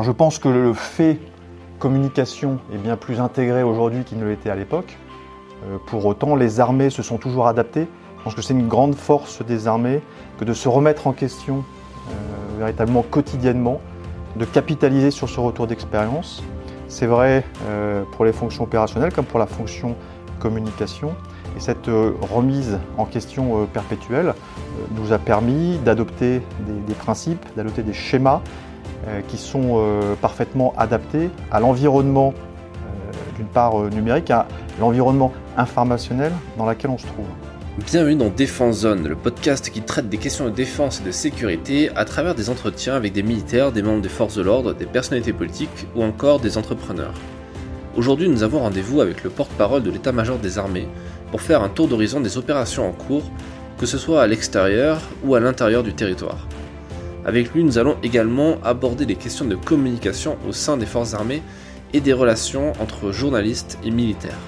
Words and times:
Je 0.00 0.10
pense 0.10 0.38
que 0.38 0.48
le 0.48 0.72
fait 0.72 1.18
communication 1.78 2.58
est 2.72 2.78
bien 2.78 2.96
plus 2.96 3.20
intégré 3.20 3.62
aujourd'hui 3.62 4.04
qu'il 4.04 4.18
ne 4.18 4.26
l'était 4.26 4.48
à 4.48 4.54
l'époque. 4.54 4.96
Euh, 5.64 5.76
pour 5.86 6.06
autant, 6.06 6.34
les 6.34 6.60
armées 6.60 6.88
se 6.88 7.02
sont 7.02 7.18
toujours 7.18 7.46
adaptées. 7.46 7.86
Je 8.18 8.24
pense 8.24 8.34
que 8.34 8.40
c'est 8.40 8.54
une 8.54 8.68
grande 8.68 8.94
force 8.94 9.44
des 9.44 9.68
armées 9.68 10.00
que 10.38 10.44
de 10.44 10.54
se 10.54 10.68
remettre 10.68 11.06
en 11.06 11.12
question 11.12 11.62
euh, 12.08 12.58
véritablement 12.58 13.02
quotidiennement, 13.02 13.80
de 14.36 14.44
capitaliser 14.46 15.10
sur 15.10 15.28
ce 15.28 15.40
retour 15.40 15.66
d'expérience. 15.66 16.42
C'est 16.88 17.06
vrai 17.06 17.44
euh, 17.68 18.04
pour 18.12 18.24
les 18.24 18.32
fonctions 18.32 18.64
opérationnelles 18.64 19.12
comme 19.12 19.26
pour 19.26 19.38
la 19.38 19.46
fonction 19.46 19.94
communication. 20.40 21.12
Et 21.54 21.60
cette 21.60 21.86
remise 22.32 22.78
en 22.96 23.04
question 23.04 23.66
perpétuelle 23.66 24.32
nous 24.96 25.12
a 25.12 25.18
permis 25.18 25.76
d'adopter 25.84 26.40
des, 26.60 26.94
principes, 26.94 27.44
d'adopter 27.56 27.82
des 27.82 27.92
schémas 27.92 28.40
qui 29.28 29.36
sont 29.36 29.82
parfaitement 30.20 30.74
adaptés 30.76 31.30
à 31.50 31.60
l'environnement, 31.60 32.34
d'une 33.36 33.46
part 33.46 33.76
numérique, 33.90 34.30
à 34.30 34.46
l'environnement 34.80 35.32
informationnel 35.56 36.32
dans 36.56 36.66
lequel 36.66 36.90
on 36.90 36.98
se 36.98 37.06
trouve. 37.06 37.26
Bienvenue 37.86 38.16
dans 38.16 38.28
Défense 38.28 38.80
Zone, 38.80 39.08
le 39.08 39.16
podcast 39.16 39.70
qui 39.70 39.80
traite 39.80 40.10
des 40.10 40.18
questions 40.18 40.44
de 40.44 40.50
défense 40.50 41.00
et 41.00 41.04
de 41.04 41.10
sécurité 41.10 41.90
à 41.96 42.04
travers 42.04 42.34
des 42.34 42.50
entretiens 42.50 42.94
avec 42.94 43.14
des 43.14 43.22
militaires, 43.22 43.72
des 43.72 43.82
membres 43.82 44.02
des 44.02 44.10
forces 44.10 44.36
de 44.36 44.42
l'ordre, 44.42 44.74
des 44.74 44.84
personnalités 44.84 45.32
politiques 45.32 45.86
ou 45.96 46.02
encore 46.02 46.38
des 46.38 46.58
entrepreneurs. 46.58 47.14
Aujourd'hui, 47.96 48.28
nous 48.28 48.42
avons 48.42 48.60
rendez-vous 48.60 49.00
avec 49.00 49.24
le 49.24 49.30
porte-parole 49.30 49.82
de 49.82 49.90
l'état-major 49.90 50.38
des 50.38 50.58
armées 50.58 50.86
pour 51.30 51.40
faire 51.40 51.62
un 51.62 51.70
tour 51.70 51.88
d'horizon 51.88 52.20
des 52.20 52.36
opérations 52.36 52.86
en 52.86 52.92
cours, 52.92 53.24
que 53.78 53.86
ce 53.86 53.96
soit 53.96 54.22
à 54.22 54.26
l'extérieur 54.26 55.00
ou 55.24 55.34
à 55.34 55.40
l'intérieur 55.40 55.82
du 55.82 55.94
territoire. 55.94 56.46
Avec 57.24 57.54
lui, 57.54 57.62
nous 57.62 57.78
allons 57.78 57.96
également 58.02 58.56
aborder 58.64 59.06
les 59.06 59.14
questions 59.14 59.44
de 59.44 59.54
communication 59.54 60.36
au 60.48 60.52
sein 60.52 60.76
des 60.76 60.86
forces 60.86 61.14
armées 61.14 61.42
et 61.92 62.00
des 62.00 62.12
relations 62.12 62.72
entre 62.80 63.12
journalistes 63.12 63.78
et 63.84 63.90
militaires. 63.90 64.38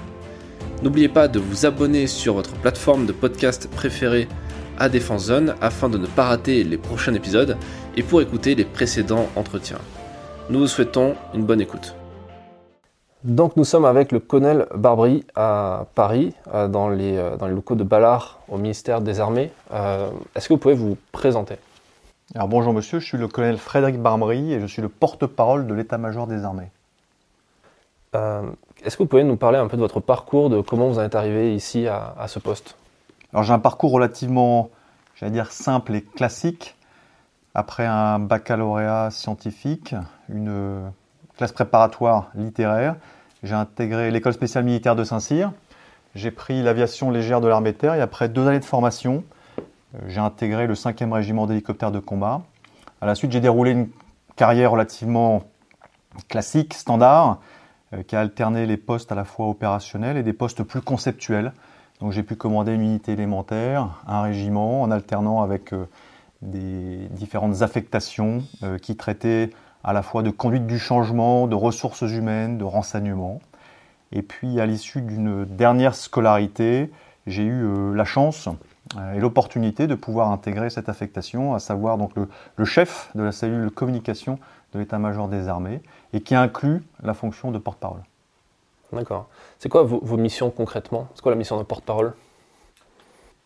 N'oubliez 0.83 1.09
pas 1.09 1.29
de 1.29 1.39
vous 1.39 1.67
abonner 1.67 2.07
sur 2.07 2.35
votre 2.35 2.55
plateforme 2.55 3.07
de 3.07 3.13
podcast 3.13 3.69
préférée 3.71 4.29
à 4.79 4.89
Défense 4.89 5.27
Zone 5.27 5.55
afin 5.61 5.89
de 5.89 5.99
ne 5.99 6.07
pas 6.07 6.25
rater 6.25 6.65
les 6.65 6.77
prochains 6.77 7.15
épisodes 7.15 7.57
et 7.97 8.03
pour 8.03 8.21
écouter 8.21 8.55
les 8.55 8.65
précédents 8.65 9.29
entretiens. 9.37 9.79
Nous 10.51 10.59
vous 10.59 10.67
souhaitons 10.67 11.15
une 11.33 11.45
bonne 11.45 11.61
écoute. 11.61 11.95
Donc 13.23 13.57
nous 13.57 13.65
sommes 13.65 13.87
avec 13.87 14.13
le 14.13 14.21
colonel 14.21 14.67
Barbry 14.75 15.25
à 15.35 15.87
Paris, 15.95 16.35
euh, 16.53 16.69
dans 16.69 16.91
les, 16.91 17.17
euh, 17.17 17.39
dans 17.39 17.47
les 17.47 17.55
locaux 17.55 17.75
de 17.75 17.85
Ballard 17.85 18.41
au 18.49 18.59
ministère 18.59 19.01
des 19.01 19.19
Armées. 19.19 19.51
Euh, 19.73 20.11
est-ce 20.37 20.49
que 20.49 20.53
vous 20.53 20.59
pouvez 20.59 20.75
vous 20.75 20.99
présenter? 21.11 21.55
Alors 22.33 22.49
bonjour 22.49 22.73
monsieur, 22.73 22.99
je 22.99 23.05
suis 23.05 23.19
le 23.19 23.29
colonel 23.29 23.59
Frédéric 23.59 24.01
Barbry 24.01 24.53
et 24.53 24.61
je 24.61 24.67
suis 24.67 24.81
le 24.81 24.89
porte-parole 24.89 25.67
de 25.67 25.75
l'état-major 25.75 26.27
des 26.27 26.45
armées. 26.45 26.71
Est-ce 28.15 28.97
que 28.97 29.03
vous 29.03 29.09
pouvez 29.09 29.25
nous 29.25 29.37
parler 29.37 29.59
un 29.59 29.67
peu 29.67 29.77
de 29.77 29.83
votre 29.83 30.01
parcours, 30.01 30.49
de 30.49 30.61
comment 30.61 30.89
vous 30.89 30.99
en 30.99 31.03
êtes 31.03 31.15
arrivé 31.15 31.55
ici 31.55 31.87
à, 31.87 32.27
ce 32.29 32.39
poste? 32.39 32.77
Alors 33.33 33.45
j'ai 33.45 33.53
un 33.53 33.59
parcours 33.59 33.91
relativement, 33.91 34.71
j'allais 35.17 35.33
dire, 35.33 35.53
simple 35.53 35.95
et 35.95 36.03
classique. 36.03 36.77
Après 37.55 37.87
un 37.87 38.19
baccalauréat 38.19 39.11
scientifique, 39.11 39.95
une 40.29 40.91
classe 41.37 41.53
préparatoire 41.53 42.31
littéraire, 42.35 42.97
j'ai 43.43 43.55
intégré 43.55 44.11
l'école 44.11 44.33
spéciale 44.33 44.65
militaire 44.65 44.97
de 44.97 45.05
Saint-Cyr. 45.05 45.53
J'ai 46.15 46.31
pris 46.31 46.63
l'aviation 46.63 47.11
légère 47.11 47.41
de 47.41 47.49
l'armée 47.49 47.73
de 47.73 47.77
terre 47.77 47.95
et 47.95 48.01
après 48.01 48.29
deux 48.29 48.47
années 48.47 48.61
de 48.61 48.65
formation, 48.65 49.17
euh, 49.17 49.44
j'ai 50.07 50.21
intégré 50.21 50.67
le 50.67 50.75
5e 50.75 51.13
régiment 51.13 51.47
d'hélicoptères 51.47 51.93
de 51.93 51.99
combat. 51.99 52.43
À 53.01 53.07
la 53.07 53.15
suite, 53.15 53.33
j'ai 53.33 53.41
déroulé 53.41 53.73
une 53.73 53.89
carrière 54.37 54.71
relativement 54.71 55.43
classique, 56.29 56.75
standard, 56.75 57.41
euh, 57.93 58.03
qui 58.03 58.17
a 58.17 58.21
alterné 58.21 58.67
les 58.67 58.77
postes 58.77 59.13
à 59.13 59.15
la 59.15 59.25
fois 59.25 59.49
opérationnels 59.49 60.17
et 60.17 60.23
des 60.23 60.33
postes 60.33 60.63
plus 60.63 60.81
conceptuels. 60.81 61.53
Donc 62.01 62.13
j'ai 62.13 62.23
pu 62.23 62.37
commander 62.37 62.73
une 62.73 62.83
unité 62.83 63.13
élémentaire, 63.13 64.03
un 64.07 64.23
régiment, 64.23 64.83
en 64.83 64.91
alternant 64.91 65.43
avec 65.43 65.73
euh, 65.73 65.87
des 66.43 67.09
différentes 67.11 67.63
affectations 67.63 68.43
euh, 68.63 68.79
qui 68.79 68.97
traitaient 68.97 69.51
à 69.83 69.93
la 69.93 70.03
fois 70.03 70.23
de 70.23 70.31
conduite 70.31 70.67
du 70.67 70.79
changement, 70.79 71.47
de 71.47 71.55
ressources 71.55 72.03
humaines, 72.03 72.59
de 72.59 72.65
renseignement. 72.65 73.41
Et 74.13 74.23
puis 74.23 74.61
à 74.61 74.67
l'issue 74.67 75.03
d'une 75.03 75.45
dernière 75.45 75.95
scolarité, 75.95 76.91
j'ai 77.27 77.45
eu 77.45 77.95
la 77.95 78.05
chance 78.05 78.49
et 79.15 79.19
l'opportunité 79.19 79.87
de 79.87 79.95
pouvoir 79.95 80.31
intégrer 80.31 80.71
cette 80.71 80.89
affectation, 80.89 81.55
à 81.55 81.59
savoir 81.59 81.99
donc 81.99 82.15
le, 82.17 82.29
le 82.57 82.65
chef 82.65 83.11
de 83.15 83.23
la 83.23 83.33
cellule 83.33 83.71
communication 83.71 84.39
de 84.73 84.79
l'état-major 84.79 85.29
des 85.29 85.49
armées 85.49 85.81
et 86.13 86.21
qui 86.21 86.35
inclut 86.35 86.83
la 87.03 87.15
fonction 87.15 87.51
de 87.51 87.59
porte-parole. 87.59 88.03
D'accord. 88.93 89.29
C'est 89.59 89.69
quoi 89.69 89.83
vos, 89.83 90.17
missions 90.17 90.51
concrètement? 90.51 91.09
C'est 91.15 91.23
quoi 91.23 91.33
la 91.33 91.39
mission 91.39 91.59
de 91.59 91.63
porte-parole? 91.63 92.15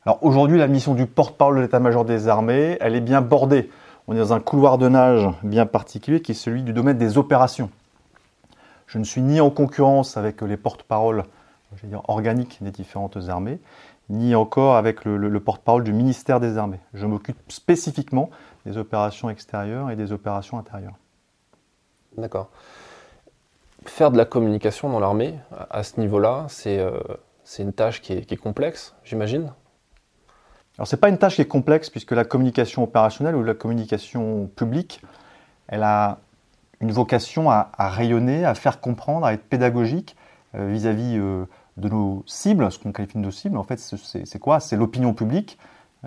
Alors 0.04 0.22
aujourd'hui, 0.22 0.58
la 0.58 0.68
mission 0.68 0.94
du 0.94 1.06
porte-parole 1.06 1.56
de 1.56 1.60
l'état-major 1.62 2.04
des 2.04 2.28
armées, 2.28 2.76
elle 2.80 2.94
est 2.94 3.00
bien 3.00 3.20
bordée. 3.20 3.70
On 4.06 4.14
est 4.14 4.18
dans 4.18 4.32
un 4.32 4.40
couloir 4.40 4.78
de 4.78 4.88
nage 4.88 5.28
bien 5.42 5.66
particulier 5.66 6.22
qui 6.22 6.32
est 6.32 6.34
celui 6.34 6.62
du 6.62 6.72
domaine 6.72 6.98
des 6.98 7.18
opérations. 7.18 7.70
Je 8.86 8.98
ne 8.98 9.04
suis 9.04 9.20
ni 9.20 9.40
en 9.40 9.50
concurrence 9.50 10.16
avec 10.16 10.40
les 10.40 10.56
porte-paroles 10.56 11.24
organiques 12.08 12.58
des 12.62 12.70
différentes 12.70 13.18
armées, 13.28 13.58
ni 14.10 14.34
encore 14.34 14.76
avec 14.76 15.04
le 15.04 15.40
porte-parole 15.40 15.84
du 15.84 15.92
ministère 15.92 16.40
des 16.40 16.56
Armées. 16.56 16.80
Je 16.94 17.06
m'occupe 17.06 17.38
spécifiquement 17.48 18.30
des 18.66 18.76
opérations 18.76 19.30
extérieures 19.30 19.90
et 19.90 19.96
des 19.96 20.12
opérations 20.12 20.58
intérieures. 20.58 20.96
D'accord. 22.16 22.50
Faire 23.84 24.10
de 24.10 24.16
la 24.16 24.24
communication 24.24 24.90
dans 24.90 25.00
l'armée, 25.00 25.38
à 25.70 25.82
ce 25.82 26.00
niveau-là, 26.00 26.46
c'est 26.48 26.78
euh, 26.78 26.98
une 27.58 27.72
tâche 27.72 28.02
qui 28.02 28.12
est, 28.12 28.36
complexe, 28.36 28.94
j'imagine? 29.04 29.52
Alors, 30.76 30.86
ce 30.86 30.96
n'est 30.96 31.00
pas 31.00 31.08
une 31.08 31.18
tâche 31.18 31.36
qui 31.36 31.42
est 31.42 31.48
complexe, 31.48 31.88
puisque 31.90 32.12
la 32.12 32.24
communication 32.24 32.82
opérationnelle 32.82 33.36
ou 33.36 33.42
la 33.42 33.54
communication 33.54 34.46
publique, 34.54 35.00
elle 35.68 35.82
a 35.82 36.18
une 36.80 36.92
vocation 36.92 37.50
à, 37.50 37.70
rayonner, 37.78 38.44
à 38.44 38.54
faire 38.54 38.80
comprendre, 38.80 39.26
à 39.26 39.32
être 39.32 39.44
pédagogique 39.44 40.16
euh, 40.54 40.68
vis-à-vis 40.68 41.16
euh, 41.16 41.46
de 41.78 41.88
nos 41.88 42.22
cibles, 42.26 42.70
ce 42.70 42.78
qu'on 42.78 42.92
qualifie 42.92 43.18
de 43.18 43.22
nos 43.22 43.30
cibles. 43.30 43.56
En 43.56 43.62
fait, 43.62 43.78
c'est 43.78 44.38
quoi? 44.38 44.60
C'est 44.60 44.76
l'opinion 44.76 45.14
publique, 45.14 45.58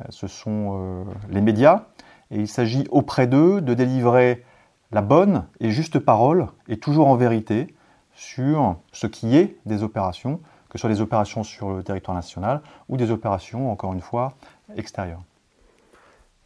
ce 0.09 0.27
sont 0.27 1.05
les 1.29 1.41
médias, 1.41 1.85
et 2.29 2.39
il 2.39 2.47
s'agit 2.47 2.85
auprès 2.91 3.27
d'eux 3.27 3.61
de 3.61 3.73
délivrer 3.73 4.45
la 4.91 5.01
bonne 5.01 5.45
et 5.59 5.71
juste 5.71 5.99
parole 5.99 6.47
est 6.67 6.81
toujours 6.81 7.07
en 7.07 7.15
vérité 7.15 7.73
sur 8.13 8.75
ce 8.91 9.07
qui 9.07 9.37
est 9.37 9.57
des 9.65 9.83
opérations, 9.83 10.41
que 10.69 10.77
ce 10.77 10.79
soit 10.79 10.89
des 10.89 11.01
opérations 11.01 11.43
sur 11.43 11.71
le 11.71 11.83
territoire 11.83 12.15
national 12.15 12.61
ou 12.89 12.97
des 12.97 13.09
opérations, 13.11 13.71
encore 13.71 13.93
une 13.93 14.01
fois, 14.01 14.33
extérieures. 14.75 15.23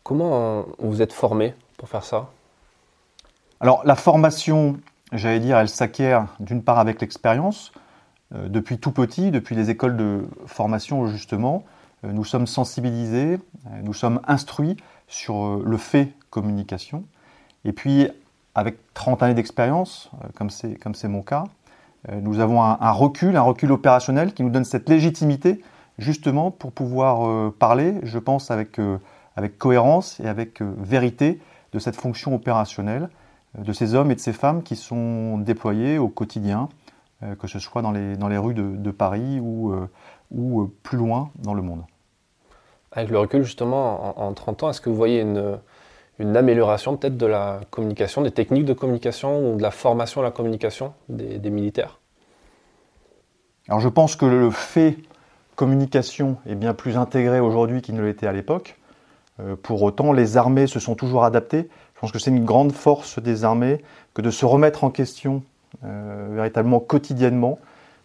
Comment 0.03 0.65
vous 0.77 1.01
êtes 1.01 1.13
formé 1.13 1.55
pour 1.77 1.89
faire 1.89 2.03
ça? 2.03 2.29
Alors 3.59 3.81
la 3.85 3.95
formation, 3.95 4.77
j'allais 5.11 5.39
dire, 5.39 5.57
elle 5.57 5.69
s'acquiert 5.69 6.27
d'une 6.39 6.63
part 6.63 6.77
avec 6.77 7.01
l'expérience. 7.01 7.71
Euh, 8.33 8.47
depuis 8.49 8.79
tout 8.79 8.91
petit, 8.91 9.31
depuis 9.31 9.55
les 9.55 9.69
écoles 9.69 9.97
de 9.97 10.27
formation 10.45 11.07
justement, 11.07 11.63
euh, 12.03 12.11
nous 12.11 12.23
sommes 12.23 12.47
sensibilisés, 12.47 13.39
euh, 13.67 13.81
nous 13.83 13.93
sommes 13.93 14.19
instruits 14.27 14.77
sur 15.07 15.57
le 15.57 15.77
fait 15.77 16.13
communication. 16.31 17.03
Et 17.65 17.71
puis 17.71 18.07
avec 18.55 18.77
30 18.93 19.21
années 19.21 19.33
d'expérience, 19.33 20.09
comme 20.33 20.49
c'est 20.49 21.07
mon 21.07 21.21
cas, 21.21 21.43
nous 22.21 22.39
avons 22.39 22.63
un, 22.63 22.91
recul, 22.91 23.35
un 23.35 23.41
recul 23.41 23.71
opérationnel 23.71 24.33
qui 24.33 24.43
nous 24.43 24.49
donne 24.49 24.63
cette 24.63 24.87
légitimité 24.87 25.61
justement 25.97 26.51
pour 26.51 26.71
pouvoir 26.71 27.51
parler, 27.53 27.95
je 28.03 28.17
pense, 28.17 28.51
avec, 28.51 28.79
avec 29.35 29.57
cohérence 29.57 30.19
et 30.21 30.27
avec 30.27 30.61
vérité 30.61 31.41
de 31.73 31.79
cette 31.79 31.97
fonction 31.97 32.33
opérationnelle 32.33 33.09
de 33.57 33.73
ces 33.73 33.93
hommes 33.93 34.11
et 34.11 34.15
de 34.15 34.21
ces 34.21 34.33
femmes 34.33 34.63
qui 34.63 34.75
sont 34.75 35.37
déployés 35.37 35.97
au 35.97 36.07
quotidien, 36.07 36.69
que 37.39 37.47
ce 37.47 37.59
soit 37.59 37.81
dans 37.81 37.91
les, 37.91 38.17
dans 38.17 38.27
les 38.27 38.37
rues 38.37 38.53
de, 38.53 38.91
Paris 38.91 39.39
ou, 39.39 39.73
ou 40.31 40.71
plus 40.83 40.97
loin 40.97 41.31
dans 41.39 41.53
le 41.53 41.61
monde. 41.61 41.83
Avec 42.91 43.09
le 43.09 43.19
recul, 43.19 43.43
justement, 43.43 44.19
en, 44.19 44.27
en 44.27 44.33
30 44.33 44.63
ans, 44.63 44.69
est-ce 44.69 44.81
que 44.81 44.89
vous 44.89 44.95
voyez 44.95 45.21
une, 45.21 45.59
une 46.19 46.37
amélioration 46.37 46.95
peut-être 46.95 47.17
de 47.17 47.25
la 47.25 47.61
communication, 47.69 48.21
des 48.21 48.31
techniques 48.31 48.65
de 48.65 48.73
communication 48.73 49.51
ou 49.51 49.57
de 49.57 49.61
la 49.61 49.71
formation 49.71 50.21
à 50.21 50.23
la 50.23 50.31
communication 50.31 50.93
des, 51.09 51.49
militaires? 51.49 51.99
Alors 53.67 53.79
je 53.79 53.89
pense 53.89 54.15
que 54.15 54.25
le 54.25 54.49
fait 54.51 54.97
communication 55.55 56.37
est 56.45 56.55
bien 56.55 56.73
plus 56.73 56.97
intégré 56.97 57.39
aujourd'hui 57.39 57.81
qu'il 57.81 57.95
ne 57.95 58.03
l'était 58.03 58.27
à 58.27 58.33
l'époque. 58.33 58.77
Euh, 59.39 59.55
pour 59.61 59.81
autant, 59.83 60.13
les 60.13 60.37
armées 60.37 60.67
se 60.67 60.79
sont 60.79 60.95
toujours 60.95 61.25
adaptées. 61.25 61.69
Je 61.95 61.99
pense 61.99 62.11
que 62.11 62.19
c'est 62.19 62.31
une 62.31 62.45
grande 62.45 62.71
force 62.71 63.19
des 63.19 63.43
armées 63.43 63.83
que 64.13 64.21
de 64.21 64.31
se 64.31 64.45
remettre 64.45 64.83
en 64.83 64.89
question 64.89 65.37
euh, 65.37 65.41
véritablement 65.83 66.79
quotidiennement, 66.79 67.59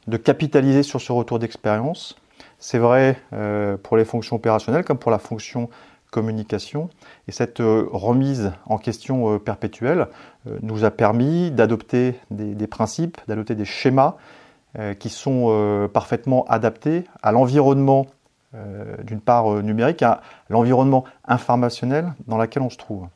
de 0.07 0.17
capitaliser 0.17 0.83
sur 0.83 1.01
ce 1.01 1.13
retour 1.13 1.39
d'expérience. 1.39 2.17
C'est 2.59 2.79
vrai 2.79 3.17
euh, 3.33 3.77
pour 3.77 3.97
les 3.97 4.05
fonctions 4.05 4.37
opérationnelles 4.37 4.85
comme 4.85 4.99
pour 4.99 5.11
la 5.11 5.19
fonction 5.19 5.69
communication. 6.11 6.91
Et 7.29 7.33
cette 7.33 7.59
remise 7.61 8.53
en 8.67 8.79
question 8.79 9.39
perpétuelle 9.39 10.09
nous 10.61 10.83
a 10.85 10.91
permis 10.91 11.53
d'adopter 11.53 12.19
des, 12.33 12.67
principes, 12.67 13.19
d'adopter 13.29 13.55
des 13.55 13.65
schémas 13.65 14.17
qui 14.99 15.09
sont 15.09 15.89
parfaitement 15.93 16.45
adaptés 16.49 17.05
à 17.23 17.31
l'environnement, 17.31 18.07
d'une 19.05 19.21
part 19.21 19.63
numérique, 19.63 20.03
à 20.03 20.21
l'environnement 20.49 21.05
informationnel 21.29 22.13
dans 22.27 22.39
lequel 22.39 22.65
on 22.65 22.71
se 22.71 22.77
trouve. 22.77 23.07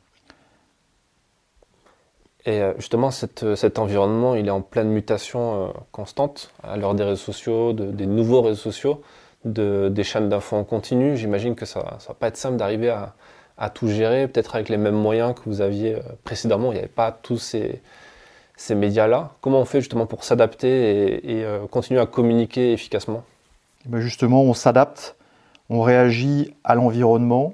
Et 2.45 2.61
euh, 2.61 2.73
justement, 2.77 3.09
euh, 3.43 3.55
cet 3.55 3.79
environnement, 3.79 4.35
il 4.35 4.47
est 4.47 4.51
en 4.51 4.61
pleine 4.61 4.89
mutation 4.89 5.63
euh, 5.63 5.67
constante 5.91 6.51
à 6.63 6.77
l'heure 6.77 6.93
des 6.93 7.03
réseaux 7.03 7.15
sociaux, 7.15 7.73
des 7.73 8.05
nouveaux 8.05 8.41
réseaux 8.41 8.61
sociaux, 8.61 9.01
des 9.45 10.03
chaînes 10.03 10.29
d'infos 10.29 10.55
en 10.55 10.63
continu. 10.63 11.17
J'imagine 11.17 11.55
que 11.55 11.65
ça 11.65 11.79
ne 11.79 12.07
va 12.07 12.13
pas 12.13 12.27
être 12.27 12.37
simple 12.37 12.57
d'arriver 12.57 12.89
à, 13.57 13.69
tout 13.69 13.87
gérer, 13.87 14.27
peut-être 14.27 14.55
avec 14.55 14.69
les 14.69 14.77
mêmes 14.77 14.95
moyens 14.95 15.33
que 15.33 15.41
vous 15.45 15.61
aviez 15.61 15.97
précédemment. 16.23 16.71
Il 16.71 16.73
n'y 16.73 16.79
avait 16.79 16.87
pas 16.87 17.11
tous 17.11 17.37
ces, 17.37 17.81
médias-là. 18.75 19.31
Comment 19.41 19.59
on 19.59 19.65
fait 19.65 19.81
justement 19.81 20.07
pour 20.07 20.23
s'adapter 20.23 21.39
et, 21.39 21.45
continuer 21.69 21.99
à 21.99 22.05
communiquer 22.05 22.73
efficacement? 22.73 23.23
Eh 23.85 23.89
ben, 23.89 23.99
Justement, 23.99 24.41
on 24.41 24.55
s'adapte, 24.55 25.15
on 25.69 25.81
réagit 25.81 26.55
à 26.63 26.73
l'environnement 26.73 27.53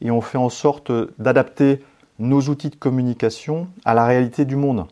et 0.00 0.12
on 0.12 0.20
fait 0.20 0.38
en 0.38 0.48
sorte 0.48 0.92
d'adapter 1.18 1.80
nos 2.22 2.40
outils 2.48 2.70
de 2.70 2.76
communication 2.76 3.66
à 3.84 3.94
la 3.94 4.06
réalité 4.06 4.44
du 4.44 4.54
monde. 4.54 4.86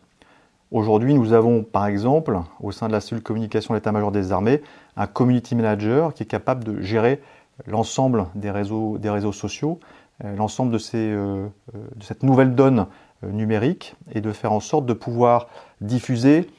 Aujourd'hui, 0.69 1.13
nous 1.13 1.31
avons 1.31 1.63
par 1.63 1.87
exemple, 1.87 2.37
au 2.59 2.71
sein 2.71 2.87
de 2.87 2.91
la 2.91 2.99
cellule 2.99 3.23
communication 3.23 3.73
de 3.73 3.77
l'état-major 3.79 4.11
des 4.11 4.33
armées, 4.33 4.61
un 4.97 5.07
community 5.07 5.55
manager 5.55 6.13
qui 6.13 6.23
est 6.23 6.27
capable 6.27 6.65
de 6.65 6.81
gérer 6.81 7.21
l'ensemble 7.67 8.27
des 8.35 8.51
réseaux, 8.51 8.97
des 8.97 9.09
réseaux 9.09 9.31
sociaux, 9.31 9.79
euh, 10.25 10.35
l'ensemble 10.35 10.73
de, 10.73 10.79
euh, 10.95 11.47
euh, 11.73 11.77
de, 11.95 12.03
cette 12.03 12.23
nouvelle 12.23 12.53
donne 12.53 12.87
numérique 13.23 13.95
et 14.13 14.19
de 14.19 14.31
faire 14.33 14.51
en 14.51 14.59
sorte 14.59 14.85
de 14.85 14.93
pouvoir 14.93 15.47
diffuser 15.79 16.49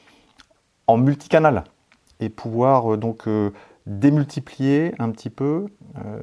en 0.87 0.97
multicanal 0.97 1.65
et 2.19 2.29
pouvoir 2.29 2.97
donc 2.97 3.27
démultiplier 3.85 4.95
un 4.97 5.11
petit 5.11 5.29
peu 5.29 5.65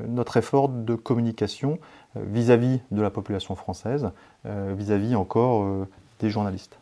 notre 0.08 0.38
effort 0.38 0.70
de 0.70 0.94
communication 0.94 1.78
vis-à-vis 2.16 2.80
de 2.90 3.02
la 3.02 3.10
population 3.10 3.54
française, 3.54 4.10
euh, 4.46 4.74
vis-à-vis 4.76 5.14
encore 5.14 5.62
euh, 5.62 5.88
des 6.18 6.30
journalistes. 6.30 6.78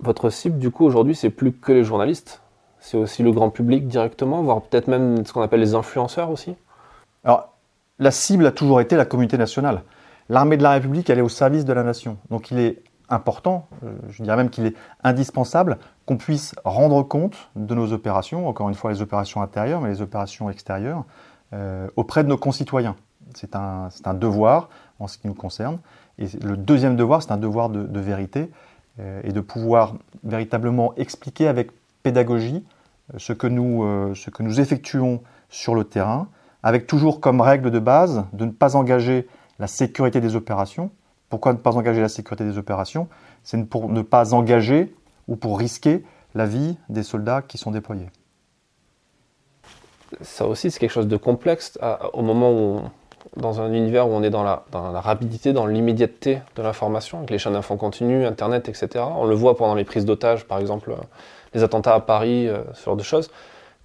Votre 0.00 0.30
cible, 0.30 0.58
du 0.58 0.70
coup, 0.70 0.84
aujourd'hui, 0.84 1.14
c'est 1.14 1.30
plus 1.30 1.52
que 1.52 1.72
les 1.72 1.84
journalistes 1.84 2.40
C'est 2.80 2.96
aussi 2.96 3.22
le 3.22 3.32
grand 3.32 3.50
public 3.50 3.88
directement, 3.88 4.42
voire 4.42 4.62
peut-être 4.62 4.88
même 4.88 5.26
ce 5.26 5.32
qu'on 5.32 5.42
appelle 5.42 5.60
les 5.60 5.74
influenceurs 5.74 6.30
aussi 6.30 6.54
Alors, 7.24 7.52
la 7.98 8.10
cible 8.10 8.46
a 8.46 8.52
toujours 8.52 8.80
été 8.80 8.96
la 8.96 9.04
communauté 9.04 9.36
nationale. 9.36 9.82
L'armée 10.28 10.56
de 10.56 10.62
la 10.62 10.72
République, 10.72 11.10
elle 11.10 11.18
est 11.18 11.22
au 11.22 11.28
service 11.28 11.64
de 11.64 11.72
la 11.72 11.82
nation. 11.82 12.16
Donc 12.30 12.50
il 12.50 12.58
est 12.58 12.82
important, 13.08 13.66
euh, 13.82 13.96
je 14.10 14.22
dirais 14.22 14.36
même 14.36 14.50
qu'il 14.50 14.66
est 14.66 14.76
indispensable 15.02 15.78
qu'on 16.06 16.18
puisse 16.18 16.54
rendre 16.64 17.02
compte 17.02 17.50
de 17.56 17.74
nos 17.74 17.92
opérations, 17.92 18.46
encore 18.46 18.68
une 18.68 18.74
fois 18.74 18.92
les 18.92 19.02
opérations 19.02 19.42
intérieures, 19.42 19.80
mais 19.80 19.88
les 19.88 20.02
opérations 20.02 20.48
extérieures, 20.48 21.04
auprès 21.96 22.24
de 22.24 22.28
nos 22.28 22.36
concitoyens 22.36 22.94
c'est 23.34 23.54
un, 23.56 23.90
devoir 24.14 24.68
en 24.98 25.06
ce 25.06 25.18
qui 25.18 25.26
nous 25.26 25.34
concerne. 25.34 25.78
Et 26.18 26.26
le 26.42 26.56
deuxième 26.56 26.96
devoir, 26.96 27.22
c'est 27.22 27.32
un 27.32 27.38
devoir 27.38 27.68
de, 27.68 28.00
vérité 28.00 28.50
euh, 28.98 29.20
et 29.24 29.32
de 29.32 29.40
pouvoir 29.40 29.94
véritablement 30.24 30.94
expliquer 30.96 31.48
avec 31.48 31.70
pédagogie 32.02 32.64
euh, 33.14 33.18
ce, 33.18 33.32
que 33.32 33.46
nous, 33.46 33.84
euh, 33.84 34.14
ce 34.14 34.30
que 34.30 34.42
nous 34.42 34.60
effectuons 34.60 35.22
sur 35.48 35.74
le 35.74 35.84
terrain, 35.84 36.28
avec 36.62 36.86
toujours 36.86 37.20
comme 37.20 37.40
règle 37.40 37.70
de 37.70 37.78
base 37.78 38.24
de 38.32 38.44
ne 38.44 38.50
pas 38.50 38.76
engager 38.76 39.28
la 39.58 39.66
sécurité 39.66 40.20
des 40.20 40.36
opérations. 40.36 40.90
Pourquoi 41.28 41.52
ne 41.52 41.58
pas 41.58 41.76
engager 41.76 42.00
la 42.00 42.08
sécurité 42.08 42.44
des 42.44 42.58
opérations? 42.58 43.08
C'est 43.44 43.62
pour 43.68 43.88
ne 43.88 44.02
pas 44.02 44.34
engager 44.34 44.94
ou 45.28 45.36
pour 45.36 45.58
risquer 45.58 46.04
la 46.34 46.46
vie 46.46 46.76
des 46.88 47.02
soldats 47.02 47.42
qui 47.42 47.58
sont 47.58 47.70
déployés. 47.70 48.08
Ça 50.22 50.46
aussi, 50.46 50.70
c'est 50.70 50.78
quelque 50.78 50.90
chose 50.92 51.08
de 51.08 51.16
complexe 51.16 51.78
au 52.12 52.22
moment 52.22 52.52
où 52.52 52.80
dans 53.36 53.60
un 53.60 53.72
univers 53.72 54.08
où 54.08 54.12
on 54.12 54.22
est 54.22 54.30
dans 54.30 54.42
la, 54.42 54.62
rapidité, 55.00 55.52
dans 55.52 55.66
l'immédiateté 55.66 56.40
de 56.56 56.62
l'information, 56.62 57.18
avec 57.18 57.30
les 57.30 57.38
chaînes 57.38 57.52
d'infos 57.52 57.76
continues, 57.76 58.24
Internet, 58.26 58.68
etc. 58.68 59.04
On 59.16 59.24
le 59.24 59.34
voit 59.34 59.56
pendant 59.56 59.74
les 59.74 59.84
prises 59.84 60.04
d'otages, 60.04 60.44
par 60.44 60.58
exemple, 60.58 60.90
euh, 60.90 60.96
les 61.54 61.62
attentats 61.62 61.94
à 61.94 62.00
Paris, 62.00 62.48
euh, 62.48 62.58
ce 62.74 62.84
genre 62.84 62.96
de 62.96 63.02
choses. 63.02 63.30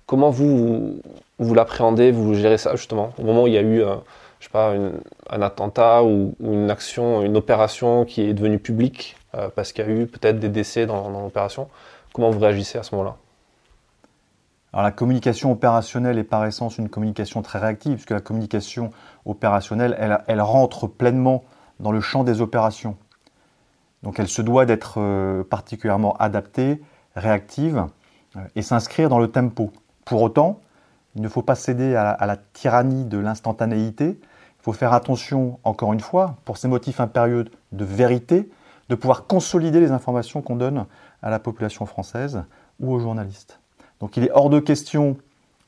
Comment 0.06 0.30
vous, 0.30 1.02
vous, 1.40 1.54
l'appréhendez, 1.54 2.12
vous 2.12 2.34
gérez 2.34 2.58
ça 2.58 2.76
justement 2.76 3.14
Au 3.18 3.24
moment 3.24 3.44
où 3.44 3.48
il 3.48 3.54
y 3.54 3.58
a 3.58 3.62
eu, 3.62 3.82
euh, 3.82 3.96
je 4.40 4.46
sais 4.46 4.52
pas, 4.52 4.74
un 5.30 5.42
attentat 5.42 6.04
ou, 6.04 6.36
une 6.42 6.70
action, 6.70 7.22
une 7.22 7.38
opération 7.38 8.06
qui 8.06 8.22
est 8.22 8.34
devenue 8.34 8.60
publique 8.60 9.16
parce 9.56 9.74
qu'il 9.74 9.84
y 9.84 9.88
a 9.88 9.92
eu 9.92 10.06
peut-être 10.06 10.38
des 10.38 10.50
décès 10.50 10.86
dans 10.86 11.10
l'opération, 11.10 11.68
comment 12.14 12.30
vous 12.30 12.40
réagissez 12.40 12.78
à 12.78 12.84
ce 12.84 12.94
moment-là? 12.94 13.16
La 14.82 14.92
communication 14.92 15.52
opérationnelle 15.52 16.18
est 16.18 16.24
par 16.24 16.46
essence 16.46 16.78
une 16.78 16.90
communication 16.90 17.42
très 17.44 17.60
réactive, 17.60 17.94
puisque 17.94 18.10
la 18.10 18.22
communication 18.22 18.90
opérationnelle, 19.26 19.96
elle, 20.28 20.42
rentre 20.42 20.88
pleinement 20.88 21.44
dans 21.80 21.92
le 21.92 22.02
champ 22.02 22.24
des 22.24 22.42
opérations. 22.42 22.98
Donc 24.02 24.20
elle 24.20 24.28
se 24.28 24.42
doit 24.42 24.66
d'être 24.66 24.96
euh, 24.98 25.44
particulièrement 25.44 26.14
adaptée, 26.18 26.82
réactive 27.16 27.86
euh, 28.36 28.40
et 28.56 28.62
s'inscrire 28.64 29.10
dans 29.10 29.20
le 29.20 29.30
tempo. 29.30 29.72
Pour 30.06 30.24
autant, 30.24 30.60
il 31.16 31.22
ne 31.22 31.30
faut 31.30 31.44
pas 31.44 31.56
céder 31.56 31.96
à 31.96 32.26
la, 32.26 32.38
tyrannie 32.38 33.06
de 33.06 33.20
l'instantanéité. 33.20 34.20
Il 34.20 34.64
faut 34.64 34.74
faire 34.74 34.94
attention, 34.94 35.60
encore 35.64 35.94
une 35.94 36.00
fois, 36.00 36.38
pour 36.44 36.58
ces 36.58 36.68
motifs 36.68 37.00
impérieux 37.00 37.46
de 37.72 37.86
vérité, 37.86 38.50
de 38.90 38.96
pouvoir 38.96 39.28
consolider 39.28 39.80
les 39.80 39.92
informations 39.92 40.42
qu'on 40.42 40.56
donne 40.56 40.86
à 41.22 41.30
la 41.30 41.38
population 41.40 41.86
française 41.86 42.44
ou 42.80 42.92
aux 42.92 43.00
journalistes. 43.00 43.60
Donc 44.04 44.18
il 44.18 44.26
est 44.26 44.32
hors 44.34 44.50
de 44.50 44.60
question, 44.60 45.16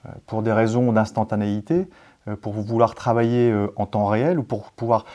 euh, 0.06 0.10
pour 0.28 0.42
des 0.42 0.52
raisons 0.52 0.92
d'instantanéité, 0.92 1.88
euh, 2.28 2.36
pour 2.36 2.52
vouloir 2.52 2.94
travailler 2.94 3.50
euh, 3.50 3.72
en 3.78 3.86
temps 3.86 4.08
réel 4.08 4.38
ou 4.38 4.44
pour 4.44 4.72
pouvoir 4.72 5.06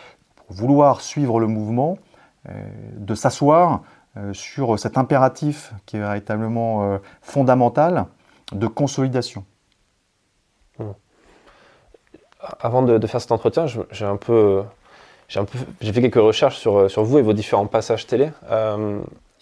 vouloir 0.49 1.03
suivre 1.03 1.39
le 1.39 1.47
mouvement, 1.47 1.99
de 2.97 3.15
s'asseoir 3.15 3.83
sur 4.33 4.79
cet 4.79 4.97
impératif 4.97 5.75
qui 5.85 5.97
est 5.97 6.01
véritablement 6.01 6.99
fondamental 7.21 8.07
de 8.53 8.67
consolidation. 8.67 9.45
Mmh. 10.79 10.85
Avant 12.59 12.83
de, 12.83 13.07
faire 13.07 13.21
cet 13.21 13.31
entretien, 13.31 13.67
j'ai 13.67 14.07
fait 15.93 16.01
quelques 16.01 16.15
recherches 16.15 16.59
sur 16.59 17.05
vous 17.05 17.19
et 17.19 17.23
vos 17.23 17.35
différents 17.35 17.67
passages 17.67 18.07
télé 18.09 18.31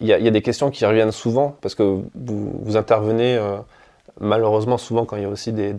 il 0.00 0.06
y, 0.06 0.12
a 0.12 0.31
des 0.31 0.43
questions 0.43 0.71
qui 0.71 0.87
reviennent 0.87 1.11
souvent 1.11 1.56
parce 1.61 1.75
que 1.75 2.02
vous, 2.14 2.76
intervenez 2.76 3.37
euh, 3.37 3.57
malheureusement 4.21 4.78
souvent 4.78 5.05
quand 5.05 5.17
il 5.17 5.23
y 5.23 5.26
a 5.26 5.28
aussi 5.28 5.52
des, 5.52 5.75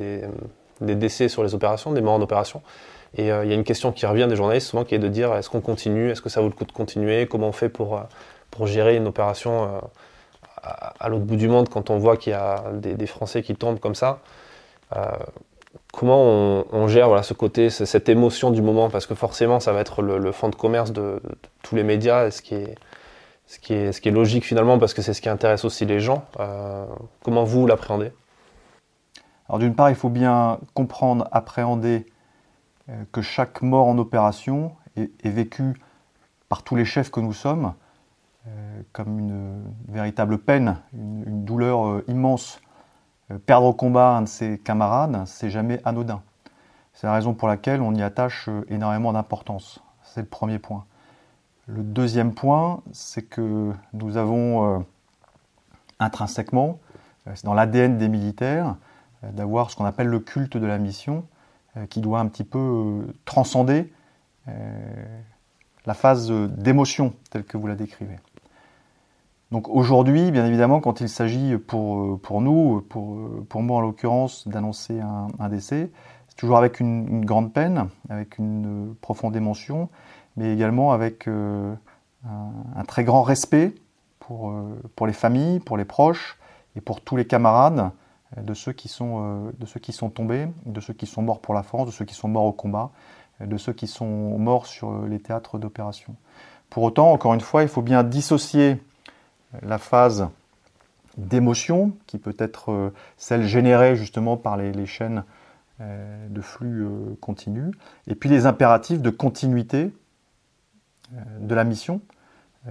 décès 0.81 1.29
sur 1.29 1.41
les 1.41 1.55
opérations, 1.55 1.93
des 1.93 2.01
morts 2.01 2.15
en 2.15 2.21
opération. 2.21 2.61
Et 3.15 3.31
euh, 3.31 3.45
il 3.45 3.49
y 3.49 3.53
a 3.53 3.55
une 3.55 3.63
question 3.63 3.93
qui 3.93 4.05
revient 4.05 4.27
des 4.27 4.35
journalistes 4.35 4.67
souvent 4.67 4.83
qui 4.83 4.93
est 4.93 4.99
de 4.99 5.07
dire 5.07 5.33
est-ce 5.35 5.49
qu'on 5.49 5.61
continue, 5.61 6.11
est-ce 6.11 6.21
que 6.21 6.27
ça 6.27 6.41
vaut 6.41 6.47
le 6.47 6.53
coup 6.53 6.65
de 6.65 6.71
continuer, 6.73 7.27
comment 7.27 7.47
on 7.47 7.53
fait 7.53 7.69
pour, 7.69 7.95
euh, 7.95 8.01
pour 8.51 8.67
gérer 8.67 8.97
une 8.97 9.07
opération 9.07 9.81
à, 10.61 11.07
l'autre 11.07 11.23
bout 11.23 11.37
du 11.37 11.47
monde 11.47 11.69
quand 11.69 11.89
on 11.89 11.97
voit 11.97 12.17
qu'il 12.17 12.31
y 12.31 12.35
a 12.35 12.65
des, 12.73 13.07
Français 13.07 13.41
qui 13.41 13.55
tombent 13.55 13.79
comme 13.79 13.95
ça. 13.95 14.19
comment 15.93 16.65
on, 16.73 16.87
gère 16.89 17.07
voilà, 17.07 17.23
ce 17.23 17.33
côté, 17.33 17.69
cette 17.69 18.09
émotion 18.09 18.51
du 18.51 18.61
moment? 18.61 18.89
Parce 18.89 19.05
que 19.05 19.15
forcément, 19.15 19.61
ça 19.61 19.71
va 19.71 19.79
être 19.79 20.01
le, 20.01 20.31
fond 20.33 20.49
de 20.49 20.55
commerce 20.55 20.91
de, 20.91 21.21
de, 21.23 21.35
tous 21.63 21.77
les 21.77 21.83
médias, 21.83 22.29
ce 22.29 22.41
qui 22.41 22.55
est, 22.55 22.75
ce 23.49 23.57
qui 23.57 23.73
est, 23.73 24.11
logique 24.11 24.45
finalement 24.45 24.77
parce 24.77 24.93
que 24.93 25.01
c'est 25.01 25.13
ce 25.13 25.21
qui 25.21 25.29
intéresse 25.29 25.65
aussi 25.65 25.83
les 25.83 25.99
gens. 25.99 26.23
Euh, 26.39 26.85
comment 27.23 27.43
vous 27.43 27.65
l'appréhendez? 27.65 28.11
Alors 29.47 29.57
d'une 29.57 29.73
part, 29.73 29.89
il 29.89 29.95
faut 29.95 30.09
bien 30.09 30.59
comprendre, 30.75 31.27
appréhender 31.31 32.05
euh, 32.89 33.03
que 33.11 33.23
chaque 33.23 33.63
mort 33.63 33.87
en 33.87 33.97
opération 33.97 34.73
est, 34.95 35.29
vécue 35.29 35.73
par 36.47 36.61
tous 36.61 36.75
les 36.75 36.85
chefs 36.85 37.09
que 37.09 37.19
nous 37.19 37.33
sommes 37.33 37.73
euh, 38.47 38.81
comme 38.93 39.17
une, 39.17 39.63
véritable 39.87 40.37
peine, 40.37 40.77
une, 40.93 41.43
douleur 41.43 42.03
immense. 42.07 42.61
perdre 43.47 43.65
au 43.65 43.73
combat 43.73 44.09
un 44.09 44.21
de 44.21 44.27
ses 44.27 44.59
camarades, 44.59 45.23
c'est 45.25 45.49
jamais 45.49 45.81
anodin. 45.85 46.21
C'est 46.93 47.07
la 47.07 47.13
raison 47.13 47.33
pour 47.33 47.47
laquelle 47.47 47.81
on 47.81 47.95
y 47.95 48.03
attache 48.03 48.47
énormément 48.67 49.11
d'importance. 49.11 49.79
C'est 50.03 50.21
le 50.21 50.27
premier 50.27 50.59
point. 50.59 50.85
Le 51.71 51.83
deuxième 51.83 52.33
point, 52.33 52.81
c'est 52.93 53.21
que 53.21 53.71
nous 53.93 54.17
avons 54.17 54.77
euh, 54.77 54.79
intrinsèquement, 55.99 56.79
euh, 57.27 57.31
c'est 57.35 57.45
dans 57.45 57.53
l'ADN 57.53 57.99
des 57.99 58.07
militaires, 58.07 58.75
euh, 59.23 59.31
d'avoir 59.31 59.69
ce 59.69 59.75
qu'on 59.75 59.85
appelle 59.85 60.07
le 60.07 60.19
culte 60.19 60.57
de 60.57 60.65
la 60.65 60.77
mission, 60.79 61.25
qui 61.91 62.01
doit 62.01 62.19
un 62.19 62.25
petit 62.25 62.43
peu 62.43 63.07
transcender 63.25 63.93
la 65.85 65.93
phase 65.93 66.29
d'émotion 66.31 67.13
telle 67.29 67.43
que 67.43 67.57
vous 67.57 67.67
la 67.67 67.75
décrivez. 67.75 68.17
Donc 69.51 69.69
aujourd'hui, 69.69 70.31
bien 70.31 70.47
évidemment, 70.47 70.81
quand 70.81 70.99
il 70.99 71.07
s'agit 71.07 71.57
pour, 71.57 72.41
nous, 72.41 72.81
pour, 72.89 73.61
moi 73.61 73.77
en 73.77 73.81
l'occurrence, 73.81 74.47
d'annoncer 74.47 74.99
un, 74.99 75.47
décès, 75.47 75.91
c'est 76.27 76.35
toujours 76.35 76.57
avec 76.57 76.79
une, 76.79 77.23
grande 77.23 77.53
peine, 77.53 77.87
avec 78.09 78.39
une 78.39 78.95
profonde 78.99 79.35
émotion, 79.35 79.89
mais 80.39 80.53
également 80.53 80.93
avec 80.93 81.27
un, 81.27 81.77
très 82.87 83.03
grand 83.03 83.21
respect 83.21 83.75
pour, 84.19 84.53
pour 84.95 85.05
les 85.05 85.13
familles, 85.13 85.59
pour 85.59 85.77
les 85.77 85.85
proches 85.85 86.37
et 86.75 86.81
pour 86.81 87.01
tous 87.01 87.17
les 87.17 87.25
camarades 87.25 87.91
de 88.41 88.53
ceux 88.53 88.71
qui 88.71 88.87
sont, 88.87 89.51
de 89.59 89.65
ceux 89.65 89.79
qui 89.79 89.91
sont 89.91 90.09
tombés, 90.09 90.47
de 90.65 90.79
ceux 90.79 90.93
qui 90.93 91.05
sont 91.05 91.21
morts 91.21 91.39
pour 91.41 91.53
la 91.53 91.61
France, 91.61 91.87
de 91.87 91.91
ceux 91.91 92.05
qui 92.05 92.15
sont 92.15 92.29
morts 92.29 92.45
au 92.45 92.53
combat, 92.53 92.89
de 93.41 93.57
ceux 93.57 93.73
qui 93.73 93.87
sont 93.87 94.37
morts 94.39 94.65
sur 94.65 95.05
les 95.05 95.19
théâtres 95.19 95.59
d'opération. 95.59 96.15
Pour 96.69 96.83
autant, 96.83 97.11
encore 97.11 97.33
une 97.33 97.41
fois, 97.41 97.63
il 97.63 97.69
faut 97.69 97.81
bien 97.81 98.03
dissocier 98.03 98.81
la 99.61 99.77
phase 99.77 100.29
d'émotion, 101.17 101.93
qui 102.07 102.17
peut 102.17 102.35
être 102.37 102.71
euh, 102.71 102.93
celle 103.17 103.45
générée 103.45 103.95
justement 103.95 104.37
par 104.37 104.57
les, 104.57 104.85
chaînes 104.85 105.23
euh, 105.81 106.27
de 106.29 106.41
flux 106.41 106.83
euh, 106.83 107.15
continu, 107.19 107.71
et 108.07 108.15
puis 108.15 108.29
les 108.29 108.45
impératifs 108.45 109.01
de 109.01 109.09
continuité 109.09 109.91
de 111.39 111.55
la 111.55 111.63
mission, 111.63 112.01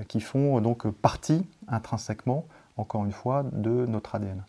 qui 0.09 0.21
font 0.21 0.61
donc 0.61 0.89
partie 0.91 1.47
intrinsèquement, 1.67 2.45
encore 2.77 3.05
une 3.05 3.13
fois, 3.13 3.45
de 3.53 3.87
notre 3.87 4.15
ADN. 4.15 4.43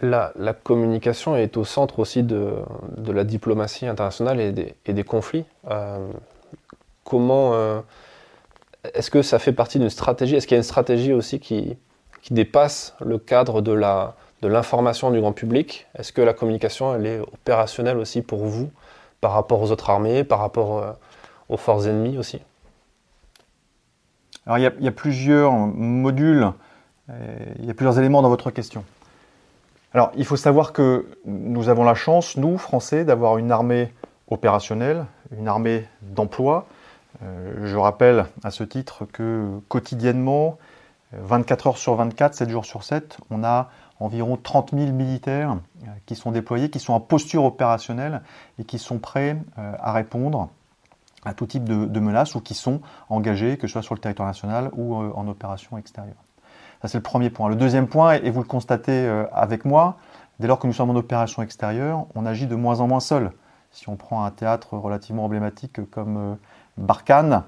La, 0.00 0.32
communication 0.62 1.34
est 1.36 1.56
au 1.56 1.64
centre 1.64 1.98
aussi 1.98 2.22
de, 2.22 2.62
la 3.06 3.24
diplomatie 3.24 3.86
internationale 3.86 4.40
et 4.40 4.52
des, 4.52 5.04
conflits. 5.04 5.44
comment 7.04 7.82
est-ce 8.94 9.10
que 9.10 9.22
ça 9.22 9.38
fait 9.38 9.52
partie 9.52 9.78
d'une 9.78 9.90
stratégie? 9.90 10.36
Est-ce 10.36 10.46
qu'il 10.46 10.54
y 10.54 10.58
a 10.58 10.58
une 10.58 10.64
stratégie 10.64 11.12
aussi 11.12 11.40
qui, 11.40 11.76
dépasse 12.30 12.94
le 13.00 13.18
cadre 13.18 13.62
de, 13.62 13.72
l'information 14.42 15.10
du 15.10 15.20
grand 15.20 15.32
public? 15.32 15.86
Est-ce 15.96 16.12
que 16.12 16.20
la 16.20 16.34
communication, 16.34 16.94
elle 16.94 17.06
est 17.06 17.20
opérationnelle 17.20 17.96
aussi 17.98 18.22
pour 18.22 18.44
vous 18.44 18.70
par 19.20 19.32
rapport 19.32 19.60
aux 19.60 19.72
autres 19.72 19.90
armées, 19.90 20.22
par 20.24 20.38
rapport 20.38 20.78
euh, 20.78 20.92
aux 21.48 21.56
forces 21.56 21.86
ennemies 21.86 22.18
aussi 22.18 22.40
Alors 24.46 24.58
il 24.58 24.62
y, 24.62 24.88
a, 24.88 24.92
plusieurs 24.92 25.52
modules, 25.52 26.52
euh, 27.10 27.36
il 27.58 27.66
y 27.66 27.70
a 27.70 27.74
plusieurs 27.74 27.98
éléments 27.98 28.22
dans 28.22 28.28
votre 28.28 28.50
question. 28.50 28.84
Alors 29.94 30.12
il 30.16 30.24
faut 30.24 30.36
savoir 30.36 30.72
que 30.72 31.06
nous 31.24 31.68
avons 31.68 31.84
la 31.84 31.94
chance, 31.94 32.36
nous, 32.36 32.58
Français, 32.58 33.04
d'avoir 33.04 33.38
une 33.38 33.50
armée 33.50 33.92
opérationnelle, 34.28 35.06
une 35.36 35.48
armée 35.48 35.86
d'emploi, 36.02 36.66
euh, 37.22 37.66
je 37.66 37.76
rappelle 37.76 38.26
à 38.44 38.50
ce 38.50 38.64
titre 38.64 39.06
que 39.06 39.58
quotidiennement, 39.68 40.58
24 41.12 41.68
heures 41.68 41.78
sur 41.78 41.94
24, 41.94 42.34
7 42.34 42.50
jours 42.50 42.66
sur 42.66 42.84
7, 42.84 43.16
on 43.30 43.42
a 43.42 43.70
environ 43.98 44.36
30 44.36 44.72
000 44.74 44.92
militaires 44.92 45.56
euh, 45.82 45.86
qui 46.04 46.14
sont 46.14 46.30
déployés, 46.30 46.68
qui 46.68 46.78
sont 46.78 46.92
en 46.92 47.00
posture 47.00 47.44
opérationnelle 47.44 48.20
et 48.58 48.64
qui 48.64 48.78
sont 48.78 48.98
prêts 48.98 49.38
à 49.56 49.92
répondre 49.92 50.50
à 51.24 51.34
tout 51.34 51.46
type 51.46 51.64
de, 51.64 52.00
menaces 52.00 52.34
ou 52.34 52.40
qui 52.40 52.54
sont 52.54 52.80
engagés, 53.08 53.56
que 53.56 53.66
ce 53.66 53.72
soit 53.72 53.82
sur 53.82 53.94
le 53.94 54.00
territoire 54.00 54.28
national 54.28 54.70
ou 54.74 54.94
en 54.94 55.26
opération 55.28 55.76
extérieure. 55.78 56.22
Ça, 56.80 56.88
c'est 56.88 56.98
le 56.98 57.02
premier 57.02 57.28
point. 57.28 57.48
Le 57.48 57.56
deuxième 57.56 57.88
point, 57.88 58.14
et 58.14 58.30
vous 58.30 58.40
le 58.40 58.46
constatez 58.46 59.08
avec 59.32 59.64
moi, 59.64 59.96
dès 60.38 60.46
lors 60.46 60.60
que 60.60 60.66
nous 60.68 60.72
sommes 60.72 60.90
en 60.90 60.94
opération 60.94 61.42
extérieure, 61.42 62.06
on 62.14 62.24
agit 62.24 62.46
de 62.46 62.54
moins 62.54 62.80
en 62.80 62.86
moins 62.86 63.00
seul. 63.00 63.32
Si 63.72 63.88
on 63.88 63.96
prend 63.96 64.24
un 64.24 64.30
théâtre 64.30 64.76
relativement 64.76 65.24
emblématique 65.24 65.90
comme 65.90 66.38
Barkhane, 66.76 67.42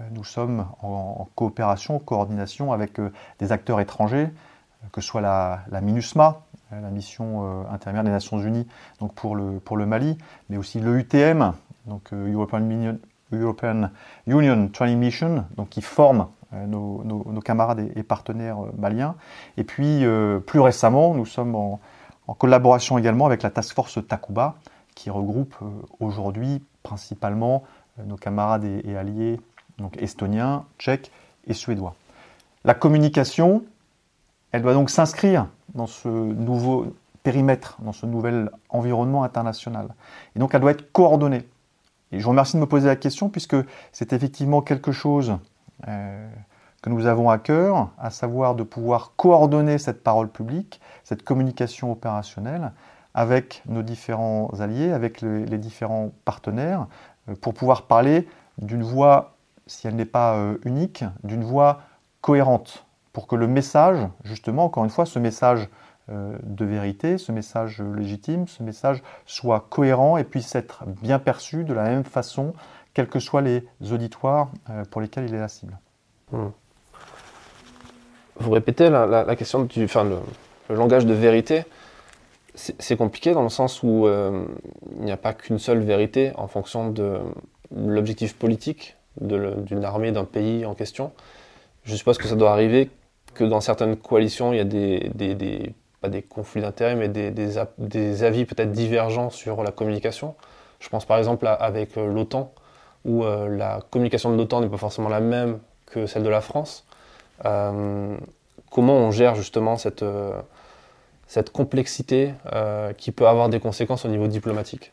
euh, 0.00 0.04
nous 0.12 0.24
sommes 0.24 0.66
en, 0.82 1.28
coopération, 1.34 1.98
coordination 1.98 2.72
avec 2.72 2.98
euh, 2.98 3.10
des 3.38 3.52
acteurs 3.52 3.80
étrangers, 3.80 4.28
euh, 4.28 4.86
que 4.92 5.00
ce 5.00 5.08
soit 5.08 5.20
la, 5.20 5.80
MINUSMA, 5.80 6.40
la 6.70 6.90
mission 6.90 7.66
intermédiaire 7.68 8.04
des 8.04 8.10
Nations 8.10 8.38
Unies 8.38 8.66
donc 9.00 9.12
pour, 9.14 9.34
le, 9.34 9.58
pour 9.58 9.76
le 9.76 9.86
Mali, 9.86 10.16
mais 10.48 10.56
aussi 10.56 10.78
l'EUTM, 10.78 11.52
donc 11.86 12.12
European 12.12 12.60
European 13.32 13.90
Union 14.26 14.68
Training 14.68 14.98
Mission, 14.98 15.44
donc 15.56 15.70
qui 15.70 15.82
forme 15.82 16.28
nos, 16.66 17.40
camarades 17.44 17.90
et, 17.94 18.02
partenaires 18.02 18.58
maliens. 18.76 19.14
Et 19.56 19.64
puis, 19.64 20.04
plus 20.46 20.60
récemment, 20.60 21.14
nous 21.14 21.26
sommes 21.26 21.54
en, 21.54 21.80
collaboration 22.38 22.98
également 22.98 23.26
avec 23.26 23.42
la 23.42 23.50
Task 23.50 23.74
Force 23.74 23.98
Takuba, 24.06 24.56
qui 24.94 25.10
regroupe 25.10 25.56
aujourd'hui 25.98 26.62
principalement 26.82 27.64
euh, 27.98 28.04
nos 28.04 28.16
camarades 28.16 28.64
et, 28.64 28.96
alliés, 28.96 29.40
donc 29.78 29.96
estoniens, 29.96 30.64
tchèques 30.78 31.10
et 31.46 31.54
suédois. 31.54 31.94
La 32.64 32.74
communication, 32.74 33.64
elle 34.52 34.62
doit 34.62 34.74
donc 34.74 34.90
s'inscrire 34.90 35.46
dans 35.74 35.86
ce 35.86 36.08
nouveau 36.08 36.94
périmètre, 37.22 37.78
dans 37.80 37.92
ce 37.92 38.06
nouvel 38.06 38.50
environnement 38.68 39.24
international. 39.24 39.94
Et 40.36 40.38
donc 40.38 40.54
elle 40.54 40.60
doit 40.60 40.72
être 40.72 40.92
coordonnée. 40.92 41.48
Et 42.12 42.18
je 42.18 42.24
vous 42.24 42.30
remercie 42.30 42.56
de 42.56 42.60
me 42.60 42.66
poser 42.66 42.88
la 42.88 42.96
question 42.96 43.28
puisque 43.28 43.56
c'est 43.92 44.12
effectivement 44.12 44.62
quelque 44.62 44.92
chose 44.92 45.38
euh, 45.88 46.28
que 46.82 46.90
nous 46.90 47.06
avons 47.06 47.30
à 47.30 47.38
cœur, 47.38 47.90
à 47.98 48.10
savoir 48.10 48.54
de 48.54 48.62
pouvoir 48.62 49.12
coordonner 49.16 49.78
cette 49.78 50.02
parole 50.02 50.28
publique, 50.28 50.80
cette 51.04 51.22
communication 51.22 51.92
opérationnelle 51.92 52.72
avec 53.14 53.62
nos 53.66 53.82
différents 53.82 54.50
alliés, 54.60 54.92
avec 54.92 55.20
les 55.20 55.58
différents 55.58 56.12
partenaires, 56.24 56.86
euh, 57.28 57.34
pour 57.40 57.54
pouvoir 57.54 57.82
parler 57.82 58.28
d'une 58.58 58.82
voix, 58.82 59.36
si 59.66 59.86
elle 59.86 59.96
n'est 59.96 60.04
pas 60.04 60.34
euh, 60.34 60.58
unique, 60.64 61.04
d'une 61.24 61.44
voix 61.44 61.82
cohérente, 62.20 62.86
pour 63.12 63.26
que 63.26 63.36
le 63.36 63.46
message, 63.46 64.06
justement, 64.24 64.64
encore 64.64 64.84
une 64.84 64.90
fois, 64.90 65.06
ce 65.06 65.18
message 65.18 65.68
de 66.10 66.64
vérité, 66.64 67.18
ce 67.18 67.32
message 67.32 67.80
légitime, 67.80 68.48
ce 68.48 68.62
message 68.62 69.02
soit 69.26 69.66
cohérent 69.70 70.16
et 70.16 70.24
puisse 70.24 70.54
être 70.54 70.84
bien 70.86 71.18
perçu 71.18 71.64
de 71.64 71.72
la 71.72 71.84
même 71.84 72.04
façon, 72.04 72.52
quels 72.94 73.08
que 73.08 73.20
soient 73.20 73.42
les 73.42 73.64
auditoires 73.92 74.50
pour 74.90 75.00
lesquels 75.00 75.26
il 75.28 75.34
est 75.34 75.40
la 75.40 75.48
cible. 75.48 75.78
Hmm. 76.32 76.48
Vous 78.38 78.50
répétez 78.50 78.90
la, 78.90 79.36
question 79.36 79.64
du, 79.64 79.84
enfin, 79.84 80.04
le 80.04 80.74
langage 80.74 81.06
de 81.06 81.14
vérité 81.14 81.64
c'est 82.54 82.96
compliqué 82.96 83.32
dans 83.32 83.42
le 83.42 83.48
sens 83.48 83.82
où 83.82 84.06
euh, 84.06 84.44
il 84.98 85.04
n'y 85.04 85.12
a 85.12 85.16
pas 85.16 85.32
qu'une 85.32 85.58
seule 85.58 85.80
vérité 85.80 86.32
en 86.36 86.48
fonction 86.48 86.90
de 86.90 87.18
l'objectif 87.74 88.34
politique 88.36 88.96
d'une 89.20 89.84
armée, 89.84 90.12
d'un 90.12 90.24
pays 90.24 90.64
en 90.64 90.74
question. 90.74 91.12
Je 91.84 91.94
suppose 91.96 92.18
que 92.18 92.28
ça 92.28 92.36
doit 92.36 92.52
arriver 92.52 92.90
que 93.34 93.44
dans 93.44 93.60
certaines 93.60 93.96
coalitions, 93.96 94.52
il 94.52 94.56
y 94.56 94.60
a 94.60 94.64
des, 94.64 95.74
pas 96.00 96.08
des 96.08 96.22
conflits 96.22 96.62
d'intérêts, 96.62 96.94
mais 96.94 97.08
des, 97.08 98.22
avis 98.22 98.44
peut-être 98.44 98.72
divergents 98.72 99.30
sur 99.30 99.62
la 99.62 99.70
communication. 99.70 100.34
Je 100.80 100.88
pense 100.88 101.04
par 101.04 101.18
exemple 101.18 101.46
avec 101.46 101.96
euh, 101.98 102.06
l'OTAN, 102.06 102.52
où 103.04 103.24
euh, 103.24 103.48
la 103.48 103.80
communication 103.90 104.32
de 104.32 104.36
l'OTAN 104.36 104.60
n'est 104.60 104.68
pas 104.68 104.78
forcément 104.78 105.08
la 105.08 105.20
même 105.20 105.58
que 105.86 106.06
celle 106.06 106.22
de 106.22 106.28
la 106.28 106.40
France. 106.40 106.86
comment 107.42 108.94
on 108.94 109.10
gère 109.10 109.34
justement 109.34 109.76
cette 109.76 110.04
cette 111.30 111.50
complexité 111.50 112.34
euh, 112.52 112.92
qui 112.92 113.12
peut 113.12 113.28
avoir 113.28 113.48
des 113.48 113.60
conséquences 113.60 114.04
au 114.04 114.08
niveau 114.08 114.26
diplomatique? 114.26 114.92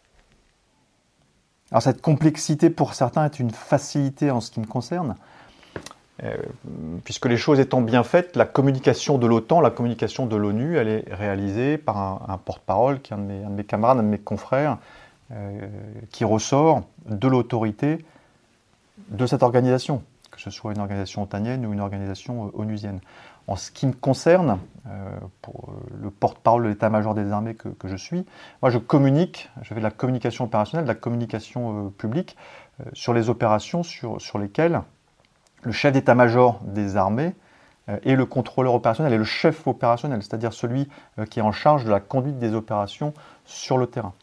Alors 1.72 1.82
cette 1.82 2.00
complexité 2.00 2.70
pour 2.70 2.94
certains 2.94 3.26
est 3.26 3.40
une 3.40 3.50
facilité 3.50 4.30
en 4.30 4.40
ce 4.40 4.52
qui 4.52 4.60
me 4.60 4.68
concerne, 4.68 5.12
euh, 5.12 5.14
puisque 7.04 7.28
les 7.28 7.38
choses 7.38 7.60
étant 7.60 7.82
bien 7.82 8.04
faites, 8.04 8.36
la 8.36 8.46
communication 8.46 9.18
de 9.18 9.28
l'OTAN, 9.28 9.62
la 9.62 9.70
communication 9.70 10.26
de 10.26 10.36
l'ONU, 10.36 10.78
elle 10.78 10.88
est 10.88 11.06
réalisée 11.14 11.78
par 11.78 11.98
un, 12.30 12.38
porte-parole 12.38 13.02
qui 13.02 13.14
est 13.14 13.16
un 13.16 13.20
de, 13.20 13.56
mes, 13.56 13.64
camarades, 13.64 14.00
un 14.00 14.04
de 14.04 14.08
mes 14.08 14.18
confrères, 14.18 14.78
euh, 15.32 15.68
qui 16.12 16.24
ressort 16.24 16.82
de 17.08 17.28
l'autorité 17.28 18.04
de 19.10 19.26
cette 19.26 19.44
organisation, 19.44 20.02
que 20.32 20.42
ce 20.42 20.50
soit 20.50 20.74
une 20.74 20.80
organisation 20.80 21.24
otanienne 21.24 21.66
ou 21.66 21.74
une 21.74 21.82
organisation 21.82 22.52
onusienne. 22.56 23.00
En 23.48 23.56
ce 23.56 23.72
qui 23.72 23.88
me 23.88 23.94
concerne, 23.94 24.60
euh, 24.88 25.10
pour 25.42 25.70
euh, 25.70 25.98
le 26.02 26.12
porte-parole 26.12 26.64
de 26.64 26.68
l'état-major 26.68 27.16
des 27.16 27.32
armées 27.32 27.56
que, 27.56 27.88
je 27.88 27.96
suis, 27.96 28.26
moi 28.62 28.70
je 28.70 28.78
communique, 28.78 29.50
je 29.62 29.70
fais 29.70 29.76
de 29.76 29.80
la 29.80 29.92
communication 29.92 30.46
opérationnelle, 30.46 30.84
de 30.84 30.92
la 30.92 30.96
communication 30.96 31.88
euh, 31.88 31.90
publique 31.90 32.36
sur 32.94 33.14
les 33.14 33.30
opérations 33.30 33.82
sur 33.82 34.38
lesquelles 34.38 34.82
le 35.68 35.74
chef 35.74 35.94
d'état-major 35.94 36.60
des 36.64 36.98
armées 36.98 37.36
est 37.88 38.16
le 38.16 38.26
contrôleur 38.26 38.74
opérationnel 38.74 39.14
et 39.14 39.18
le 39.18 39.24
chef 39.24 39.66
opérationnel, 39.68 40.22
c'est-à-dire 40.22 40.52
celui 40.52 40.90
qui 41.30 41.40
est 41.40 41.42
en 41.44 41.54
charge 41.54 41.86
de 41.86 41.90
la 41.90 42.00
conduite 42.02 42.38
des 42.38 42.54
opérations 42.54 43.14
sur 43.46 43.78
le 43.78 43.88
terrain. 43.88 44.14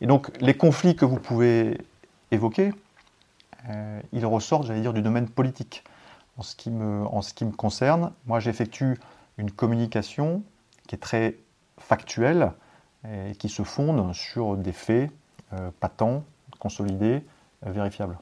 Et 0.00 0.06
donc 0.06 0.30
les 0.40 0.54
conflits 0.54 0.94
que 0.94 1.04
vous 1.04 1.18
pouvez 1.18 1.80
évoquer, 2.30 2.72
ils 4.12 4.24
ressortent, 4.24 4.66
j'allais 4.66 4.82
dire, 4.82 4.92
du 4.92 5.02
domaine 5.02 5.28
politique. 5.28 5.82
En 6.36 6.42
ce 6.42 6.54
qui 6.54 6.70
me, 6.70 7.50
concerne, 7.56 8.12
moi 8.26 8.38
j'effectue 8.38 9.00
une 9.36 9.50
communication 9.50 10.42
qui 10.86 10.94
est 10.94 10.98
très 10.98 11.36
factuelle 11.78 12.52
et 13.04 13.34
qui 13.34 13.48
se 13.48 13.64
fonde 13.64 14.14
sur 14.14 14.56
des 14.56 14.72
faits 14.72 15.10
euh, 15.54 15.70
patents, 15.80 16.24
consolidés, 16.58 17.24
euh, 17.66 17.72
vérifiables. 17.72 18.18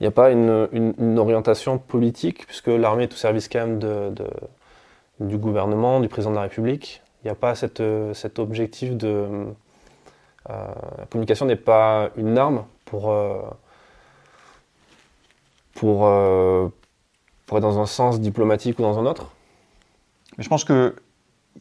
Il 0.00 0.04
n'y 0.04 0.08
a 0.08 0.12
pas 0.12 0.30
une, 0.30 1.18
orientation 1.18 1.78
politique, 1.78 2.46
puisque 2.46 2.68
l'armée 2.68 3.04
est 3.04 3.12
au 3.12 3.16
service 3.16 3.48
quand 3.48 3.66
même 3.66 4.14
du 5.18 5.38
gouvernement, 5.38 6.00
du 6.00 6.08
président 6.08 6.30
de 6.30 6.36
la 6.36 6.42
République. 6.42 7.02
Il 7.22 7.26
n'y 7.26 7.32
a 7.32 7.34
pas 7.34 7.56
cette, 7.56 7.82
cet 8.12 8.38
objectif 8.38 8.96
de... 8.96 9.46
la 10.48 11.06
communication 11.10 11.46
n'est 11.46 11.56
pas 11.56 12.10
une 12.16 12.38
arme 12.38 12.64
pour, 12.84 13.12
pour, 15.74 16.08
pour 17.46 17.58
être 17.58 17.62
dans 17.62 17.80
un 17.80 17.86
sens 17.86 18.20
diplomatique 18.20 18.78
ou 18.78 18.82
dans 18.82 19.00
un 19.00 19.06
autre 19.06 19.32
Mais 20.36 20.44
je 20.44 20.48
pense 20.48 20.64
qu'il 20.64 20.92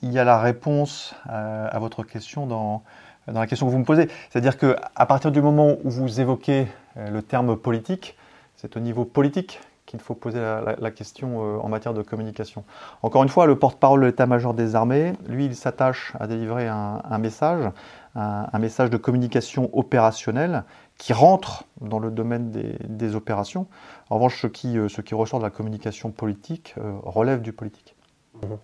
y 0.04 0.20
a 0.20 0.24
la 0.24 0.40
réponse 0.40 1.16
à 1.26 1.80
votre 1.80 2.04
question 2.04 2.46
dans, 2.46 2.84
dans 3.28 3.40
la 3.40 3.48
question 3.48 3.66
que 3.66 3.72
vous 3.72 3.80
me 3.80 3.84
posez. 3.84 4.10
C'est-à-dire 4.30 4.58
qu'à 4.58 5.06
partir 5.08 5.32
du 5.32 5.42
moment 5.42 5.78
où 5.84 5.90
vous 5.90 6.22
évoquez 6.22 6.68
le 6.96 7.22
terme 7.22 7.58
politique, 7.58 8.16
c'est 8.58 8.76
au 8.76 8.80
niveau 8.80 9.06
politique 9.06 9.62
qu'il 9.86 10.02
faut 10.02 10.16
poser 10.16 10.40
la, 10.40 10.92
question 10.92 11.42
euh, 11.42 11.60
en 11.60 11.70
matière 11.70 11.94
de 11.94 12.02
communication. 12.02 12.66
Encore 13.04 13.24
une 13.24 13.30
fois, 13.30 13.46
le 13.46 13.58
porte-parole 13.58 14.02
de 14.02 14.08
l'état-major 14.08 14.54
des 14.54 14.76
armées, 14.76 15.14
lui, 15.28 15.46
il 15.46 15.56
s'attache 15.56 16.14
à 16.20 16.28
délivrer 16.28 16.68
un, 16.68 17.18
message, 17.20 17.72
un, 18.16 18.60
message 18.60 18.90
de 18.90 18.98
communication 18.98 19.70
opérationnelle 19.72 20.66
qui 20.98 21.14
rentre 21.14 21.64
dans 21.80 22.00
le 22.00 22.12
domaine 22.12 22.52
des, 22.52 23.16
opérations. 23.16 23.68
En 24.10 24.16
revanche, 24.16 24.42
ce 24.42 24.48
qui, 24.48 24.78
euh, 24.78 24.90
ce 24.90 25.02
qui 25.02 25.16
ressort 25.16 25.40
de 25.40 25.46
la 25.46 25.52
communication 25.52 26.12
politique 26.12 26.76
euh, 26.78 26.98
relève 27.04 27.42
du 27.42 27.54
politique. 27.54 27.96
Mhm. 28.44 28.58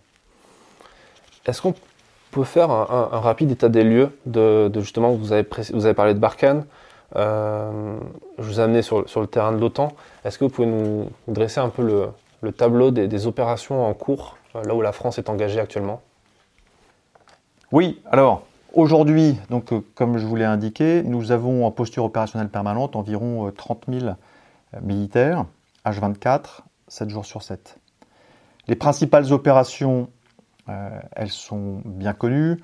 Est-ce 1.45 1.61
qu'on 1.61 1.73
peut 2.31 2.43
faire 2.43 2.69
un, 2.71 3.19
rapide 3.19 3.51
état 3.51 3.69
des 3.69 3.83
lieux 3.83 4.17
de, 4.25 4.69
justement, 4.75 5.13
vous 5.13 5.31
avez, 5.31 5.47
vous 5.71 5.85
avez 5.85 5.93
parlé 5.93 6.13
de 6.13 6.19
Barkhane, 6.19 6.65
euh, 7.15 7.99
je 8.39 8.43
vous 8.43 8.59
ai 8.59 8.63
amené 8.63 8.81
sur, 8.81 9.01
le 9.01 9.27
terrain 9.27 9.51
de 9.51 9.57
l'OTAN. 9.57 9.93
Est-ce 10.25 10.37
que 10.37 10.45
vous 10.45 10.49
pouvez 10.49 10.67
nous, 10.67 11.09
dresser 11.27 11.59
un 11.59 11.69
peu 11.69 12.11
le, 12.41 12.51
tableau 12.51 12.91
des, 12.91 13.27
opérations 13.27 13.85
en 13.85 13.93
cours, 13.93 14.37
euh, 14.55 14.63
là 14.63 14.75
où 14.75 14.81
la 14.81 14.91
France 14.91 15.17
est 15.17 15.29
engagée 15.29 15.59
actuellement? 15.59 16.01
Oui, 17.71 18.01
alors 18.11 18.43
aujourd'hui, 18.73 19.37
donc, 19.49 19.73
euh, 19.73 19.81
comme 19.95 20.17
je 20.17 20.25
vous 20.25 20.35
l'ai 20.35 20.45
indiqué, 20.45 21.03
nous 21.03 21.31
avons 21.31 21.65
en 21.65 21.71
posture 21.71 22.03
opérationnelle 22.03 22.49
permanente 22.49 22.95
environ 22.95 23.51
30 23.51 23.85
000 23.87 24.15
militaires, 24.81 25.45
H24, 25.85 26.61
7 26.87 27.09
jours 27.09 27.25
sur 27.25 27.43
7. 27.43 27.77
Les 28.67 28.75
principales 28.75 29.31
opérations, 29.33 30.09
elles 31.15 31.29
sont 31.29 31.81
bien 31.83 32.13
connues. 32.13 32.57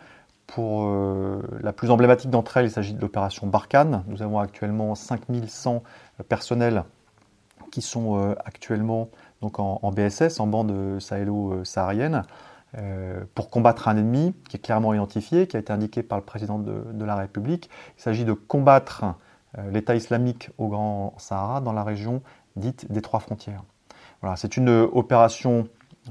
Pour 0.53 0.85
euh, 0.85 1.41
la 1.61 1.73
plus 1.73 1.91
emblématique 1.91 2.31
d'entre 2.31 2.57
elles, 2.57 2.65
il 2.65 2.71
s'agit 2.71 2.95
de 2.95 3.01
l'opération 3.01 3.45
Barkhane. 3.45 4.03
Nous 4.07 4.23
avons 4.23 4.39
actuellement 4.39 4.95
5100 4.95 5.83
personnels 6.27 6.85
qui 7.71 7.83
sont 7.83 8.17
euh, 8.17 8.33
actuellement 8.45 9.09
donc 9.41 9.59
en, 9.59 9.91
BSS, 9.91 10.39
en 10.39 10.47
bande 10.47 10.99
sahélo-saharienne, 10.99 12.23
euh, 12.79 13.23
pour 13.35 13.51
combattre 13.51 13.87
un 13.87 13.97
ennemi 13.97 14.33
qui 14.49 14.57
est 14.57 14.59
clairement 14.59 14.91
identifié, 14.95 15.45
qui 15.45 15.55
a 15.55 15.59
été 15.59 15.71
indiqué 15.71 16.01
par 16.01 16.17
le 16.17 16.25
président 16.25 16.57
de, 16.57 17.05
la 17.05 17.15
République. 17.15 17.69
Il 17.97 18.01
s'agit 18.01 18.25
de 18.25 18.33
combattre 18.33 19.05
l'État 19.71 19.95
islamique 19.95 20.49
au 20.57 20.67
Grand 20.67 21.13
Sahara 21.17 21.61
dans 21.61 21.73
la 21.73 21.83
région 21.83 22.23
dite 22.55 22.91
des 22.91 23.01
trois 23.01 23.19
frontières. 23.19 23.63
Voilà, 24.21 24.35
c'est 24.35 24.57
une 24.57 24.69
opération 24.69 25.67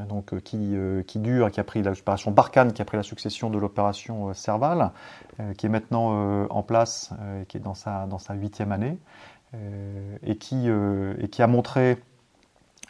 donc, 0.07 0.33
euh, 0.33 0.41
qui, 0.41 0.59
euh, 0.77 1.03
qui, 1.03 1.19
dure, 1.19 1.51
qui 1.51 1.61
a 1.61 1.65
pris 1.65 1.83
l'opération 1.83 2.31
Barkhane, 2.31 2.73
qui 2.73 2.83
a 2.83 2.85
pris 2.85 2.97
la 2.97 3.03
succession 3.03 3.51
de 3.51 3.59
l'opération 3.59 4.29
euh, 4.29 4.35
Serval, 4.35 4.91
qui 5.57 5.67
est 5.67 5.69
maintenant 5.69 6.49
en 6.51 6.63
place, 6.65 7.11
qui 7.47 7.59
est 7.59 7.61
dans 7.61 7.75
sa, 7.75 8.09
huitième 8.35 8.73
année, 8.73 8.99
et, 10.27 10.37
qui, 10.37 10.69
a 10.69 11.47
montré 11.47 11.99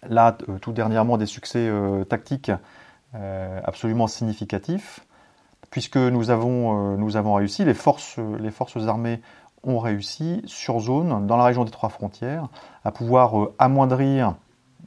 là 0.09 0.35
tout 0.63 0.73
dernièrement 0.73 1.19
des 1.19 1.27
succès 1.27 1.71
tactiques 2.09 2.51
absolument 3.13 4.07
significatifs, 4.07 5.01
puisque 5.71 5.99
nous 5.99 6.31
avons, 6.31 7.35
réussi, 7.35 7.67
les 7.67 7.75
forces 7.75 8.19
armées 8.87 9.21
ont 9.63 9.79
réussi 9.79 10.41
sur 10.47 10.81
zone, 10.81 11.27
dans 11.27 11.37
la 11.37 11.45
région 11.45 11.65
des 11.65 11.71
trois 11.71 11.91
frontières, 11.91 12.49
à 12.83 12.93
pouvoir 12.93 13.49
amoindrir 13.59 14.37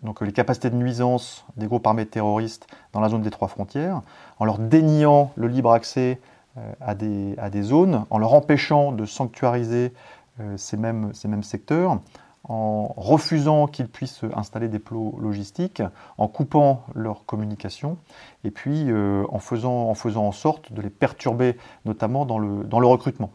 donc 0.03 0.21
euh, 0.21 0.25
les 0.25 0.31
capacités 0.31 0.69
de 0.69 0.75
nuisance 0.75 1.45
des 1.57 1.67
groupes 1.67 1.85
armés 1.85 2.05
terroristes 2.05 2.67
dans 2.93 2.99
la 2.99 3.09
zone 3.09 3.21
des 3.21 3.31
trois 3.31 3.47
frontières, 3.47 4.01
en 4.39 4.45
leur 4.45 4.57
déniant 4.57 5.31
le 5.35 5.47
libre 5.47 5.71
accès 5.71 6.19
euh, 6.57 6.73
à 6.81 6.95
des, 6.95 7.61
zones, 7.61 8.05
en 8.09 8.17
leur 8.17 8.33
empêchant 8.33 8.91
de 8.91 9.05
sanctuariser 9.05 9.93
euh, 10.39 10.57
ces 10.57 10.77
mêmes, 10.77 11.43
secteurs, 11.43 11.99
en 12.43 12.93
refusant 12.97 13.67
qu'ils 13.67 13.87
puissent 13.87 14.21
installer 14.35 14.67
des 14.67 14.79
plots 14.79 15.17
logistiques, 15.21 15.83
en 16.17 16.27
coupant 16.27 16.83
leur 16.95 17.25
communication, 17.25 17.97
et 18.43 18.49
puis 18.49 18.87
en, 18.91 19.39
faisant, 19.39 19.91
en 19.91 20.31
sorte 20.31 20.73
de 20.73 20.81
les 20.81 20.89
perturber, 20.89 21.55
notamment 21.85 22.25
dans 22.25 22.39
le, 22.39 22.87
recrutement. 22.87 23.29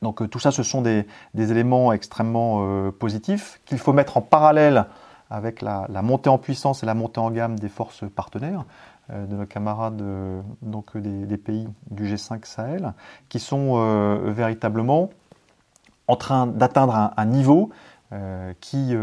Donc 0.00 0.28
tout 0.30 0.38
ça, 0.38 0.52
ce 0.52 0.62
sont 0.62 0.80
des 0.80 1.04
éléments 1.34 1.92
extrêmement 1.92 2.90
positifs 2.92 3.60
qu'il 3.66 3.78
faut 3.78 3.92
mettre 3.92 4.16
en 4.16 4.22
parallèle 4.22 4.86
avec 5.30 5.62
la, 5.62 5.86
montée 6.02 6.28
en 6.28 6.38
puissance 6.38 6.82
et 6.82 6.86
la 6.86 6.94
montée 6.94 7.20
en 7.20 7.30
gamme 7.30 7.58
des 7.58 7.68
forces 7.68 8.04
partenaires 8.14 8.64
euh, 9.10 9.26
de 9.26 9.36
nos 9.36 9.46
camarades 9.46 10.00
euh, 10.00 10.42
donc 10.62 10.96
des, 10.96 11.36
pays 11.36 11.68
du 11.90 12.04
G5 12.04 12.44
Sahel, 12.44 12.92
qui 13.28 13.38
sont 13.40 13.74
euh, 13.76 14.30
véritablement 14.30 15.10
en 16.06 16.16
train 16.16 16.46
d'atteindre 16.46 17.12
un, 17.16 17.24
niveau 17.24 17.70
qui, 18.60 18.94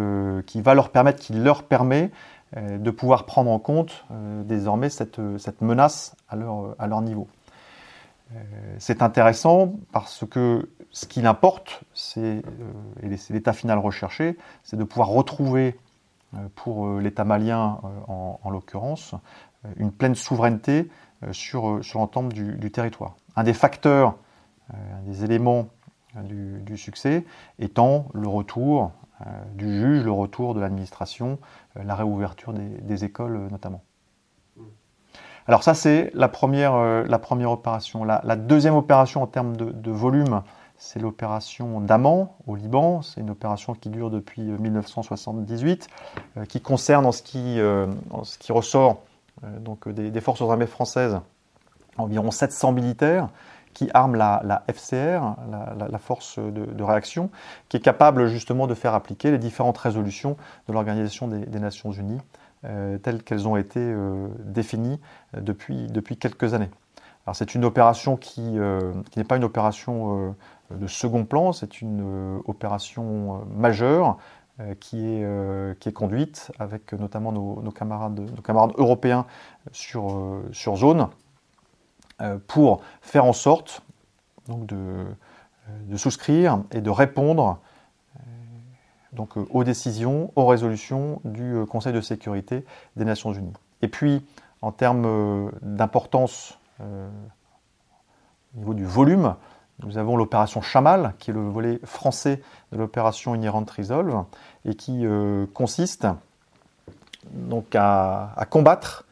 qui 0.46 0.62
va 0.62 0.74
leur 0.74 0.90
permettre, 0.90 1.20
qui 1.20 1.34
leur 1.34 1.64
permet 1.64 2.12
de 2.56 2.92
pouvoir 2.92 3.26
prendre 3.26 3.50
en 3.50 3.58
compte 3.58 4.06
désormais 4.46 4.90
cette, 4.90 5.20
cette 5.40 5.62
menace 5.62 6.16
à 6.30 6.36
leur, 6.36 6.76
à 6.78 6.86
leur 6.86 7.02
niveau. 7.02 7.28
C'est 8.78 9.02
intéressant 9.02 9.74
parce 9.92 10.24
que 10.30 10.70
ce 10.92 11.08
qu'il 11.08 11.26
importe, 11.26 11.82
et 12.14 13.18
c'est 13.18 13.34
l'état 13.34 13.52
final 13.52 13.80
recherché, 13.80 14.38
c'est 14.64 14.78
de 14.78 14.84
pouvoir 14.84 15.10
retrouver 15.10 15.70
euh, 15.70 15.90
pour 16.56 16.88
euh, 16.88 17.00
l'État 17.00 17.26
malien 17.26 17.80
euh, 17.84 17.88
en, 18.08 18.50
l'occurrence, 18.50 19.15
une 19.78 19.91
pleine 19.91 20.15
souveraineté 20.15 20.89
sur, 21.32 21.84
sur 21.84 22.00
l'ensemble 22.00 22.34
du, 22.34 22.72
territoire. 22.72 23.15
Un 23.36 23.44
des 23.44 23.54
facteurs, 23.54 24.15
un 24.74 25.02
des 25.06 25.24
éléments 25.24 25.67
du, 26.24 26.78
succès 26.78 27.26
étant 27.60 28.08
le 28.13 28.28
retour 28.28 28.91
du 29.54 29.80
juge, 29.80 30.04
le 30.04 30.12
retour 30.12 30.56
de 30.56 30.60
l'administration, 30.60 31.38
la 31.76 31.94
réouverture 31.94 32.54
des, 32.54 33.04
écoles 33.04 33.50
notamment. 33.52 33.84
Alors 35.46 35.62
ça 35.62 35.76
c'est 35.76 36.10
la 36.15 36.28
première, 36.28 36.76
la 37.04 37.20
première 37.20 37.52
opération. 37.52 38.04
La, 38.04 38.36
deuxième 38.36 38.74
opération 38.74 39.22
en 39.22 39.28
termes 39.28 39.56
de 39.56 39.91
volume, 39.91 40.41
c'est 40.82 41.00
l'opération 41.00 41.80
Daman 41.80 42.28
au 42.48 42.56
Liban. 42.56 43.04
C'est 43.04 43.22
une 43.22 43.30
opération 43.30 43.76
qui 43.76 43.89
dure 43.89 44.10
depuis 44.10 44.41
1978, 44.41 45.88
euh, 46.38 46.46
qui 46.46 46.60
concerne 46.60 47.06
en 47.06 47.12
ce 47.12 47.22
qui, 47.22 47.60
euh, 47.60 47.86
ce 48.24 48.39
qui 48.39 48.52
ressort 48.52 49.04
euh, 49.44 49.60
donc 49.60 49.88
des, 49.88 50.22
forces 50.22 50.41
armées 50.41 50.65
françaises 50.65 51.20
environ 52.00 52.32
700 52.32 52.72
militaires 52.72 53.30
qui 53.76 53.91
arment 53.94 54.15
la, 54.15 54.63
FCR, 54.74 55.36
la, 55.78 55.98
force 56.00 56.39
de, 56.39 56.84
réaction, 56.84 57.30
qui 57.70 57.78
est 57.78 57.82
capable 57.82 58.28
justement 58.28 58.65
de 58.65 58.74
faire 58.74 58.96
appliquer 58.96 59.32
les 59.32 59.38
différentes 59.38 59.78
résolutions 59.78 60.36
de 60.67 60.74
l'Organisation 60.74 61.28
des, 61.28 61.60
Nations 61.60 61.91
Unies 61.91 62.20
telles 62.63 63.24
qu'elles 63.24 63.48
ont 63.48 63.56
été 63.56 63.96
définies 64.39 65.00
depuis, 65.34 65.88
depuis 65.88 66.17
quelques 66.17 66.54
années. 66.54 66.70
C'est 67.32 67.56
une 67.56 67.63
opération 67.63 68.17
qui 68.17 68.41
n'est 68.41 69.24
pas 69.24 69.38
une 69.38 69.46
opération 69.46 70.36
de 70.80 70.88
second 70.88 71.26
plan. 71.26 71.54
C'est 71.54 71.82
une 71.82 72.02
euh, 72.04 72.40
opération 72.46 73.36
euh, 73.36 73.46
majeure 73.56 74.18
euh, 74.60 74.76
qui 74.80 75.06
est, 75.06 75.80
qui 75.80 75.90
est 75.90 75.94
conduite 75.94 76.52
avec 76.60 76.94
notamment 76.94 77.32
nos, 77.32 77.72
camarades, 77.72 78.22
européens 78.78 79.26
sur, 79.72 80.42
sur 80.52 80.76
zone 80.76 81.08
pour 82.48 82.82
faire 83.02 83.26
en 83.26 83.34
sorte 83.34 83.82
donc 84.48 84.68
de, 84.68 85.06
de 85.88 85.98
souscrire 85.98 86.62
et 86.72 86.82
de 86.82 86.90
répondre 86.92 87.58
donc, 89.12 89.38
aux 89.38 89.64
décisions, 89.64 90.32
aux 90.36 90.46
résolutions 90.46 91.20
du 91.26 91.66
Conseil 91.68 91.94
de 91.94 92.02
sécurité 92.02 92.64
des 92.96 93.06
Nations 93.06 93.34
Unies. 93.34 93.54
Et 93.82 93.88
puis, 93.88 94.24
en 94.62 94.72
termes 94.72 95.52
d'importance 95.64 96.60
au 98.56 98.60
niveau 98.60 98.74
du 98.74 98.86
volume, 98.86 99.36
nous 99.84 99.98
avons 99.98 100.17
l'opération 100.17 100.62
Chamal, 100.62 101.13
qui 101.20 101.32
est 101.32 101.34
le 101.34 101.48
volet 101.48 101.80
français 101.84 102.41
de 102.72 102.78
l'opération 102.78 103.34
Inherent 103.34 103.65
Resolve, 103.76 104.26
et 104.65 104.76
qui 104.76 105.06
euh, 105.06 105.46
consiste 105.54 106.08
donc 107.32 107.76
à, 107.76 108.34
combattre 108.50 109.06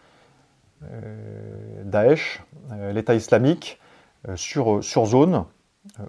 euh, 0.84 1.84
Daesh, 1.84 2.44
euh, 2.72 2.92
l'État 2.92 3.16
islamique, 3.16 3.80
sur, 4.36 4.84
sur 4.84 5.06
zone. 5.06 5.46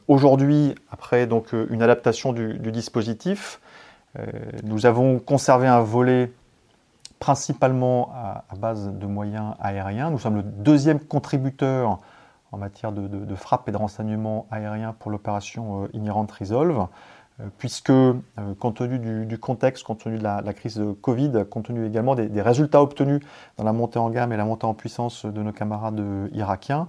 Aujourd'hui, 0.08 0.74
après 0.90 1.28
donc 1.28 1.52
une 1.52 1.80
adaptation 1.80 2.32
du, 2.32 2.58
dispositif, 2.72 3.60
nous 4.64 4.84
avons 4.84 5.20
conservé 5.20 5.68
un 5.68 5.78
volet 5.78 6.32
principalement 7.20 8.12
à, 8.12 8.42
base 8.56 8.90
de 8.92 9.06
moyens 9.06 9.54
aériens. 9.60 10.10
Nous 10.10 10.18
sommes 10.18 10.34
le 10.34 10.42
deuxième 10.42 10.98
contributeur 10.98 12.00
en 12.52 12.58
matière 12.58 12.92
de, 12.92 13.34
frappe 13.34 13.68
et 13.68 13.72
de 13.72 13.76
renseignement 13.76 14.46
aérien 14.50 14.94
pour 14.98 15.10
l'opération 15.10 15.88
Inherent 15.94 16.26
Resolve, 16.38 16.86
puisque 17.58 17.92
compte 18.58 18.76
tenu 18.76 19.24
du, 19.24 19.38
contexte, 19.38 19.84
compte 19.84 20.00
tenu 20.00 20.18
de 20.18 20.22
la, 20.22 20.52
crise 20.52 20.76
de 20.76 20.92
Covid, 20.92 21.44
compte 21.48 21.66
tenu 21.66 21.86
également 21.86 22.14
des, 22.14 22.42
résultats 22.42 22.82
obtenus 22.82 23.20
dans 23.56 23.64
la 23.64 23.72
montée 23.72 23.98
en 23.98 24.10
gamme 24.10 24.32
et 24.32 24.36
la 24.36 24.44
montée 24.44 24.66
en 24.66 24.74
puissance 24.74 25.24
de 25.24 25.42
nos 25.42 25.52
camarades 25.52 26.02
irakiens, 26.32 26.88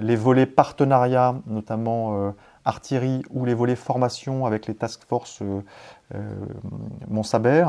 les 0.00 0.16
volets 0.16 0.46
partenariat, 0.46 1.36
notamment 1.46 2.32
artillerie 2.64 3.22
ou 3.30 3.44
les 3.44 3.54
volets 3.54 3.76
formation 3.76 4.46
avec 4.46 4.66
les 4.66 4.74
task 4.74 5.04
force 5.06 5.42
euh, 5.42 5.60
euh, 6.14 6.34
Montsaber 7.08 7.66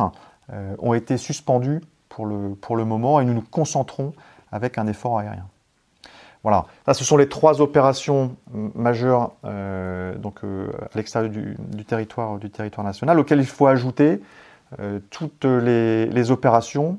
euh, 0.52 0.76
ont 0.80 0.94
été 0.94 1.18
suspendus 1.18 1.82
pour 2.10 2.26
le, 2.26 2.56
pour 2.56 2.76
le 2.76 2.86
moment 2.86 3.20
et 3.22 3.26
nous 3.26 3.34
nous 3.34 3.42
concentrons 3.42 4.14
avec 4.52 4.78
un 4.78 4.88
effort 4.88 5.20
aérien. 5.20 5.48
Voilà, 6.43 6.65
ça 6.86 6.93
ce 6.93 7.04
sont 7.04 7.17
les 7.17 7.30
trois 7.30 7.62
opérations 7.62 8.36
majeures 8.51 9.32
donc, 9.43 10.43
à 10.43 10.97
l'extérieur 10.97 11.30
du, 11.30 11.86
territoire, 11.86 12.39
national, 12.84 13.19
auxquelles 13.19 13.39
il 13.41 13.45
faut 13.45 13.67
ajouter 13.67 14.21
toutes 15.12 15.45
les, 15.45 16.32
opérations 16.32 16.97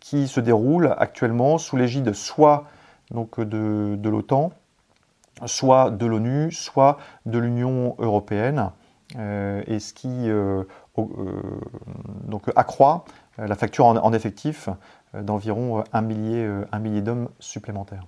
qui 0.00 0.26
se 0.26 0.40
déroulent 0.40 0.96
actuellement 0.98 1.58
sous 1.58 1.76
l'égide 1.76 2.12
soit 2.12 2.64
donc, 3.10 3.40
de, 3.40 4.08
l'OTAN, 4.08 4.52
soit 5.46 5.90
de 5.90 6.06
l'ONU, 6.06 6.50
soit 6.52 6.98
de 7.26 7.38
l'Union 7.38 7.94
européenne, 7.98 8.70
euh, 9.16 9.62
et 9.66 9.80
ce 9.80 9.92
qui 9.92 10.08
euh, 10.08 10.62
euh, 10.98 11.04
donc 12.24 12.44
accroît 12.54 13.04
la 13.38 13.56
facture 13.56 13.86
en, 13.86 14.12
effectif 14.12 14.68
d'environ 15.14 15.82
un 15.92 16.02
millier 16.02 17.00
d'hommes 17.00 17.28
supplémentaires. 17.38 18.04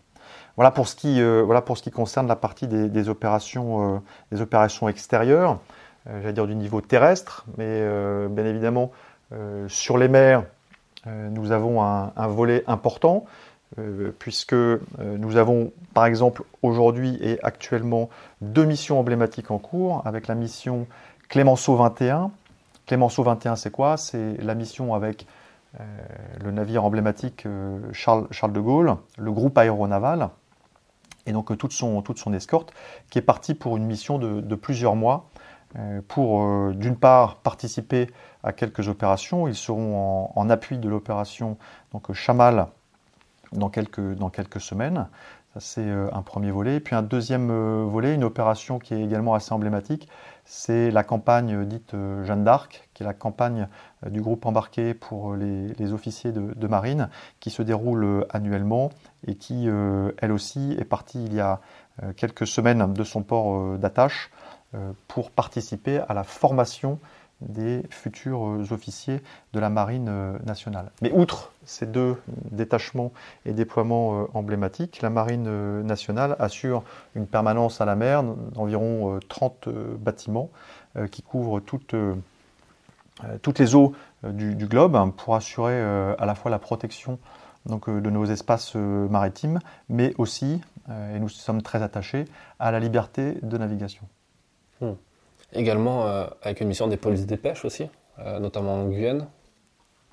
Voilà 0.57 0.71
pour, 0.71 0.87
ce 0.87 0.97
qui, 0.97 1.23
voilà 1.23 1.63
pour 1.63 1.79
ce 1.79 1.83
qui 1.83 1.91
concerne 1.91 2.27
la 2.29 2.37
partie 2.37 2.67
des, 2.69 3.09
opérations, 3.09 4.03
des 4.31 4.43
opérations 4.43 4.87
extérieures, 4.89 5.59
j'allais 6.07 6.35
dire 6.35 6.47
du 6.47 6.55
niveau 6.55 6.83
terrestre, 6.83 7.47
mais 7.57 7.83
bien 8.29 8.45
évidemment 8.45 8.91
sur 9.69 9.97
les 9.97 10.09
mers, 10.09 10.45
nous 11.07 11.53
avons 11.53 11.83
un, 11.83 12.27
volet 12.27 12.65
important 12.67 13.25
euh, 13.79 14.13
puisque 14.19 14.53
euh, 14.53 14.79
nous 15.01 15.37
avons 15.37 15.73
par 15.95 16.05
exemple 16.05 16.43
aujourd'hui 16.61 17.17
et 17.23 17.43
actuellement 17.43 18.11
deux 18.43 18.67
missions 18.67 19.01
emblématiques 19.01 19.51
en 19.51 19.59
cours, 19.59 20.03
avec 20.05 20.27
la 20.27 20.35
mission 20.35 20.87
Clémenceau 21.31 21.77
21. 21.77 22.31
Clémenceau 22.87 23.23
21, 23.23 23.57
c'est 23.57 23.71
quoi? 23.71 23.97
C'est 23.97 24.37
la 24.43 24.55
mission 24.55 24.95
avec 24.95 25.27
euh, 25.81 25.85
le 26.45 26.51
navire 26.51 26.85
emblématique 26.85 27.47
Charles, 27.93 28.53
de 28.53 28.61
Gaulle, 28.61 28.97
le 29.17 29.33
groupe 29.33 29.57
aéronaval, 29.57 30.29
et 31.27 31.33
donc 31.33 31.57
toute 31.57 31.73
son, 31.73 32.03
toute 32.03 32.19
son 32.19 32.33
escorte, 32.33 32.73
qui 33.11 33.19
est 33.19 33.23
partie 33.23 33.55
pour 33.55 33.77
une 33.77 33.85
mission 33.85 34.19
de, 34.19 34.55
plusieurs 34.55 34.97
mois, 34.97 35.31
pour 36.09 36.73
d'une 36.73 36.97
part 36.97 37.37
participer 37.37 38.09
à 38.43 38.53
quelques 38.53 38.89
opérations. 38.89 39.49
Ils 39.49 39.55
seront 39.55 40.31
en, 40.35 40.51
appui 40.51 40.79
de 40.79 40.89
l'opération 40.89 41.57
Chamal 42.13 42.67
dans 43.53 43.69
quelques, 43.69 44.61
semaines. 44.61 45.09
Ça, 45.55 45.61
c'est 45.61 45.87
euh, 45.87 46.09
un 46.13 46.23
premier 46.23 46.51
volet. 46.51 46.81
puis 46.81 46.95
un 46.95 47.03
deuxième 47.03 47.51
euh, 47.51 47.85
volet, 47.85 48.15
une 48.15 48.25
opération 48.25 48.79
qui 48.79 48.95
est 48.95 49.03
également 49.03 49.35
assez 49.35 49.53
emblématique, 49.53 50.09
c'est 50.45 50.91
la 50.91 51.05
campagne 51.05 51.65
dite 51.65 51.95
euh, 51.95 52.25
Jeanne 52.25 52.45
d'Arc, 52.45 52.89
qui 52.95 53.03
est 53.03 53.07
la 53.07 53.15
campagne 53.15 53.69
du 54.07 54.21
groupe 54.21 54.45
embarqué 54.47 54.95
pour 54.95 55.35
les, 55.35 55.93
officiers 55.93 56.33
de, 56.33 56.67
marine, 56.67 57.09
qui 57.41 57.51
se 57.51 57.63
déroule 57.63 58.27
annuellement 58.31 58.91
et 59.27 59.37
qui, 59.37 59.69
elle 60.19 60.33
aussi, 60.33 60.75
est 60.77 60.85
partie 60.85 61.25
il 61.25 61.35
y 61.35 61.41
a 61.41 61.61
quelques 62.17 62.49
semaines 62.49 62.93
de 62.93 63.05
son 63.05 63.23
port 63.23 63.79
d'attache 63.79 64.33
pour 65.07 65.31
participer 65.31 66.01
à 66.09 66.15
la 66.15 66.25
formation 66.25 66.99
des 67.49 67.83
futurs 67.91 68.47
euh, 68.47 68.73
officiers 68.73 69.21
de 69.53 69.61
la 69.61 69.71
marine 69.71 70.09
euh, 70.09 70.39
nationale. 70.45 70.91
Mais 71.03 71.13
outre 71.13 71.53
ces 71.65 71.87
deux 71.87 72.17
détachements 72.51 73.13
et 73.45 73.53
déploiements 73.53 74.23
euh, 74.23 74.25
emblématiques, 74.35 75.03
la 75.03 75.11
marine 75.11 75.83
nationale 75.83 76.37
assure 76.39 76.83
une 77.15 77.27
permanence 77.27 77.81
à 77.81 77.85
la 77.85 77.97
mer 77.97 78.23
d'environ 78.23 79.19
30 79.29 79.69
bâtiments 79.99 80.51
qui 81.11 81.23
couvrent 81.23 81.61
toutes, 81.61 81.95
les 83.59 83.75
eaux 83.75 83.93
du, 84.25 84.67
globe 84.67 85.13
pour 85.17 85.35
assurer 85.35 85.81
à 85.81 86.27
la 86.27 86.35
fois 86.35 86.51
la 86.51 86.59
protection 86.59 87.19
donc, 87.67 87.89
de 87.89 88.11
nos 88.11 88.25
espaces 88.27 88.75
maritimes, 88.75 89.61
mais 89.89 90.15
aussi, 90.19 90.61
et 90.89 91.19
nous 91.19 91.29
sommes 91.29 91.63
très 91.63 91.83
attachés, 91.83 92.27
à 92.59 92.71
la 92.71 92.81
liberté 92.81 93.39
de 93.43 93.57
navigation. 93.57 94.07
Hmm. 94.81 94.93
Également 95.55 96.07
euh, 96.07 96.27
avec 96.43 96.61
une 96.61 96.69
mission 96.69 96.89
des 96.89 96.97
polices 96.97 97.27
des 97.27 97.37
pêches 97.37 97.65
aussi, 97.65 97.89
euh, 98.19 98.39
notamment 98.39 98.75
en 98.75 98.87
Guyane. 98.87 99.27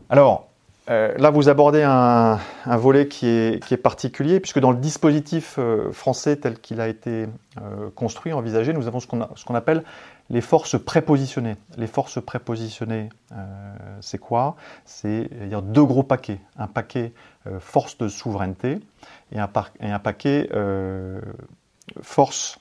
Alors, 0.10 0.48
euh, 0.90 1.14
là, 1.18 1.30
vous 1.30 1.48
abordez 1.48 1.84
un, 1.84 2.40
volet 2.66 3.08
qui 3.08 3.28
est, 3.28 3.82
particulier, 3.82 4.40
puisque 4.40 4.60
dans 4.60 4.72
le 4.72 4.78
dispositif 4.78 5.60
français 5.92 6.36
tel 6.38 6.60
qu'il 6.60 6.82
a 6.82 6.88
été 6.88 7.28
construit, 7.96 8.34
envisagé, 8.34 8.74
nous 8.74 8.88
avons 8.88 9.00
ce 9.00 9.08
qu'on 9.08 9.56
appelle 9.56 9.84
les 10.32 10.42
forces 10.42 10.80
prépositionnées. 10.84 11.58
Les 11.78 11.86
forces 11.86 12.20
prépositionnées, 12.20 13.10
c'est 14.02 14.18
quoi? 14.18 14.56
C'est 14.86 15.30
deux 15.62 15.86
gros 15.86 16.02
paquets. 16.02 16.40
Un 16.58 16.68
paquet 16.68 17.14
force 17.60 17.98
de 18.00 18.08
souveraineté 18.08 18.80
et 19.32 19.40
un, 19.40 19.50
et 19.82 19.92
un 19.92 20.00
paquet 20.00 20.50
force 22.02 22.58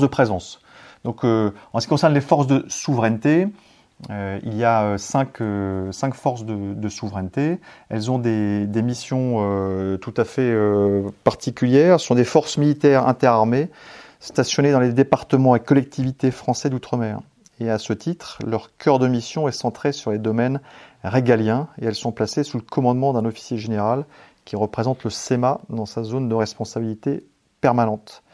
de 0.00 0.06
présence. 0.06 0.60
Donc, 1.06 1.22
euh, 1.22 1.52
en 1.72 1.78
ce 1.78 1.86
qui 1.86 1.90
concerne 1.90 2.14
les 2.14 2.20
forces 2.20 2.48
de 2.48 2.64
souveraineté, 2.66 3.46
euh, 4.10 4.40
il 4.42 4.56
y 4.56 4.64
a 4.64 4.82
euh, 4.82 4.98
cinq, 4.98 5.38
forces 6.14 6.44
de, 6.44 6.88
souveraineté. 6.88 7.60
Elles 7.90 8.10
ont 8.10 8.18
des, 8.18 8.82
missions 8.82 9.36
tout 10.00 10.14
à 10.16 10.24
fait 10.24 10.52
particulières. 11.22 12.00
Ce 12.00 12.08
sont 12.08 12.16
des 12.16 12.24
forces 12.24 12.58
militaires 12.58 13.06
interarmées 13.06 13.70
stationnées 14.18 14.72
dans 14.72 14.80
les 14.80 14.92
départements 14.92 15.54
et 15.54 15.60
collectivités 15.60 16.32
français 16.32 16.70
d'outre-mer. 16.70 17.20
Et 17.60 17.70
à 17.70 17.78
ce 17.78 17.92
titre, 17.92 18.40
leur 18.44 18.76
cœur 18.76 18.98
de 18.98 19.06
mission 19.06 19.46
est 19.46 19.52
centré 19.52 19.92
sur 19.92 20.10
les 20.10 20.18
domaines 20.18 20.60
régaliens 21.04 21.68
et 21.80 21.84
elles 21.84 21.94
sont 21.94 22.10
placées 22.10 22.42
sous 22.42 22.56
le 22.56 22.64
commandement 22.64 23.12
d'un 23.12 23.24
officier 23.26 23.58
général 23.58 24.06
qui 24.44 24.56
représente 24.56 25.04
le 25.04 25.10
SEMA 25.10 25.60
dans 25.68 25.86
sa 25.86 26.02
zone 26.02 26.28
de 26.28 26.34
responsabilité 26.34 27.24
permanente 27.60 28.24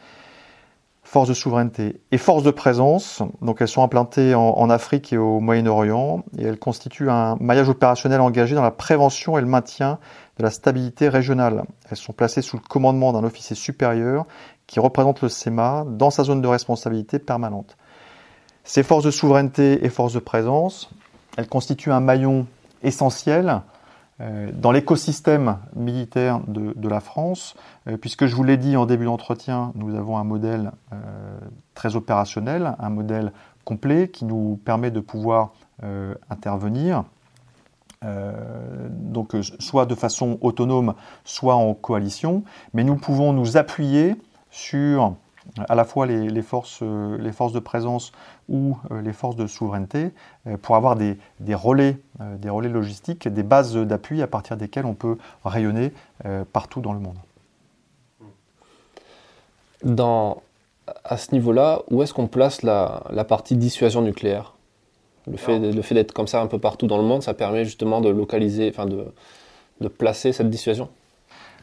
force 1.13 1.29
de 1.29 1.35
souveraineté 1.35 2.01
et 2.11 2.17
force 2.17 2.41
de 2.41 2.49
présence. 2.49 3.21
Donc 3.43 3.61
elles 3.61 3.67
sont 3.67 3.83
implantées 3.83 4.33
en, 4.33 4.69
Afrique 4.71 5.13
et 5.13 5.17
au 5.17 5.39
Moyen-Orient 5.39 6.23
et 6.39 6.43
elles 6.43 6.57
constituent 6.57 7.11
un 7.11 7.37
maillage 7.39 7.69
opérationnel 7.69 8.19
engagé 8.19 8.55
dans 8.55 8.63
la 8.63 8.71
prévention 8.71 9.37
et 9.37 9.41
le 9.41 9.45
maintien 9.45 9.99
de 10.39 10.43
la 10.43 10.49
stabilité 10.49 11.09
régionale. 11.09 11.65
Elles 11.87 11.97
sont 11.97 12.13
placées 12.13 12.41
sous 12.41 12.57
le 12.57 12.63
commandement 12.67 13.13
d'un 13.13 13.23
officier 13.23 13.55
supérieur 13.55 14.25
qui 14.65 14.79
représente 14.79 15.21
le 15.21 15.29
SEMA 15.29 15.85
dans 15.87 16.09
sa 16.09 16.23
zone 16.23 16.41
de 16.41 16.47
responsabilité 16.47 17.19
permanente. 17.19 17.77
Ces 18.63 18.81
forces 18.81 19.03
de 19.03 19.11
souveraineté 19.11 19.85
et 19.85 19.89
forces 19.89 20.13
de 20.13 20.19
présence, 20.19 20.89
elles 21.37 21.47
constituent 21.47 21.91
un 21.91 21.99
maillon 21.99 22.47
essentiel 22.81 23.61
dans 24.53 24.71
l'écosystème 24.71 25.57
militaire 25.75 26.39
de, 26.47 26.87
la 26.87 26.99
France, 26.99 27.55
euh, 27.87 27.97
puisque 27.97 28.25
je 28.25 28.35
vous 28.35 28.43
l'ai 28.43 28.57
dit 28.57 28.77
en 28.77 28.85
début 28.85 29.05
d'entretien, 29.05 29.71
nous 29.75 29.95
avons 29.95 30.17
un 30.17 30.23
modèle 30.23 30.71
euh, 30.91 31.37
très 31.73 31.95
opérationnel, 31.95 32.75
un 32.79 32.89
modèle 32.89 33.31
complet 33.65 34.09
qui 34.09 34.25
nous 34.25 34.59
permet 34.65 34.91
de 34.91 34.99
pouvoir 34.99 35.53
intervenir, 36.29 37.03
donc 38.89 39.35
soit 39.59 39.85
de 39.85 39.95
façon 39.95 40.37
autonome, 40.41 40.93
soit 41.25 41.55
en 41.55 41.73
coalition, 41.73 42.43
mais 42.73 42.83
nous 42.83 42.95
pouvons 42.95 43.33
nous 43.33 43.57
appuyer 43.57 44.15
sur 44.49 45.15
à 45.67 45.75
la 45.75 45.85
fois 45.85 46.05
les, 46.05 46.41
forces, 46.41 46.79
euh, 46.81 47.17
les 47.17 47.31
forces 47.31 47.53
de 47.53 47.59
présence 47.59 48.11
ou 48.49 48.77
euh, 48.91 49.01
les 49.01 49.13
forces 49.13 49.35
de 49.35 49.47
souveraineté 49.47 50.11
euh, 50.47 50.57
pour 50.57 50.75
avoir 50.75 50.95
des, 50.95 51.17
relais, 51.53 51.97
des 52.19 52.49
relais 52.49 52.69
logistiques, 52.69 53.27
des 53.27 53.43
bases 53.43 53.75
d'appui 53.75 54.21
à 54.21 54.27
partir 54.27 54.57
desquelles 54.57 54.85
on 54.85 54.95
peut 54.95 55.17
rayonner 55.43 55.93
partout 56.51 56.81
dans 56.81 56.93
le 56.93 56.99
monde. 56.99 57.17
Dans, 59.83 60.41
à 61.03 61.17
ce 61.17 61.33
niveau-là, 61.33 61.81
où 61.91 62.01
est-ce 62.01 62.13
qu'on 62.13 62.27
place 62.27 62.63
la, 62.63 63.25
partie 63.27 63.55
dissuasion 63.55 64.01
nucléaire? 64.01 64.53
Le 65.27 65.37
fait, 65.37 65.59
le 65.59 65.81
fait 65.81 65.95
d'être 65.95 66.13
comme 66.13 66.27
ça 66.27 66.41
un 66.41 66.47
peu 66.47 66.59
partout 66.59 66.87
dans 66.87 66.97
le 66.97 67.03
monde, 67.03 67.23
ça 67.23 67.33
permet 67.33 67.63
justement 67.65 68.01
de 68.01 68.09
localiser, 68.09 68.69
enfin 68.69 68.85
de, 68.85 69.05
de 69.81 69.87
placer 69.87 70.33
cette 70.33 70.49
dissuasion? 70.49 70.89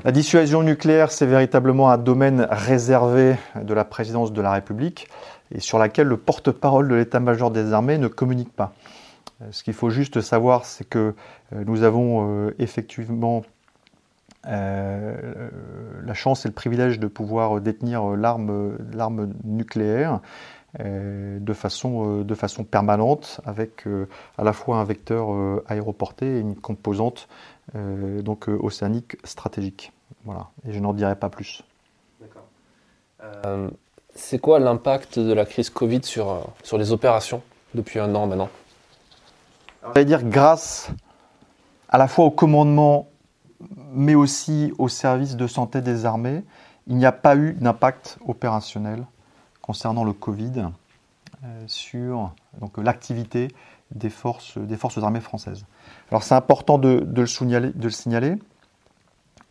La 0.04 0.12
dissuasion 0.12 0.62
nucléaire, 0.62 1.10
c'est 1.10 1.26
véritablement 1.26 1.90
un 1.90 1.98
domaine 1.98 2.46
réservé 2.50 3.36
de 3.60 3.74
la 3.74 3.84
présidence 3.84 4.32
de 4.32 4.40
la 4.40 4.52
République 4.52 5.08
et 5.54 5.60
sur 5.60 5.78
laquelle 5.78 6.06
le 6.06 6.16
porte-parole 6.16 6.88
de 6.88 6.94
l'état-major 6.94 7.50
des 7.50 7.72
armées 7.72 7.98
ne 7.98 8.08
communique 8.08 8.52
pas. 8.52 8.72
Ce 9.50 9.62
qu'il 9.62 9.74
faut 9.74 9.90
juste 9.90 10.20
savoir, 10.20 10.64
c'est 10.64 10.88
que 10.88 11.14
nous 11.52 11.82
avons 11.82 12.50
effectivement 12.58 13.42
la 14.44 16.14
chance 16.14 16.46
et 16.46 16.48
le 16.48 16.54
privilège 16.54 16.98
de 16.98 17.06
pouvoir 17.06 17.60
détenir 17.60 18.04
l'arme 18.16 19.34
nucléaire 19.44 20.20
de, 20.78 21.52
façon, 21.52 22.22
de 22.22 22.34
façon 22.34 22.64
permanente 22.64 23.40
avec 23.44 23.84
à 24.38 24.44
la 24.44 24.52
fois 24.52 24.78
un 24.78 24.84
vecteur 24.84 25.28
aéroporté 25.66 26.36
et 26.36 26.40
une 26.40 26.54
composante 26.54 27.28
donc 27.74 28.48
océanique 28.48 29.16
stratégique. 29.24 29.92
Voilà, 30.24 30.48
et 30.66 30.72
je 30.72 30.80
n'en 30.80 30.92
dirai 30.92 31.16
pas 31.16 31.30
plus. 31.30 31.62
D'accord. 32.20 32.44
Euh, 33.22 33.70
c'est 34.14 34.38
quoi 34.38 34.58
l'impact 34.58 35.18
de 35.18 35.32
la 35.32 35.46
crise 35.46 35.70
Covid 35.70 36.02
sur, 36.04 36.30
euh, 36.30 36.40
sur 36.62 36.78
les 36.78 36.92
opérations 36.92 37.42
depuis 37.74 37.98
un 37.98 38.14
an 38.14 38.26
maintenant? 38.26 38.48
À 39.94 40.04
dire 40.04 40.22
grâce 40.24 40.90
à 41.88 41.96
la 41.96 42.06
fois 42.06 42.26
au 42.26 42.30
commandement, 42.30 43.08
mais 43.92 44.14
aussi 44.14 44.72
au 44.78 44.88
service 44.88 45.36
de 45.36 45.46
santé 45.46 45.80
des 45.80 46.04
armées, 46.04 46.44
il 46.86 46.96
n'y 46.96 47.06
a 47.06 47.12
pas 47.12 47.36
eu 47.36 47.54
d'impact 47.54 48.18
opérationnel 48.26 49.06
concernant 49.62 50.04
le 50.04 50.12
Covid 50.12 50.68
euh, 51.44 51.64
sur 51.66 52.32
l'activité 52.76 53.48
des 53.94 54.10
forces, 54.10 54.58
des 54.58 54.76
forces 54.76 54.98
armées 54.98 55.20
françaises. 55.20 55.64
Alors 56.10 56.22
c'est 56.22 56.34
important 56.34 56.78
de, 56.78 57.06
le 57.14 57.26
signaler, 57.26 57.70
de, 57.70 57.84
le 57.84 57.90
signaler, 57.90 58.36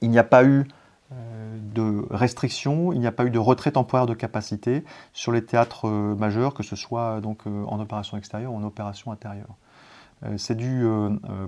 Il 0.01 0.09
n'y 0.09 0.19
a 0.19 0.23
pas 0.23 0.43
eu 0.43 0.65
euh, 1.11 1.57
de 1.73 2.05
restrictions, 2.11 2.93
il 2.93 2.99
n'y 2.99 3.07
a 3.07 3.11
pas 3.11 3.25
eu 3.25 3.31
de 3.31 3.39
retrait 3.39 3.71
temporaire 3.71 4.05
de 4.05 4.13
capacité 4.13 4.83
sur 5.11 5.31
les 5.31 5.43
théâtres 5.43 5.87
euh, 5.87 6.15
majeurs, 6.15 6.53
que 6.53 6.61
ce 6.61 6.75
soit 6.75 7.19
donc 7.21 7.47
euh, 7.47 7.63
en 7.65 7.79
opération 7.79 8.15
extérieure 8.17 8.53
ou 8.53 8.57
en 8.57 8.63
opération 8.63 9.11
intérieure. 9.11 9.55
C'est 10.35 10.55
dû 10.55 10.85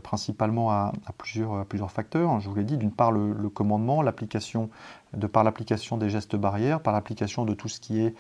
principalement 0.02 0.72
à, 0.72 0.94
plusieurs, 1.18 1.66
plusieurs, 1.66 1.92
facteurs. 1.92 2.40
Je 2.40 2.48
vous 2.48 2.56
l'ai 2.56 2.64
dit, 2.64 2.78
d'une 2.78 2.94
part 2.94 3.12
le, 3.12 3.50
commandement, 3.50 4.02
l'application, 4.02 4.70
de 5.14 5.28
par 5.28 5.44
l'application 5.44 5.98
des 5.98 6.10
gestes 6.10 6.38
barrières, 6.38 6.80
par 6.80 6.94
l'application 6.94 7.44
de 7.44 7.54
tout 7.54 7.68
ce 7.68 7.82
qui 7.82 8.00
est 8.00 8.16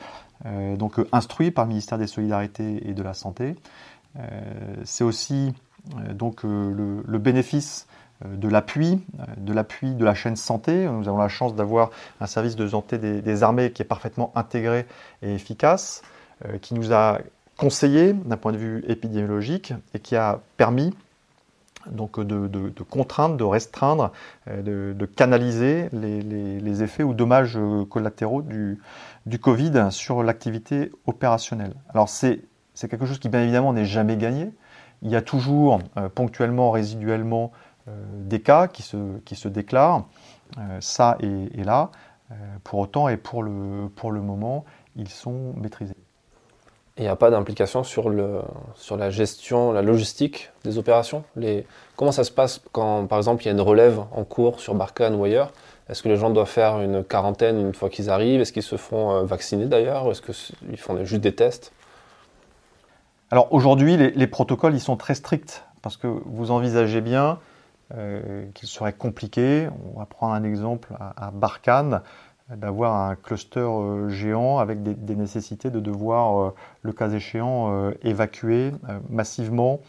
donc 0.75 0.99
instruit 1.13 1.51
par 1.51 1.63
le 1.63 1.69
ministère 1.69 1.97
des 1.97 2.05
Solidarités 2.05 2.85
et 2.85 2.93
de 2.93 3.01
la 3.01 3.13
Santé. 3.13 3.55
C'est 4.83 5.03
aussi 5.03 5.53
donc 6.13 6.43
le, 6.43 7.03
le, 7.05 7.17
bénéfice 7.17 7.87
euh, 8.25 8.35
de 8.35 8.47
l'appui, 8.47 8.99
euh, 9.19 9.23
de 9.37 9.53
l'appui 9.53 9.93
de 9.93 10.05
la 10.05 10.13
chaîne 10.13 10.35
santé. 10.35 10.85
Nous 10.85 11.07
avons 11.07 11.17
la 11.17 11.27
chance 11.27 11.55
d'avoir 11.55 11.91
un 12.19 12.27
service 12.27 12.55
de 12.55 12.67
santé 12.67 12.97
des, 12.97 13.43
armées 13.43 13.71
qui 13.71 13.81
est 13.81 13.85
parfaitement 13.85 14.31
intégré 14.35 14.85
et 15.21 15.33
efficace, 15.33 16.01
euh, 16.45 16.57
qui 16.57 16.73
nous 16.73 16.93
a 16.93 17.19
conseillé 17.57 18.13
d'un 18.13 18.37
point 18.37 18.51
de 18.51 18.57
vue 18.57 18.83
épidémiologique 18.87 19.73
et 19.93 19.99
qui 19.99 20.15
a 20.15 20.39
permis 20.57 20.93
donc 21.89 22.19
de, 22.19 22.83
contraindre, 22.83 23.37
de 23.37 23.43
restreindre, 23.43 24.11
de, 24.47 25.05
canaliser 25.15 25.89
les, 25.91 26.83
effets 26.83 27.01
ou 27.01 27.15
dommages 27.15 27.57
collatéraux 27.89 28.43
du, 28.43 28.79
Covid 29.39 29.87
sur 29.89 30.21
l'activité 30.21 30.91
opérationnelle. 31.07 31.73
Quelque 32.89 33.05
chose 33.05 33.19
qui 33.19 33.29
bien 33.29 33.43
évidemment 33.43 33.73
n'est 33.73 33.85
jamais 33.85 34.17
gagné. 34.17 34.51
Il 35.01 35.09
y 35.09 35.15
a 35.15 35.21
toujours 35.21 35.79
ponctuellement, 36.13 36.71
résiduellement, 36.71 37.51
euh, 37.87 37.91
des 38.13 38.41
cas 38.41 38.67
qui 38.67 38.83
se, 38.83 39.17
qui 39.25 39.35
se 39.35 39.47
déclarent, 39.47 40.05
euh, 40.57 40.77
ça 40.79 41.17
et, 41.19 41.63
là. 41.63 41.89
Euh, 42.31 42.35
pour 42.63 42.79
autant 42.79 43.09
et 43.09 43.17
pour 43.17 43.43
le, 43.43 43.89
pour 43.95 44.11
le 44.11 44.21
moment, 44.21 44.65
ils 44.95 45.09
sont 45.09 45.53
maîtrisés. 45.55 45.95
Il 46.97 47.03
n'y 47.03 47.09
a 47.09 47.15
pas 47.15 47.31
d'implication 47.31 47.83
sur, 47.83 48.13
sur 48.75 48.97
la 48.97 49.09
gestion, 49.09 49.71
la 49.71 49.81
logistique 49.81 50.51
des 50.63 50.77
opérations? 50.77 51.23
Comment 51.95 52.11
ça 52.11 52.23
se 52.23 52.31
passe 52.31 52.61
quand, 52.73 53.07
par 53.07 53.17
exemple, 53.17 53.43
il 53.43 53.45
y 53.47 53.49
a 53.49 53.53
une 53.53 53.61
relève 53.61 53.99
en 54.11 54.23
cours 54.23 54.59
sur 54.59 54.75
Barkhane 54.75 55.15
ou 55.15 55.23
ailleurs? 55.23 55.51
Est-ce 55.89 56.03
que 56.03 56.09
les 56.09 56.17
gens 56.17 56.29
doivent 56.29 56.49
faire 56.49 56.79
une 56.81 57.03
quarantaine 57.03 57.59
une 57.59 57.73
fois 57.73 57.89
qu'ils 57.89 58.09
arrivent? 58.09 58.41
Est-ce 58.41 58.53
qu'ils 58.53 58.61
se 58.61 58.75
font 58.75 59.23
vacciner 59.23 59.65
d'ailleurs? 59.65 60.05
Ou 60.05 60.11
est-ce 60.11 60.21
qu'ils 60.21 60.77
font 60.77 61.03
juste 61.03 61.21
des 61.21 61.33
tests? 61.33 61.71
Alors 63.31 63.53
aujourd'hui, 63.53 63.95
les, 63.95 64.11
les, 64.11 64.27
protocoles, 64.27 64.77
sont 64.79 64.97
très 64.97 65.15
stricts 65.15 65.63
parce 65.81 65.97
que 65.97 66.07
vous 66.07 66.51
envisagez 66.51 67.01
bien 67.01 67.39
euh, 67.95 68.45
qu'il 68.53 68.69
serait 68.69 68.93
compliqué. 68.93 69.67
On 69.93 69.99
va 69.99 70.05
prendre 70.05 70.33
un 70.33 70.43
exemple 70.43 70.93
à, 70.99 71.31
Barkhane, 71.31 72.01
d'avoir 72.49 72.95
un 72.95 73.15
cluster 73.15 73.59
euh, 73.59 74.07
géant 74.07 74.59
avec 74.59 74.81
des, 74.83 75.15
nécessités 75.15 75.69
de 75.69 75.79
devoir, 75.79 76.39
euh, 76.39 76.55
le 76.83 76.93
cas 76.93 77.09
échéant, 77.09 77.91
évacuer 78.03 78.71
massivement 79.09 79.81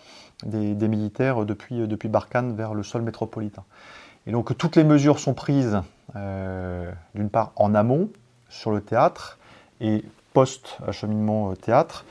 des, 0.44 0.88
militaires 0.88 1.44
depuis, 1.44 1.86
depuis 1.86 2.08
Barkhane 2.08 2.56
vers 2.56 2.74
le 2.74 2.82
sol 2.82 3.02
métropolitain. 3.02 3.64
Et 4.26 4.32
donc 4.32 4.56
toutes 4.56 4.74
les 4.74 4.84
mesures 4.84 5.20
sont 5.20 5.34
prises, 5.34 5.80
d'une 6.14 7.30
part 7.30 7.52
en 7.56 7.74
amont, 7.74 8.08
sur 8.48 8.72
le 8.72 8.80
théâtre, 8.80 9.38
et 9.80 10.04
post-acheminement 10.32 11.54
théâtre, 11.54 12.04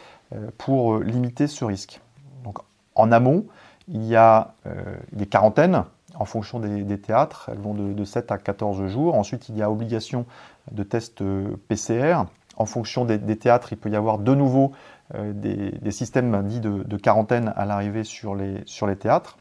pour 0.57 0.99
limiter 0.99 1.47
ce 1.47 1.65
risque. 1.65 2.01
Donc 2.43 2.59
en 2.95 3.11
amont, 3.11 3.45
il 3.87 4.05
y 4.05 4.15
a 4.15 4.53
euh, 4.65 4.83
des 5.11 5.25
quarantaines 5.25 5.83
en 6.15 6.25
fonction 6.25 6.59
des, 6.59 6.99
théâtres. 6.99 7.49
Elles 7.51 7.59
vont 7.59 7.73
de, 7.73 8.03
7 8.03 8.31
à 8.31 8.37
14 8.37 8.85
jours. 8.87 9.15
Ensuite, 9.15 9.49
il 9.49 9.57
y 9.57 9.61
a 9.61 9.71
obligation 9.71 10.25
de 10.71 10.83
tests 10.83 11.21
euh, 11.21 11.55
PCR. 11.67 12.23
En 12.57 12.65
fonction 12.65 13.05
des, 13.05 13.37
théâtres, 13.37 13.73
il 13.73 13.77
peut 13.77 13.89
y 13.89 13.95
avoir 13.95 14.19
de 14.19 14.35
nouveau 14.35 14.73
euh, 15.15 15.33
des, 15.33 15.91
systèmes 15.91 16.45
dits 16.47 16.59
de, 16.59 16.97
quarantaine 16.97 17.53
à 17.55 17.65
l'arrivée 17.65 18.03
sur 18.03 18.35
les, 18.35 18.63
théâtres. 18.99 19.37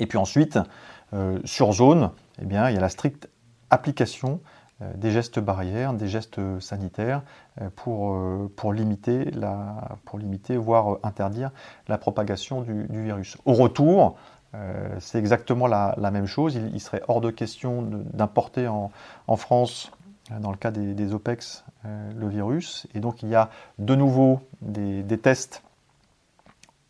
Et 0.00 0.06
puis 0.06 0.18
ensuite, 0.18 0.58
sur 1.44 1.72
zone, 1.72 2.10
eh 2.42 2.44
bien, 2.44 2.68
il 2.68 2.74
y 2.74 2.78
a 2.78 2.80
la 2.80 2.88
stricte 2.88 3.28
application 3.70 4.40
euh, 4.40 4.53
des 4.80 5.10
gestes 5.10 5.38
barrières, 5.38 5.94
des 5.94 6.08
gestes 6.08 6.40
sanitaires 6.60 7.22
euh, 7.60 7.68
pour, 7.76 8.14
euh, 8.14 8.52
pour, 8.56 8.72
limiter, 8.72 9.30
la, 9.30 9.96
pour 10.04 10.18
limiter, 10.18 10.56
voire 10.56 10.98
interdire 11.02 11.50
la 11.88 11.98
propagation 11.98 12.62
du, 12.62 12.86
virus. 12.90 13.36
Au 13.44 13.54
retour, 13.54 14.16
c'est 15.00 15.18
exactement 15.18 15.66
la, 15.66 15.96
même 16.12 16.26
chose. 16.26 16.54
Il, 16.54 16.80
serait 16.80 17.02
hors 17.08 17.20
de 17.20 17.30
question 17.30 17.82
d'importer 18.12 18.68
en, 18.68 18.92
en, 19.26 19.36
France, 19.36 19.90
dans 20.30 20.52
le 20.52 20.56
cas 20.56 20.70
des, 20.70 21.12
OPEX, 21.12 21.64
le 21.84 22.28
virus. 22.28 22.86
Et 22.94 23.00
donc 23.00 23.24
il 23.24 23.30
y 23.30 23.34
a 23.34 23.50
de 23.80 23.96
nouveau 23.96 24.38
des 24.62 25.18
tests 25.18 25.64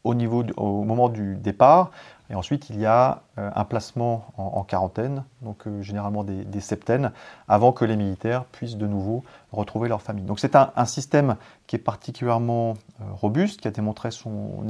au, 0.04 0.14
niveau, 0.14 0.44
au 0.56 0.84
moment 0.84 1.08
du 1.08 1.36
départ. 1.36 1.90
Et 2.30 2.34
ensuite, 2.34 2.70
il 2.70 2.80
y 2.80 2.86
a 2.86 3.22
euh, 3.38 3.50
un 3.54 3.64
placement 3.64 4.26
en, 4.38 4.62
quarantaine, 4.64 5.24
donc 5.42 5.66
euh, 5.66 5.82
généralement 5.82 6.24
des, 6.24 6.60
septaines, 6.60 7.12
avant 7.48 7.72
que 7.72 7.84
les 7.84 7.96
militaires 7.96 8.44
puissent 8.44 8.76
de 8.76 8.86
nouveau 8.86 9.24
retrouver 9.52 9.88
leur 9.88 10.00
famille. 10.00 10.24
Donc 10.24 10.40
c'est 10.40 10.56
un, 10.56 10.84
système 10.86 11.36
qui 11.66 11.76
est 11.76 11.80
particulièrement 11.80 12.74
euh, 13.00 13.04
robuste, 13.12 13.60
qui 13.60 13.68
a 13.68 13.70
démontré 13.70 14.10
son 14.10 14.66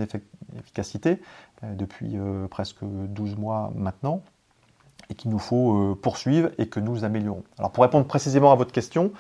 efficacité 0.59 1.21
depuis 1.63 2.19
presque 2.51 2.85
12 2.85 3.37
mois 3.37 3.73
maintenant, 3.75 4.21
et 5.09 5.15
qu'il 5.15 5.31
nous 5.31 5.39
faut 5.39 5.95
poursuivre 5.95 6.51
et 6.59 6.67
que 6.67 6.79
nous 6.79 7.05
améliorons. 7.05 7.45
Alors 7.59 7.71
pour 7.71 7.85
répondre 7.85 8.05
précisément 8.07 8.53
à 8.53 8.55
votre 8.55 8.73
question, 8.73 9.13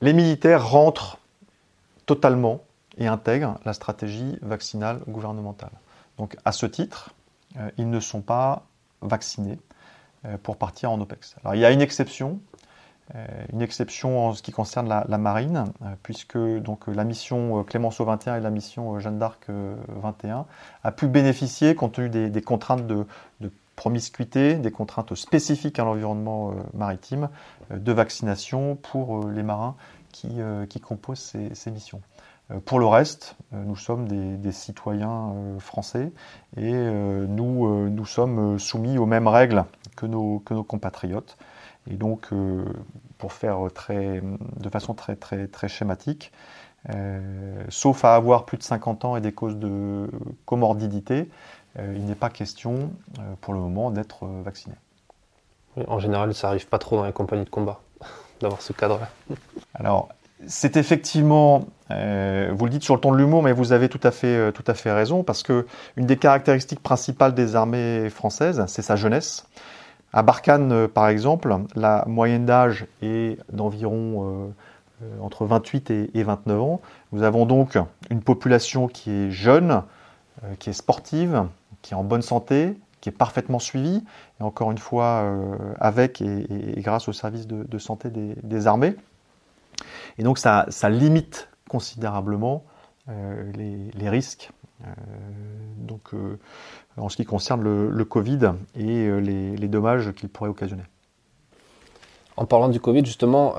les 0.00 0.12
militaires 0.12 0.68
rentrent 0.68 1.18
totalement 2.04 2.60
et 2.98 3.06
intègrent 3.06 3.58
la 3.64 3.72
stratégie 3.72 4.38
vaccinale 4.42 5.00
gouvernementale. 5.08 5.70
Donc 6.18 6.36
à 6.44 6.52
ce 6.52 6.66
titre, 6.66 7.14
euh, 7.58 7.70
ils 7.78 7.90
ne 7.90 8.00
sont 8.00 8.22
pas 8.22 8.64
vaccinés 9.02 9.58
euh, 10.24 10.36
pour 10.42 10.56
partir 10.56 10.90
en 10.90 11.00
OPEX. 11.00 11.36
Alors 11.42 11.54
il 11.54 11.60
y 11.60 11.64
a 11.64 11.70
une 11.70 11.80
exception, 11.80 12.40
euh, 13.14 13.26
une 13.52 13.62
exception 13.62 14.26
en 14.26 14.34
ce 14.34 14.42
qui 14.42 14.52
concerne 14.52 14.88
la, 14.88 15.18
marine, 15.18 15.64
puisque 16.02 16.38
donc 16.38 16.86
la 16.86 17.04
mission 17.04 17.62
Clémenceau 17.64 18.04
21 18.04 18.36
et 18.36 18.40
la 18.40 18.50
mission 18.50 18.98
Jeanne 18.98 19.18
d'Arc 19.18 19.46
21 19.48 20.46
a 20.82 20.92
pu 20.92 21.06
bénéficier, 21.06 21.74
compte 21.74 21.92
tenu 21.92 22.08
des, 22.08 22.42
contraintes 22.42 22.86
de, 22.86 23.06
promiscuité, 23.76 24.54
des 24.54 24.70
contraintes 24.70 25.14
spécifiques 25.14 25.78
à 25.78 25.84
l'environnement 25.84 26.54
maritime, 26.72 27.28
de 27.70 27.92
vaccination 27.92 28.74
pour 28.76 29.28
les 29.28 29.42
marins 29.42 29.76
qui, 30.12 30.40
composent 30.80 31.36
ces 31.52 31.70
missions. 31.70 32.00
Euh, 32.50 32.60
pour 32.64 32.78
le 32.78 32.86
reste, 32.86 33.36
euh, 33.52 33.62
nous 33.64 33.76
sommes 33.76 34.06
des, 34.06 34.52
citoyens 34.52 35.32
euh, 35.34 35.58
français 35.58 36.12
et 36.56 36.72
nous, 36.72 37.90
nous 37.90 38.06
sommes 38.06 38.58
soumis 38.58 38.98
aux 38.98 39.06
mêmes 39.06 39.28
règles 39.28 39.64
que 39.96 40.06
nos, 40.06 40.38
que 40.40 40.54
nos 40.54 40.64
compatriotes. 40.64 41.36
Et 41.88 41.94
donc, 41.94 42.30
pour 43.18 43.32
faire 43.32 43.58
très, 43.72 44.20
de 44.20 44.68
façon 44.68 44.94
très, 44.94 45.14
très, 45.14 45.46
très 45.46 45.68
schématique, 45.68 46.32
sauf 47.68 48.04
à 48.04 48.16
avoir 48.16 48.44
plus 48.44 48.58
de 48.58 48.64
50 48.64 49.04
ans 49.04 49.16
et 49.16 49.20
des 49.20 49.30
causes 49.30 49.56
de 49.56 50.10
comorbidité, 50.46 51.30
il 51.78 52.06
n'est 52.06 52.16
pas 52.16 52.30
question 52.30 52.90
pour 53.40 53.54
le 53.54 53.60
moment 53.60 53.92
d'être 53.92 54.26
vacciné. 54.26 54.74
En 55.86 56.00
général, 56.00 56.34
ça 56.34 56.48
n'arrive 56.48 56.66
pas 56.66 56.78
trop 56.78 56.96
dans 56.96 57.04
les 57.04 57.12
compagnies 57.12 57.44
de 57.44 57.50
combat 57.50 57.80
d'avoir 58.40 58.60
ce 58.62 58.72
cadre-là. 58.72 59.08
Alors, 59.74 60.08
c'est 60.46 60.76
effectivement, 60.76 61.66
euh, 61.90 62.52
vous 62.54 62.66
le 62.66 62.70
dites 62.70 62.82
sur 62.82 62.94
le 62.94 63.00
ton 63.00 63.12
de 63.12 63.16
l'humour, 63.16 63.42
mais 63.42 63.52
vous 63.52 63.72
avez 63.72 63.88
tout 63.88 64.00
à 64.02 64.10
fait, 64.10 64.26
euh, 64.36 64.52
tout 64.52 64.64
à 64.66 64.94
raison, 64.94 65.22
parce 65.22 65.42
que 65.42 65.66
une 65.96 66.06
des 66.06 66.18
caractéristiques 66.18 66.82
principales 66.82 67.34
des 67.34 67.56
armées 67.56 68.10
françaises, 68.10 68.62
c'est 68.68 68.82
sa 68.82 68.96
jeunesse. 68.96 69.46
À 70.12 70.22
Barkhane, 70.22 70.72
euh, 70.72 70.88
par 70.88 71.08
exemple, 71.08 71.56
la 71.74 72.04
moyenne 72.06 72.44
d'âge 72.44 72.86
est 73.02 73.38
d'environ 73.52 74.52
entre 75.20 75.44
28 75.44 75.90
et, 75.90 76.22
29 76.22 76.60
ans. 76.60 76.80
Nous 77.12 77.22
avons 77.22 77.44
donc 77.44 77.78
une 78.10 78.22
population 78.22 78.88
qui 78.88 79.10
est 79.10 79.30
jeune, 79.30 79.82
qui 80.58 80.70
est 80.70 80.74
sportive, 80.74 81.44
qui 81.82 81.92
est 81.92 81.96
en 81.96 82.04
bonne 82.04 82.22
santé, 82.22 82.78
qui 83.02 83.10
est 83.10 83.12
parfaitement 83.12 83.58
suivie, 83.58 84.02
et 84.40 84.42
encore 84.42 84.70
une 84.70 84.78
fois, 84.78 85.30
avec 85.80 86.22
et, 86.22 86.46
grâce 86.78 87.08
au 87.08 87.12
service 87.12 87.46
de, 87.46 87.78
santé 87.78 88.08
des 88.10 88.66
armées. 88.66 88.96
Et 90.18 90.22
donc 90.22 90.38
ça, 90.38 90.66
limite 90.88 91.48
considérablement 91.68 92.64
euh, 93.08 93.52
les, 93.52 94.08
risques. 94.08 94.50
Euh, 94.82 94.86
donc, 95.78 96.14
euh, 96.14 96.38
en 96.96 97.08
ce 97.08 97.16
qui 97.16 97.24
concerne 97.24 97.62
le, 97.62 98.04
Covid 98.04 98.52
et 98.76 99.20
les, 99.20 99.68
dommages 99.68 100.12
qu'il 100.12 100.28
pourrait 100.28 100.50
occasionner. 100.50 100.84
En 102.36 102.44
parlant 102.44 102.68
du 102.68 102.80
Covid, 102.80 103.04
justement, 103.04 103.54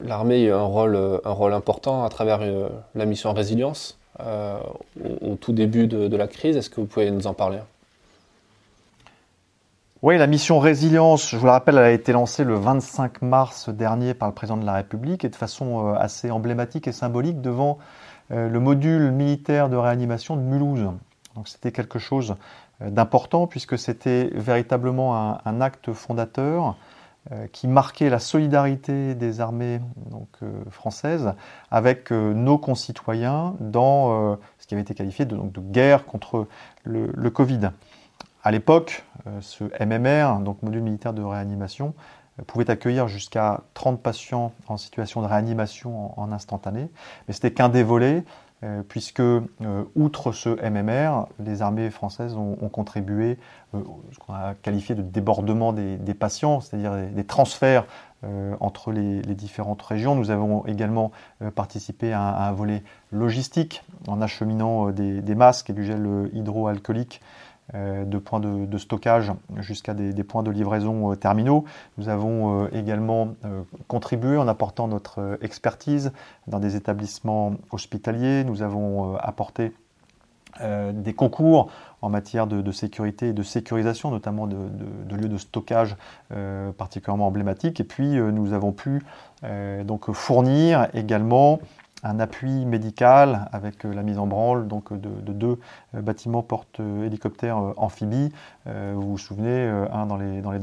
l'armée 0.00 0.46
a 0.46 0.48
eu 0.48 0.52
un 0.52 0.62
rôle, 0.62 0.96
un 1.24 1.32
rôle 1.32 1.52
important 1.52 2.04
à 2.04 2.08
travers 2.08 2.40
la 2.94 3.06
mission 3.06 3.32
Résilience 3.32 3.98
au, 4.20 5.34
tout 5.40 5.52
début 5.52 5.86
de 5.88 6.16
la 6.16 6.28
crise. 6.28 6.56
Est-ce 6.56 6.70
que 6.70 6.80
vous 6.80 6.86
pouvez 6.86 7.10
nous 7.10 7.26
en 7.26 7.34
parler? 7.34 7.58
Oui, 10.02 10.18
la 10.18 10.26
mission 10.26 10.58
Résilience, 10.58 11.30
je 11.30 11.36
vous 11.36 11.44
le 11.44 11.52
rappelle, 11.52 11.78
elle 11.78 11.84
a 11.84 11.92
été 11.92 12.10
lancée 12.10 12.42
le 12.42 12.56
25 12.56 13.22
mars 13.22 13.68
dernier 13.68 14.14
par 14.14 14.26
le 14.26 14.34
président 14.34 14.56
de 14.56 14.66
la 14.66 14.72
République 14.72 15.24
et 15.24 15.28
de 15.28 15.36
façon 15.36 15.86
euh, 15.86 15.94
assez 15.94 16.32
emblématique 16.32 16.88
et 16.88 16.92
symbolique 16.92 17.40
devant 17.40 17.78
euh, 18.32 18.48
le 18.48 18.58
module 18.58 19.12
militaire 19.12 19.68
de 19.68 19.76
réanimation 19.76 20.34
de 20.34 20.42
Mulhouse. 20.42 20.90
Donc 21.36 21.46
c'était 21.46 21.70
quelque 21.70 22.00
chose 22.00 22.34
euh, 22.82 22.90
d'important 22.90 23.46
puisque 23.46 23.78
c'était 23.78 24.28
véritablement 24.34 25.38
un, 25.46 25.60
acte 25.60 25.92
fondateur 25.92 26.76
qui 27.52 27.68
marquait 27.68 28.10
la 28.10 28.18
solidarité 28.18 29.14
des 29.14 29.40
armées 29.40 29.78
françaises 30.70 31.34
avec 31.70 32.10
nos 32.10 32.58
concitoyens 32.58 33.54
dans 33.60 34.36
ce 34.58 34.66
qui 34.66 34.74
avait 34.74 34.82
été 34.82 34.92
qualifié 34.94 35.24
de, 35.24 35.38
guerre 35.60 36.04
contre 36.04 36.48
le 36.82 37.30
Covid. 37.30 37.70
À 38.44 38.50
l'époque, 38.50 39.04
euh, 39.26 39.40
ce 39.40 39.64
MMR, 39.84 40.40
donc 40.40 40.62
module 40.62 40.82
militaire 40.82 41.12
de 41.14 41.22
réanimation, 41.22 41.94
euh, 42.40 42.42
pouvait 42.44 42.68
accueillir 42.70 43.06
jusqu'à 43.06 43.60
30 43.74 44.02
patients 44.02 44.52
en 44.66 44.76
situation 44.76 45.22
de 45.22 45.26
réanimation 45.26 46.18
en, 46.18 46.32
instantané, 46.32 46.90
mais 47.28 47.34
c'était 47.34 47.52
qu'un 47.52 47.68
des 47.68 47.84
volets, 47.84 48.24
euh, 48.64 48.82
puisque 48.88 49.22
outre 49.94 50.32
ce 50.32 50.48
MMR, 50.68 51.26
les 51.38 51.62
armées 51.62 51.90
françaises 51.90 52.36
ont, 52.36 52.68
contribué 52.68 53.38
à 53.74 53.78
ce 54.12 54.18
qu'on 54.18 54.34
a 54.34 54.54
qualifié 54.54 54.94
de 54.94 55.02
débordement 55.02 55.72
des, 55.72 56.14
patients, 56.14 56.60
c'est-à-dire 56.60 56.94
des, 57.12 57.24
transferts 57.24 57.84
entre 58.60 58.92
les, 58.92 59.20
différentes 59.34 59.82
régions. 59.82 60.14
Nous 60.14 60.30
avons 60.30 60.64
également 60.66 61.10
participé 61.56 62.12
à 62.12 62.20
un, 62.46 62.52
volet 62.52 62.84
logistique 63.10 63.82
en 64.06 64.22
acheminant 64.22 64.90
des 64.90 65.34
masques 65.34 65.70
et 65.70 65.72
du 65.72 65.84
gel 65.84 66.30
hydroalcoolique 66.32 67.20
euh, 67.20 67.51
de 67.74 68.18
points 68.18 68.40
de, 68.40 68.78
stockage 68.78 69.32
jusqu'à 69.58 69.94
des, 69.94 70.24
points 70.24 70.42
de 70.42 70.50
livraison 70.50 71.10
euh, 71.10 71.16
terminaux. 71.16 71.64
Nous 71.96 72.08
avons 72.08 72.64
euh, 72.64 72.68
également 72.72 73.34
contribué 73.88 74.36
en 74.36 74.46
apportant 74.46 74.88
notre 74.88 75.38
expertise 75.40 76.12
dans 76.48 76.58
des 76.58 76.76
établissements 76.76 77.54
hospitaliers. 77.70 78.44
Nous 78.44 78.62
avons 78.62 79.16
apporté 79.16 79.72
des 80.60 81.14
concours 81.14 81.70
en 82.02 82.10
matière 82.10 82.46
de, 82.46 82.72
sécurité 82.72 83.28
et 83.28 83.32
de 83.32 83.42
sécurisation, 83.42 84.10
notamment 84.10 84.46
de, 84.46 85.16
lieux 85.16 85.28
de 85.28 85.38
stockage 85.38 85.96
particulièrement 86.76 87.28
emblématiques. 87.28 87.80
Et 87.80 87.84
puis 87.84 88.16
nous 88.16 88.52
avons 88.52 88.72
pu 88.72 89.02
donc 89.84 90.12
fournir 90.12 90.88
également 90.92 91.58
un 92.02 92.18
appui 92.18 92.64
médical 92.64 93.48
avec 93.52 93.84
euh, 93.84 93.94
la 93.94 94.02
mise 94.02 94.18
en 94.18 94.26
branle 94.26 94.66
donc, 94.66 94.92
de, 94.92 95.32
deux 95.32 95.58
euh, 95.94 96.02
bâtiments 96.02 96.42
porte-hélicoptères 96.42 97.58
euh, 97.58 97.72
amphibies. 97.76 98.32
Vous 98.66 99.10
vous 99.10 99.18
souvenez, 99.18 99.68
un 99.92 100.06
dans 100.06 100.16
les, 100.16 100.40
dans 100.40 100.52
les 100.52 100.60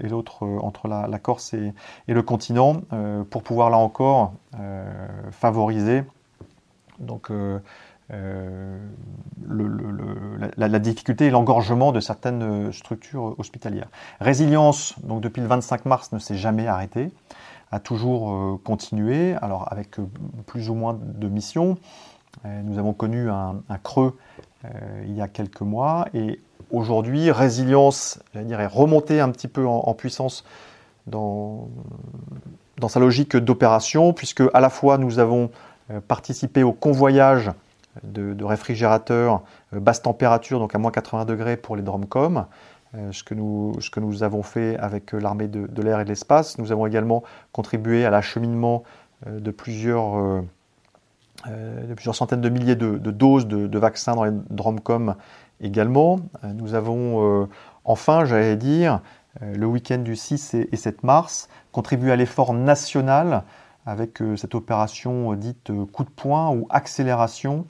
et, 0.00 0.08
l'autre 0.08 0.46
entre 0.46 0.86
la, 0.86 1.18
Corse 1.18 1.54
et, 1.54 1.72
le 2.06 2.22
continent, 2.22 2.82
pour 3.30 3.42
pouvoir 3.42 3.68
là 3.68 3.78
encore 3.78 4.32
favoriser 5.32 6.04
donc, 7.00 7.32
la, 10.56 10.78
difficulté 10.78 11.26
et 11.26 11.30
l'engorgement 11.30 11.90
de 11.90 11.98
certaines 11.98 12.72
structures 12.72 13.34
hospitalières. 13.38 13.88
Résilience, 14.20 14.94
donc 15.02 15.20
depuis 15.20 15.40
le 15.40 15.48
25 15.48 15.84
mars, 15.86 16.12
ne 16.12 16.20
s'est 16.20 16.36
jamais 16.36 16.68
arrêtée 16.68 17.10
a 17.72 17.80
toujours 17.80 18.30
euh, 18.30 18.60
continué, 18.62 19.34
alors 19.40 19.66
avec 19.72 19.98
euh, 19.98 20.06
plus 20.46 20.68
ou 20.68 20.74
moins 20.74 20.96
de 21.00 21.28
missions. 21.28 21.78
Euh, 22.44 22.62
nous 22.62 22.78
avons 22.78 22.92
connu 22.92 23.28
un, 23.30 23.62
creux 23.82 24.16
il 25.04 25.16
y 25.16 25.20
a 25.20 25.26
quelques 25.26 25.62
mois 25.62 26.06
et 26.14 26.40
aujourd'hui, 26.70 27.32
résilience, 27.32 28.20
dire, 28.32 28.60
est 28.60 28.68
remontée 28.68 29.20
un 29.20 29.28
petit 29.30 29.48
peu 29.48 29.66
en, 29.66 29.92
puissance 29.92 30.44
dans, 31.08 31.68
dans 32.78 32.86
sa 32.86 33.00
logique 33.00 33.36
d'opération, 33.36 34.12
puisque 34.12 34.44
à 34.54 34.60
la 34.60 34.70
fois 34.70 34.98
nous 34.98 35.18
avons 35.18 35.50
participé 36.06 36.62
au 36.62 36.72
convoyage 36.72 37.50
de, 38.04 38.34
de 38.34 38.44
réfrigérateurs 38.44 39.42
basse 39.72 40.02
température, 40.02 40.60
donc 40.60 40.76
à 40.76 40.78
moins 40.78 40.92
80 40.92 41.24
degrés 41.24 41.56
pour 41.56 41.74
les 41.74 41.82
Dromcom, 41.82 42.46
ce, 43.12 43.24
que 43.24 43.34
nous, 43.34 43.74
ce 43.80 43.90
que 43.90 44.00
nous 44.00 44.22
avons 44.22 44.42
fait 44.42 44.76
avec 44.76 45.14
euh, 45.14 45.18
l'armée 45.18 45.48
de, 45.48 45.82
l'air 45.82 46.00
et 46.00 46.04
de 46.04 46.08
l'espace. 46.08 46.58
Nous 46.58 46.72
avons 46.72 46.86
également 46.86 47.22
contribué 47.52 48.04
à 48.04 48.10
l'acheminement 48.10 48.82
euh, 49.26 49.40
de 49.40 49.50
plusieurs, 49.50 50.42
de 51.46 51.94
plusieurs 51.94 52.14
centaines 52.14 52.40
de 52.40 52.48
milliers 52.48 52.76
de, 52.76 52.98
doses 52.98 53.46
de, 53.46 53.78
vaccins 53.78 54.14
dans 54.14 54.24
les 54.24 54.32
Dromcom 54.50 55.16
également. 55.60 56.20
Nous 56.54 56.74
avons 56.74 57.48
enfin, 57.84 58.24
j'allais 58.24 58.56
dire, 58.56 59.00
le 59.40 59.66
week-end 59.66 59.98
du 59.98 60.14
6 60.14 60.54
et 60.54 60.76
7 60.76 61.02
mars, 61.02 61.48
contribué 61.72 62.12
à 62.12 62.16
l'effort 62.16 62.54
national 62.54 63.42
avec 63.86 64.22
cette 64.36 64.54
opération 64.54 65.34
dite 65.34 65.72
coup 65.92 66.04
de 66.04 66.10
poing 66.10 66.50
ou 66.50 66.66
accélération 66.70 67.66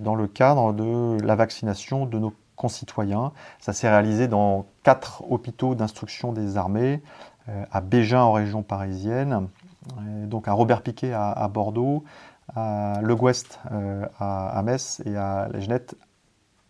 dans 0.00 0.14
le 0.14 0.26
cadre 0.26 0.74
de 0.74 1.22
la 1.22 1.36
vaccination 1.36 2.04
de 2.04 2.18
nos 2.18 2.34
concitoyens. 2.60 3.32
Ça 3.58 3.72
s'est 3.72 3.88
réalisé 3.88 4.28
dans 4.28 4.66
quatre 4.82 5.24
hôpitaux 5.30 5.74
d'instruction 5.74 6.32
des 6.32 6.58
armées, 6.58 7.02
euh, 7.48 7.64
à 7.72 7.80
Bégin 7.80 8.20
en 8.20 8.32
région 8.32 8.62
parisienne, 8.62 9.48
donc 10.26 10.46
à 10.46 10.52
Robert 10.52 10.82
Piquet 10.82 11.14
à, 11.14 11.48
Bordeaux, 11.48 12.04
à 12.54 13.00
Le 13.02 13.16
Gouest 13.16 13.60
euh, 13.72 14.04
à, 14.18 14.60
Metz 14.62 15.00
et 15.06 15.16
à 15.16 15.48
Genette 15.58 15.94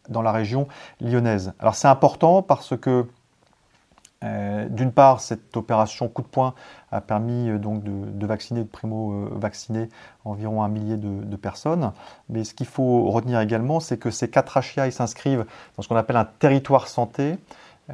dans 0.09 0.22
la 0.22 0.31
région 0.31 0.68
lyonnaise. 1.00 1.53
Alors 1.59 1.74
c'est 1.74 1.88
important 1.88 2.42
parce 2.42 2.76
que 2.76 3.09
euh, 4.22 4.68
d'une 4.68 4.92
part, 4.92 5.20
cette 5.20 5.57
opération 5.57 6.09
coup 6.09 6.22
de 6.22 6.29
poing 6.29 6.55
a 6.92 7.00
permis 7.00 7.50
euh, 7.50 7.59
donc 7.59 7.83
de, 7.85 8.26
vacciner, 8.26 8.62
de 8.62 8.68
primo-vacciner 8.68 9.88
environ 10.24 10.62
un 10.62 10.68
millier 10.68 10.96
de, 10.96 11.37
personnes. 11.37 11.92
Mais 12.29 12.44
ce 12.44 12.55
qu'il 12.55 12.66
faut 12.66 13.11
retenir 13.11 13.40
également, 13.40 13.81
c'est 13.81 13.96
que 13.96 14.11
ces 14.11 14.29
quatre 14.29 14.59
HIA 14.59 14.90
s'inscrivent 14.90 15.46
dans 15.76 15.83
ce 15.83 15.88
qu'on 15.88 15.96
appelle 15.96 16.16
un 16.16 16.29
territoire 16.38 16.88
santé. 16.88 17.38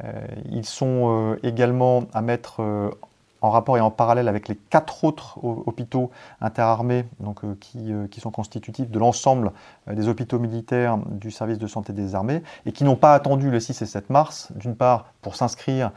Euh, 0.03 0.27
ils 0.51 0.65
sont 0.65 1.37
également 1.43 2.03
à 2.13 2.21
mettre 2.21 2.61
en 3.41 3.49
rapport 3.49 3.77
et 3.77 3.81
en 3.81 3.91
parallèle 3.91 4.27
avec 4.27 4.47
les 4.47 4.55
quatre 4.55 5.03
autres 5.03 5.37
hôpitaux 5.43 6.11
interarmés 6.41 7.05
donc, 7.19 7.43
euh, 7.43 7.55
euh, 7.75 8.07
qui, 8.07 8.19
sont 8.19 8.31
constitutifs 8.31 8.89
de 8.89 8.99
l'ensemble 8.99 9.51
euh, 9.87 9.93
des 9.93 10.07
hôpitaux 10.07 10.39
militaires 10.39 10.97
du 10.97 11.31
service 11.31 11.57
de 11.57 11.67
santé 11.67 11.93
des 11.93 12.15
armées 12.15 12.41
et 12.65 12.71
qui 12.71 12.83
n'ont 12.83 12.95
pas 12.95 13.13
attendu 13.13 13.51
le 13.51 13.59
6 13.59 13.81
et 13.81 13.85
7 13.85 14.09
mars, 14.09 14.49
d'une 14.55 14.75
part 14.75 15.13
pour 15.21 15.35
s'inscrire 15.35 15.91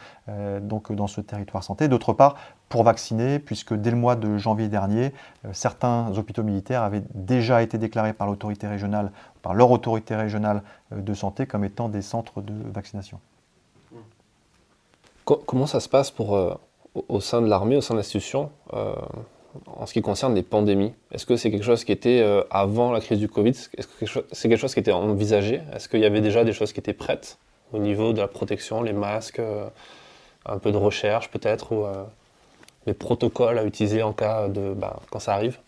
dans 0.63 1.07
ce 1.07 1.21
territoire 1.21 1.63
santé, 1.63 1.87
d'autre 1.87 2.13
part 2.13 2.37
pour 2.69 2.83
vacciner, 2.83 3.39
puisque 3.39 3.75
dès 3.75 3.91
le 3.91 3.97
mois 3.97 4.17
de 4.17 4.39
janvier 4.39 4.69
dernier, 4.69 5.13
certains 5.53 6.17
hôpitaux 6.17 6.43
militaires 6.43 6.83
avaient 6.83 7.03
déjà 7.15 7.63
été 7.63 7.79
déclarés 7.79 8.13
par 8.13 8.27
l'autorité 8.27 8.67
régionale, 8.67 9.13
par 9.43 9.55
leur 9.55 9.71
autorité 9.71 10.17
régionale 10.17 10.63
de 10.91 11.15
santé 11.15 11.47
comme 11.47 11.65
étant 11.65 11.89
des 11.89 12.03
centres 12.03 12.43
de 12.43 12.55
vaccination. 12.73 13.21
Comment 15.25 15.67
ça 15.67 15.79
se 15.79 15.89
passe 15.89 16.11
pour 16.11 16.37
au 16.95 17.21
sein 17.21 17.41
de 17.43 17.47
l'armée, 17.47 17.77
au 17.77 17.81
sein 17.81 17.95
de 17.95 17.99
l'institution, 17.99 18.51
euh, 18.75 18.95
en 19.67 19.87
ce 19.87 19.93
qui 19.93 20.03
concerne 20.03 20.35
les 20.35 20.43
pandémies 20.43 20.93
Est-ce 21.13 21.27
que 21.27 21.37
c'est 21.37 21.51
quelque 21.51 21.65
chose 21.65 21.85
qui 21.85 21.93
était 21.93 22.21
euh, 22.21 22.43
avant 22.51 22.93
la 22.93 23.01
crise 23.01 23.19
du 23.19 23.29
Covid? 23.29 23.51
Est-ce 23.51 23.87
que 23.87 24.25
c'est 24.33 24.49
quelque 24.49 24.61
chose 24.61 24.75
qui 24.75 24.81
était 24.81 24.93
envisagé? 24.93 25.61
Est-ce 25.75 25.89
qu'il 25.89 26.01
y 26.01 26.05
avait 26.05 26.21
déjà 26.21 26.45
des 26.45 26.53
choses 26.53 26.73
qui 26.73 26.81
étaient 26.81 26.93
prêtes 26.93 27.39
au 27.73 27.79
niveau 27.79 28.13
de 28.13 28.21
la 28.21 28.29
protection, 28.29 28.83
les 28.83 28.93
masques, 28.93 29.39
euh, 29.39 29.67
un 30.47 30.59
peu 30.59 30.73
de 30.73 30.77
recherche 30.77 31.31
peut-être 31.31 31.73
ou 31.73 31.85
les 32.87 32.95
protocoles 32.95 33.59
à 33.59 33.65
utiliser 33.65 34.03
en 34.03 34.13
cas 34.13 34.49
de 34.49 34.73
bah, 34.73 35.01
quand 35.11 35.21
ça 35.21 35.35
arrive? 35.35 35.59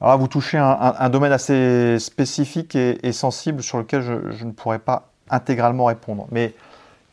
Alors 0.00 0.18
vous 0.18 0.26
touchez 0.26 0.58
un, 0.58 1.08
domaine 1.10 1.30
assez 1.30 2.00
spécifique 2.00 2.74
et, 2.74 3.12
sensible 3.12 3.62
sur 3.62 3.78
lequel 3.78 4.02
je, 4.02 4.44
ne 4.44 4.50
pourrais 4.50 4.80
pas 4.80 5.08
intégralement 5.30 5.84
répondre. 5.84 6.26
Mais 6.32 6.54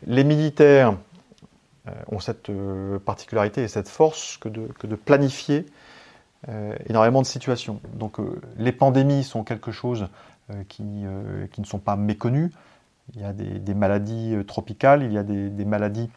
les 0.08 0.24
militaires 0.24 0.96
ont 2.08 2.20
cette 2.20 2.50
euh, 2.50 3.00
particularité 3.00 3.64
et 3.64 3.68
cette 3.68 3.90
force 3.90 4.38
que 4.38 4.50
de, 4.50 4.96
planifier 4.96 5.66
euh, 6.48 6.76
énormément 6.88 7.22
de 7.22 7.28
situations. 7.28 7.80
Donc 7.94 8.18
les 8.58 8.72
pandémies 8.72 9.24
sont 9.24 9.44
quelque 9.44 9.72
chose 9.72 10.08
qui, 10.68 10.84
qui, 11.52 11.62
ne 11.62 11.66
sont 11.66 11.80
pas 11.80 11.96
méconnues. 11.96 12.52
Il 13.16 13.22
y 13.22 13.24
a 13.24 13.34
des, 13.34 13.74
maladies 13.74 14.36
tropicales, 14.48 15.04
il 15.04 15.14
y 15.14 15.18
a 15.18 15.24
des 15.24 15.66
maladies 15.66 16.10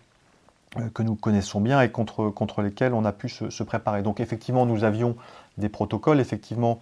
euh, 0.78 0.88
que 0.94 1.02
nous 1.02 1.16
connaissons 1.16 1.60
bien 1.60 1.82
et 1.82 1.90
contre, 1.90 2.30
contre 2.30 2.62
lesquels 2.62 2.94
on 2.94 3.04
a 3.04 3.12
pu 3.12 3.28
se, 3.28 3.62
préparer. 3.62 4.02
Donc 4.02 4.20
effectivement, 4.20 4.64
nous 4.64 4.84
avions 4.84 5.16
des 5.58 5.68
protocoles, 5.68 6.18
effectivement, 6.18 6.80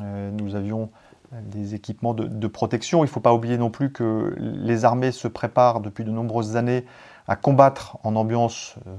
euh, 0.00 0.30
nous 0.30 0.54
avions 0.54 0.90
des 1.32 1.74
équipements 1.74 2.14
de, 2.14 2.46
protection. 2.46 2.98
Il 3.00 3.06
ne 3.06 3.10
faut 3.10 3.18
pas 3.18 3.34
oublier 3.34 3.58
non 3.58 3.70
plus 3.70 3.90
que 3.90 4.36
les 4.38 4.84
armées 4.84 5.10
se 5.10 5.26
préparent 5.26 5.80
depuis 5.80 6.04
de 6.04 6.10
nombreuses 6.10 6.56
années 6.56 6.84
à 7.28 7.36
combattre 7.36 7.98
en 8.02 8.16
ambiance 8.16 8.76
euh, 8.86 8.96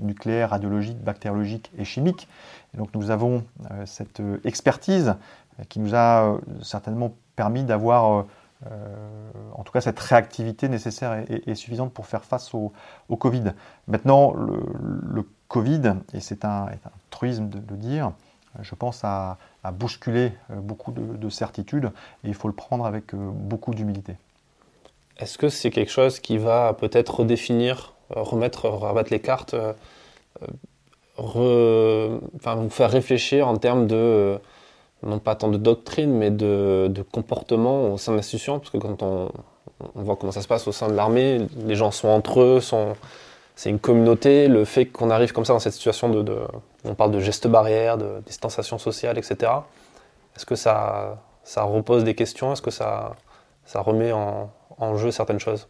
nucléaire, 0.00 0.50
radiologique, 0.50 1.02
bactériologique 1.02 1.70
et 1.78 1.84
chimique. 1.84 2.28
Donc 2.74 2.94
nous 2.94 3.10
avons 3.10 3.44
cette 3.84 4.22
expertise 4.44 5.14
qui 5.68 5.78
nous 5.78 5.94
a 5.94 6.38
certainement 6.62 7.12
permis 7.36 7.62
d'avoir 7.62 8.24
euh, 8.70 9.30
en 9.54 9.64
tout 9.64 9.72
cas 9.72 9.80
cette 9.80 9.98
réactivité 9.98 10.68
nécessaire 10.68 11.24
et, 11.28 11.54
suffisante 11.54 11.92
pour 11.92 12.06
faire 12.06 12.24
face 12.24 12.54
au, 12.54 12.72
Covid. 13.16 13.52
Maintenant, 13.88 14.34
le, 14.34 15.26
Covid, 15.48 15.94
et 16.14 16.20
c'est 16.20 16.44
un, 16.44 16.68
truisme 17.10 17.48
de 17.48 17.58
le 17.68 17.76
dire, 17.76 18.12
je 18.60 18.74
pense 18.74 19.04
à, 19.04 19.38
bousculer 19.72 20.32
euh, 20.50 20.56
beaucoup 20.56 20.92
de, 20.92 21.28
certitudes 21.28 21.90
et 22.24 22.28
il 22.28 22.34
faut 22.34 22.48
le 22.48 22.54
prendre 22.54 22.86
avec 22.86 23.14
euh, 23.14 23.30
beaucoup 23.32 23.74
d'humilité. 23.74 24.16
Est-ce 25.22 25.38
que 25.38 25.48
c'est 25.48 25.70
quelque 25.70 25.92
chose 25.92 26.18
qui 26.18 26.36
va 26.36 26.74
peut-être 26.74 27.20
redéfinir, 27.20 27.94
remettre, 28.10 28.68
rabattre 28.68 29.12
les 29.12 29.20
cartes, 29.20 29.54
enfin, 31.16 32.54
vous 32.56 32.70
faire 32.70 32.90
réfléchir 32.90 33.46
en 33.46 33.56
termes 33.56 33.86
de 33.86 34.38
non 35.04 35.18
pas 35.18 35.34
tant 35.34 35.48
de 35.48 35.58
doctrine, 35.58 36.12
mais 36.12 36.30
de, 36.30 37.04
comportement 37.12 37.92
au 37.92 37.98
sein 37.98 38.12
de 38.12 38.16
l'institution, 38.16 38.58
parce 38.58 38.70
que 38.70 38.78
quand 38.78 39.02
on, 39.02 39.30
voit 39.94 40.16
comment 40.16 40.32
ça 40.32 40.42
se 40.42 40.48
passe 40.48 40.66
au 40.68 40.72
sein 40.72 40.88
de 40.88 40.94
l'armée, 40.94 41.46
les 41.66 41.74
gens 41.74 41.90
sont 41.90 42.08
entre 42.08 42.40
eux, 42.40 42.60
c'est 43.54 43.70
une 43.70 43.78
communauté, 43.78 44.48
le 44.48 44.64
fait 44.64 44.86
qu'on 44.86 45.10
arrive 45.10 45.32
comme 45.32 45.44
ça 45.44 45.52
dans 45.52 45.58
cette 45.58 45.72
situation 45.74 46.08
de, 46.08 46.36
on 46.84 46.94
parle 46.94 47.12
de 47.12 47.20
gestes 47.20 47.46
barrières, 47.46 47.98
de 47.98 48.22
distanciation 48.26 48.78
sociale, 48.78 49.18
etc. 49.18 49.52
Est-ce 50.36 50.46
que 50.46 50.56
ça, 50.56 51.22
ça 51.44 51.62
repose 51.62 52.04
des 52.04 52.14
questions? 52.14 52.52
Est-ce 52.52 52.62
que 52.62 52.70
ça, 52.70 53.16
ça 53.64 53.80
remet 53.80 54.12
en, 54.12 54.50
en 54.82 54.96
jeu 54.96 55.10
certaines 55.10 55.40
choses 55.40 55.68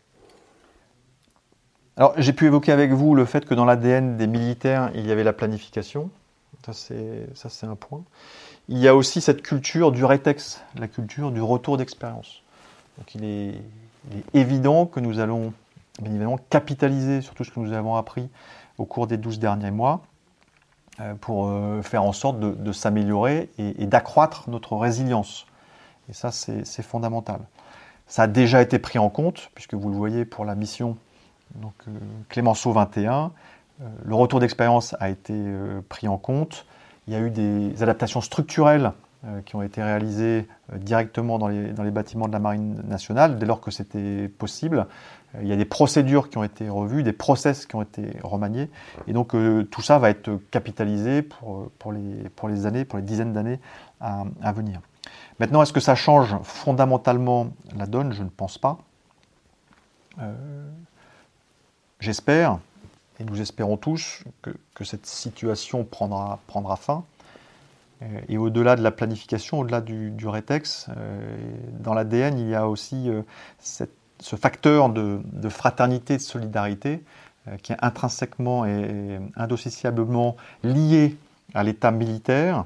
Alors 1.97 2.15
j'ai 2.17 2.33
pu 2.33 2.47
évoquer 2.47 2.73
avec 2.73 2.93
vous 2.93 3.15
le 3.15 3.25
fait 3.25 3.45
que 3.45 3.55
dans 3.55 3.65
l'ADN 3.65 4.17
des 4.17 4.27
militaires, 4.27 4.91
il 4.95 5.07
y 5.07 5.13
avait 5.13 5.25
la 5.25 5.33
planification. 5.33 6.11
Ça 6.65 6.73
c'est 6.75 7.67
un 7.67 7.77
point 7.77 8.05
il 8.69 8.79
y 8.79 8.89
a 8.89 8.95
aussi 8.95 9.21
cette 9.21 9.43
culture 9.43 9.93
du 9.93 10.05
rétex, 10.05 10.63
la 10.77 10.89
culture 10.89 11.31
du 11.31 11.41
retour 11.41 11.77
d'expérience. 11.77 12.43
Donc 12.99 13.15
il 13.15 13.25
est, 13.25 13.63
évident 14.35 14.87
que 14.87 14.99
nous 14.99 15.21
allons 15.21 15.53
bien 16.01 16.11
évidemment 16.11 16.39
capitaliser 16.51 17.21
sur 17.21 17.35
tout 17.35 17.45
ce 17.45 17.53
que 17.53 17.61
nous 17.61 17.73
avons 17.73 17.95
appris 17.95 18.29
au 18.79 18.85
cours 18.85 19.07
des 19.07 19.17
12 19.17 19.39
derniers 19.39 19.71
mois 19.71 20.03
euh, 20.99 21.15
pour 21.15 21.47
euh, 21.47 21.83
faire 21.83 22.03
en 22.03 22.13
sorte 22.13 22.41
de, 22.41 22.73
s'améliorer 22.73 23.51
et, 23.59 23.87
d'accroître 23.87 24.51
notre 24.51 24.77
résilience. 24.77 25.47
Et 26.09 26.15
ça, 26.15 26.33
c'est 26.33 26.83
fondamental. 26.83 27.41
Ça 28.07 28.25
a 28.25 28.27
déjà 28.27 28.61
été 28.61 28.79
pris 28.79 28.99
en 28.99 29.09
compte, 29.09 29.51
puisque 29.55 29.75
vous 29.75 29.89
le 29.89 29.97
voyez 29.97 30.25
pour 30.25 30.45
la 30.45 30.55
mission 30.55 30.97
euh, 31.57 31.91
Clémenceau 32.29 32.73
21, 32.73 33.33
le 34.05 34.15
retour 34.15 34.39
d'expérience 34.39 34.95
a 35.01 35.09
été 35.09 35.35
pris 35.89 36.07
en 36.07 36.17
compte. 36.17 36.67
Il 37.09 37.15
y 37.15 37.17
a 37.17 37.21
eu 37.21 37.31
des 37.31 37.83
adaptations 37.83 38.21
structurelles 38.21 38.93
euh, 39.25 39.41
qui 39.41 39.55
ont 39.55 39.63
été 39.63 39.81
réalisées 39.81 40.49
euh, 40.73 40.79
directement 40.79 41.39
dans 41.39 41.47
les, 41.47 41.91
bâtiments 41.93 42.27
de 42.27 42.33
la 42.33 42.41
Marine 42.41 42.83
nationale, 42.89 43.39
dès 43.39 43.47
lors 43.47 43.61
que 43.61 43.71
c'était 43.71 44.27
possible. 44.27 44.89
Euh, 45.37 45.43
il 45.43 45.47
y 45.47 45.53
a 45.53 45.57
des 45.57 45.65
procédures 45.65 46.29
qui 46.29 46.39
ont 46.39 46.43
été 46.43 46.69
revues, 46.69 47.05
des 47.05 47.13
process 47.13 47.67
qui 47.67 47.77
ont 47.77 47.83
été 47.83 48.17
remaniés. 48.25 48.69
Et 49.07 49.13
donc 49.13 49.37
tout 49.71 49.81
ça 49.81 50.01
va 50.01 50.11
être 50.11 50.41
capitalisé 50.51 51.23
pour, 51.23 51.93
les, 51.93 52.67
années, 52.67 52.85
pour 52.85 52.99
les 52.99 53.05
dizaines 53.05 53.33
d'années 53.33 53.61
à, 54.01 54.53
venir. 54.53 54.81
Maintenant, 55.39 55.63
est-ce 55.63 55.73
que 55.73 55.81
ça 55.81 55.95
change 55.95 56.37
fondamentalement 56.43 57.49
la 57.77 57.87
donne? 57.87 58.13
Je 58.13 58.23
ne 58.23 58.29
pense 58.29 58.59
pas. 58.59 58.79
J'espère, 62.01 62.59
et 63.21 63.25
nous 63.25 63.41
espérons 63.41 63.77
tous 63.77 64.25
que, 64.43 64.85
cette 64.85 65.07
situation 65.07 65.85
prendra, 65.85 66.41
fin. 66.77 67.05
Euh, 68.03 68.07
et 68.29 68.37
au-delà 68.37 68.75
de 68.75 68.83
la 68.83 68.91
planification, 68.91 69.61
au-delà 69.61 69.81
du, 69.81 70.11
du, 70.11 70.27
rétex, 70.27 70.89
euh, 70.97 71.37
dans 71.79 71.95
l'ADN, 71.95 72.39
il 72.41 72.49
y 72.49 72.57
a 72.57 72.69
aussi 72.69 73.09
euh, 73.09 73.23
ce 73.61 74.35
facteur 74.35 74.89
de, 74.89 75.21
fraternité, 75.49 76.17
de 76.17 76.23
solidarité, 76.23 77.05
qui 77.63 77.73
est 77.73 77.77
intrinsèquement 77.83 78.65
et 78.67 79.19
indissociablement 79.35 80.37
lié 80.63 81.17
à 81.55 81.65
l'état 81.65 81.91
militaire 81.91 82.65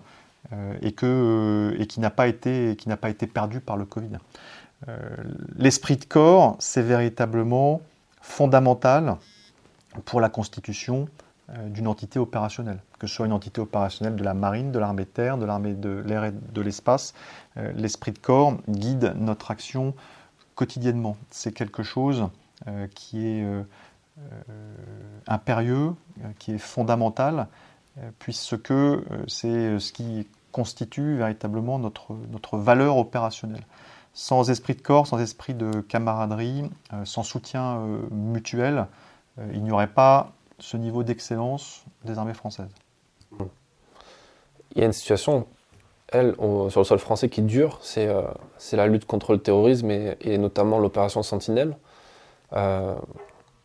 et, 0.80 0.92
que, 0.92 1.74
et 1.78 1.86
qui 1.86 2.01
n'a 2.01 2.11
pas, 2.11 2.28
été, 2.28 2.76
qui 2.76 2.88
pas 2.88 3.11
été 3.11 3.26
perdu 3.26 3.61
par 3.61 3.76
le 3.76 3.84
Covid. 3.84 4.18
L'esprit 5.57 5.97
de 5.97 6.05
corps, 6.05 6.57
c'est 6.61 6.82
véritablement 6.82 7.80
fondamental 8.20 9.16
pour 10.05 10.20
la 10.20 10.28
constitution 10.28 11.09
euh, 11.51 11.68
d'une 11.68 11.86
entité 11.86 12.18
opérationnelle, 12.18 12.80
que 12.99 13.07
ce 13.07 13.14
soit 13.14 13.26
une 13.26 13.32
entité 13.32 13.61
opérationnelle 13.61 14.16
de 14.16 14.24
la 14.24 14.34
marine, 14.34 14.72
de 14.72 14.80
l'armée 14.80 15.05
de 15.05 15.11
terre, 15.11 15.38
de 15.38 15.44
l'armée 15.44 15.74
de 15.74 16.03
l'air 16.05 16.24
et 16.24 16.32
de 16.32 16.61
l'espace. 16.61 17.14
Euh, 17.57 17.70
l'esprit 17.76 18.11
de 18.11 18.18
corps 18.18 18.57
guide 18.68 19.14
notre 19.16 19.53
action 19.53 19.94
quotidiennement. 20.57 21.16
C'est 21.30 21.53
quelque 21.53 21.84
chose 21.84 22.28
euh, 22.66 22.88
qui 22.94 23.26
est 23.26 23.47
impérieux, 25.28 25.92
qui 26.38 26.55
est 26.55 26.59
fondamental, 26.59 27.49
puisque 28.18 28.72
c'est 29.28 29.78
ce 29.78 29.92
qui 29.92 30.26
constitue 30.57 31.19
véritablement 31.19 31.79
notre, 31.79 32.15
notre 32.33 32.57
valeur 32.57 32.97
opérationnelle. 32.97 33.67
Sans 34.15 34.49
esprit 34.49 34.75
de 34.75 34.81
corps, 34.81 35.07
sans 35.07 35.19
esprit 35.21 35.53
de 35.53 35.83
camaraderie, 35.83 36.71
sans 37.05 37.23
soutien 37.23 37.87
mutuel, 38.11 38.87
euh, 39.39 39.51
il 39.53 39.63
n'y 39.63 39.71
aurait 39.71 39.87
pas 39.87 40.33
ce 40.59 40.77
niveau 40.77 41.03
d'excellence 41.03 41.85
des 42.05 42.19
armées 42.19 42.35
françaises. 42.35 42.71
Il 44.75 44.81
y 44.81 44.83
a 44.83 44.87
une 44.87 44.93
situation, 44.93 45.47
elle, 46.09 46.35
sur 46.35 46.81
le 46.81 46.85
sol 46.85 46.99
français 46.99 47.29
qui 47.29 47.43
dure, 47.43 47.79
c'est 47.83 48.09
euh, 48.09 48.23
la 48.73 48.87
lutte 48.87 49.05
contre 49.05 49.33
le 49.33 49.39
terrorisme 49.39 49.91
et, 49.91 50.39
notamment 50.39 50.79
l'opération 50.79 51.23
Sentinelle. 51.23 51.77
Euh, 52.55 52.95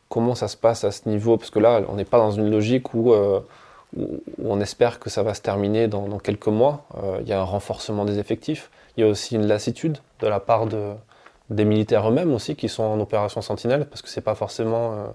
comment 0.10 0.36
ça 0.36 0.48
se 0.50 0.58
passe 0.58 0.84
à 0.84 0.92
ce 0.92 1.08
niveau? 1.08 1.38
Parce 1.38 1.52
que 1.52 1.60
là, 1.60 1.82
on 1.88 1.96
n'est 1.96 2.06
pas 2.06 2.18
dans 2.18 2.32
une 2.32 2.50
logique 2.50 2.94
où, 2.94 3.14
on 4.44 4.62
espère 4.62 5.00
que 5.00 5.10
ça 5.10 5.24
va 5.24 5.34
se 5.34 5.42
terminer 5.42 5.88
dans, 5.88 6.18
quelques 6.18 6.48
mois. 6.48 6.86
il 7.20 7.28
y 7.28 7.34
a 7.34 7.40
un 7.40 7.44
renforcement 7.44 8.06
des 8.06 8.20
effectifs. 8.20 8.72
Il 8.96 9.02
y 9.02 9.04
a 9.04 9.08
aussi 9.08 9.36
une 9.36 9.46
lassitude 9.46 9.98
de 10.20 10.28
la 10.28 10.40
part 10.40 10.66
de, 10.66 10.94
des 11.50 11.66
militaires 11.66 12.10
eux-mêmes 12.10 12.34
aussi 12.34 12.56
qui 12.56 12.70
sont 12.70 12.84
en 12.84 13.00
opération 13.00 13.42
Sentinelle, 13.42 13.86
parce 13.86 14.02
que 14.02 14.10
c'est 14.10 14.22
pas 14.22 14.36
forcément 14.36 15.14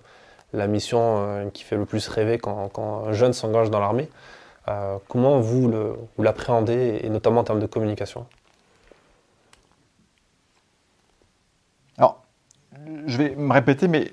la 0.52 0.66
mission 0.66 1.18
euh, 1.18 1.50
qui 1.50 1.64
fait 1.64 1.76
le 1.76 1.84
plus 1.84 2.08
rêver 2.08 2.38
quand, 2.38 2.70
un 3.06 3.12
jeune 3.12 3.32
s'engage 3.32 3.70
dans 3.70 3.80
l'armée. 3.80 4.08
Euh, 4.68 4.98
comment 5.08 5.38
vous 5.40 5.72
l'appréhendez, 6.18 7.00
et 7.02 7.08
notamment 7.08 7.40
en 7.40 7.44
termes 7.44 7.60
de 7.60 7.66
communication? 7.66 8.26
Alors, 11.98 12.22
je 13.06 13.16
vais 13.16 13.34
me 13.36 13.52
répéter, 13.52 13.86
mais 13.88 14.10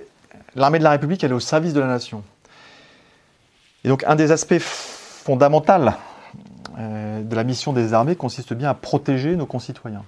l'armée 0.55 0.79
de 0.79 0.83
la 0.83 0.91
République, 0.91 1.23
elle 1.23 1.31
est 1.31 1.35
au 1.35 1.39
service 1.39 1.73
de 1.73 1.79
la 1.79 1.87
nation. 1.87 2.23
Et 3.83 3.89
donc, 3.89 4.03
un 4.05 4.15
des 4.15 4.31
aspects 4.31 4.59
fondamentaux 4.59 5.73
euh, 6.77 7.21
de 7.21 7.35
la 7.35 7.43
mission 7.43 7.73
des 7.73 7.93
armées 7.93 8.15
consiste 8.15 8.53
bien 8.53 8.69
à 8.69 8.73
protéger 8.73 9.35
nos 9.35 9.45
concitoyens. 9.45 10.03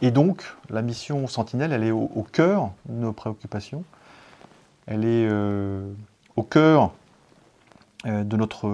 Et 0.00 0.10
donc, 0.10 0.42
la 0.70 0.82
mission 0.82 1.26
Sentinelle, 1.26 1.72
elle 1.72 1.84
est 1.84 1.90
au 1.92 2.26
cœur 2.32 2.70
de 2.88 2.94
nos 2.94 3.12
préoccupations 3.12 3.84
elle 4.86 5.04
est 5.04 5.28
euh, 5.30 5.92
au 6.36 6.42
cœur 6.42 6.92
euh, 8.06 8.24
de, 8.24 8.36
notre, 8.36 8.68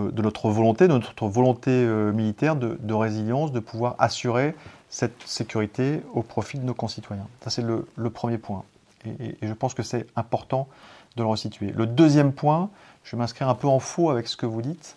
volonté, 0.48 0.88
de 0.88 0.94
notre 0.94 1.28
volonté 1.28 1.84
militaire 2.14 2.56
de, 2.56 2.94
résilience, 2.94 3.52
de 3.52 3.60
pouvoir 3.60 3.94
assurer 3.98 4.54
cette 4.88 5.22
sécurité 5.26 6.00
au 6.14 6.22
profit 6.22 6.58
de 6.58 6.64
nos 6.64 6.74
concitoyens. 6.74 7.26
Ça, 7.42 7.50
c'est 7.50 7.62
le, 7.62 8.10
premier 8.10 8.38
point. 8.38 8.64
Et, 9.04 9.36
je 9.42 9.52
pense 9.52 9.74
que 9.74 9.82
c'est 9.82 10.06
important 10.16 10.66
le 11.22 11.28
resituer. 11.28 11.72
Le 11.72 11.86
deuxième 11.86 12.32
point, 12.32 12.70
je 13.04 13.12
vais 13.12 13.18
m'inscrire 13.18 13.48
un 13.48 13.54
peu 13.54 13.68
en 13.68 13.78
faux 13.78 14.10
avec 14.10 14.28
ce 14.28 14.36
que 14.36 14.46
vous 14.46 14.62
dites, 14.62 14.96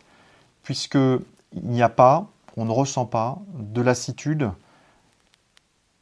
puisqu'il 0.64 1.22
n'y 1.64 1.82
a 1.82 1.90
pas, 1.90 2.28
on 2.58 2.66
ne 2.66 2.72
ressent 2.72 3.06
pas 3.06 3.38
de 3.54 3.82
lassitude 3.82 4.52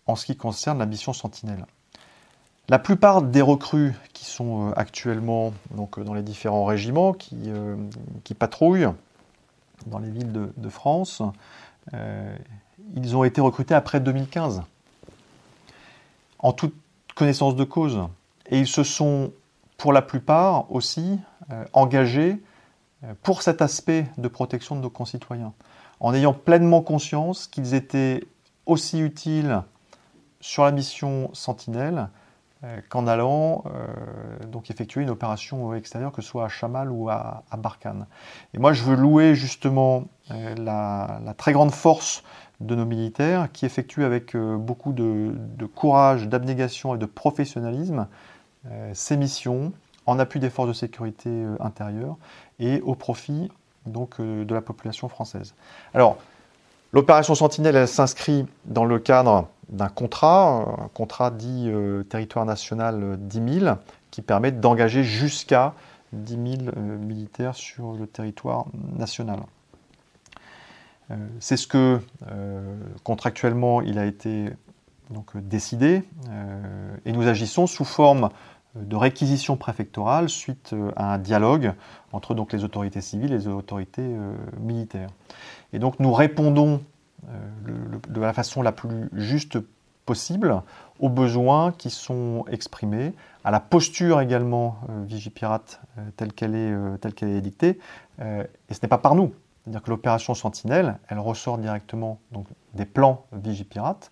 en 0.06 0.16
ce 0.16 0.26
qui 0.26 0.36
concerne 0.36 0.80
la 0.80 0.86
mission 0.86 1.14
Sentinelle. 1.14 1.66
La 2.70 2.78
plupart 2.78 3.24
des 3.24 3.42
recrues 3.42 3.96
qui 4.14 4.26
sont 4.26 4.70
euh, 4.70 4.74
actuellement 4.76 5.54
donc, 5.72 5.98
euh, 5.98 6.04
dans 6.04 6.14
les 6.14 6.22
différents 6.22 6.66
régiments, 6.66 7.16
euh, 7.34 7.76
qui 8.24 8.36
patrouillent 8.36 8.90
dans 9.88 9.98
les 9.98 10.12
villes 10.12 10.32
de, 10.32 10.70
France, 10.70 11.22
ils 12.96 13.16
ont 13.16 13.24
été 13.24 13.40
recrutés 13.40 13.74
après 13.74 14.02
2015, 14.02 14.62
en 16.40 16.52
toute 16.52 16.76
connaissance 17.16 17.56
de 17.56 17.64
cause. 17.64 18.02
Et 18.48 18.60
ils 18.60 18.68
se 18.68 18.84
sont, 18.84 19.32
pour 19.80 19.94
la 19.94 20.04
plupart 20.04 20.72
aussi, 20.72 21.20
engagés 21.74 22.44
pour 23.24 23.42
cet 23.42 23.64
aspect 23.64 24.06
de 24.20 24.28
protection 24.28 24.76
de 24.76 24.82
nos 24.82 24.92
concitoyens, 24.92 25.54
en 26.00 26.14
ayant 26.14 26.34
pleinement 26.34 26.82
conscience 26.82 27.48
qu'ils 27.48 27.74
étaient 27.74 28.24
aussi 28.68 29.00
utiles 29.00 29.64
sur 30.42 30.64
la 30.64 30.72
mission 30.72 31.30
Sentinelle 31.34 32.10
euh, 32.66 32.82
qu'en 32.90 33.08
allant 33.08 33.64
euh, 33.68 34.46
donc 34.48 34.70
effectuer 34.70 35.02
une 35.02 35.10
opération 35.10 35.74
extérieure, 35.74 36.12
que 36.12 36.22
ce 36.22 36.28
soit 36.28 36.44
à 36.44 36.50
Chamal 36.50 36.92
ou 36.92 37.10
à, 37.10 37.44
Barkhane. 37.58 38.06
Et 38.54 38.58
moi, 38.58 38.74
je 38.74 38.84
veux 38.84 38.98
louer 38.98 39.34
justement 39.34 40.04
euh, 40.32 40.56
la, 40.56 41.34
très 41.38 41.54
grande 41.54 41.72
force 41.72 42.22
de 42.60 42.76
nos 42.76 42.86
militaires 42.86 43.50
qui 43.54 43.66
effectuent 43.66 44.04
avec 44.04 44.36
beaucoup 44.36 44.92
de, 44.92 45.34
courage, 45.74 46.28
d'abnégation 46.28 46.96
et 46.96 46.98
de 46.98 47.06
professionnalisme 47.06 48.08
ces 48.94 49.18
missions 49.18 49.72
en 50.06 50.20
appui 50.20 50.40
des 50.40 50.50
forces 50.50 50.68
de 50.68 50.74
sécurité 50.74 51.46
intérieure 51.60 52.18
et 52.60 52.82
au 52.82 52.96
profit 52.96 53.50
donc 53.86 54.20
de 54.20 54.54
la 54.54 54.62
population 54.62 55.08
française. 55.08 55.54
Alors, 55.94 56.18
l'opération 56.94 57.36
Sentinelle, 57.36 57.76
elle 57.76 57.88
s'inscrit 57.88 58.46
dans 58.66 58.86
le 58.86 59.00
cadre 59.00 59.48
d'un 59.70 59.90
contrat, 59.90 60.78
un 60.80 60.90
contrat 60.94 61.32
dit 61.32 61.66
euh, 61.68 62.04
territoire 62.04 62.46
national 62.46 63.18
10 63.20 63.40
euh, 63.40 63.60
000, 63.60 63.76
qui 64.12 64.22
permet 64.22 64.52
d'engager 64.52 65.04
jusqu'à 65.04 65.74
10 66.14 66.32
000 66.32 66.72
euh, 66.76 66.98
militaires 66.98 67.56
sur 67.56 67.94
le 67.94 68.08
territoire 68.08 68.66
national. 68.98 69.40
C'est 71.40 71.58
ce 71.58 71.66
que 71.66 72.00
contractuellement 73.04 73.82
il 73.82 73.98
a 73.98 74.06
été 74.06 74.52
donc, 75.10 75.36
décidé 75.38 76.04
et 77.06 77.12
nous 77.12 77.28
agissons 77.28 77.66
sous 77.68 77.86
forme 77.86 78.30
de 78.76 78.96
réquisition 78.96 79.58
préfectorale 79.58 80.30
suite 80.30 80.76
à 80.96 81.14
un 81.14 81.18
dialogue 81.18 81.74
entre 82.12 82.36
donc, 82.36 82.54
les 82.54 82.64
autorités 82.64 83.02
civiles 83.02 83.34
et 83.34 83.38
les 83.38 83.48
autorités 83.48 84.16
militaires. 84.60 85.10
Et 85.74 85.80
donc 85.80 86.00
nous 86.00 86.14
répondons 86.14 86.82
euh, 87.28 88.00
de 88.08 88.22
la 88.22 88.34
façon 88.34 88.62
la 88.62 88.72
plus 88.72 89.10
juste 89.14 89.60
possible 90.06 90.62
aux 91.00 91.10
besoins 91.10 91.72
qui 91.72 91.90
sont 91.90 92.46
exprimés, 92.50 93.14
à 93.44 93.52
la 93.52 93.60
posture 93.60 94.22
également 94.22 94.78
euh, 94.90 95.04
Vigipirate 95.06 95.82
euh, 95.98 96.02
telle 96.16 96.34
qu'elle 96.34 96.56
est, 96.56 97.36
est 97.38 97.42
dictée. 97.42 97.80
et 98.20 98.74
ce 98.74 98.80
n'est 98.82 98.90
pas 98.90 98.98
par 98.98 99.16
nous. 99.16 99.34
C'est-à-dire 99.64 99.84
que 99.84 99.90
l'opération 99.90 100.34
Sentinelle, 100.34 100.98
elle 101.10 101.20
ressort 101.20 101.58
directement 101.58 102.20
donc, 102.32 102.48
des 102.74 102.86
plans 102.86 103.26
Vigipirate 103.34 104.12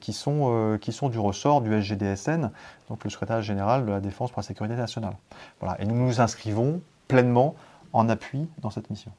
qui, 0.00 0.12
sont, 0.12 0.78
qui 0.80 0.92
sont 0.92 1.08
du 1.08 1.18
ressort 1.18 1.60
du 1.60 1.72
SGDSN, 1.72 2.50
donc 2.88 3.04
le 3.04 3.10
secrétaire 3.10 3.42
général 3.42 3.86
de 3.86 3.90
la 3.90 4.00
Défense 4.00 4.30
pour 4.30 4.40
la 4.40 4.46
Sécurité 4.46 4.76
nationale. 4.76 5.16
Voilà. 5.60 5.80
Et 5.80 5.86
nous 5.86 5.94
nous 5.94 6.20
inscrivons 6.20 6.80
pleinement 7.06 7.54
en 7.92 8.08
appui 8.08 8.48
dans 8.60 8.70
cette 8.70 8.90
mission 8.90 9.12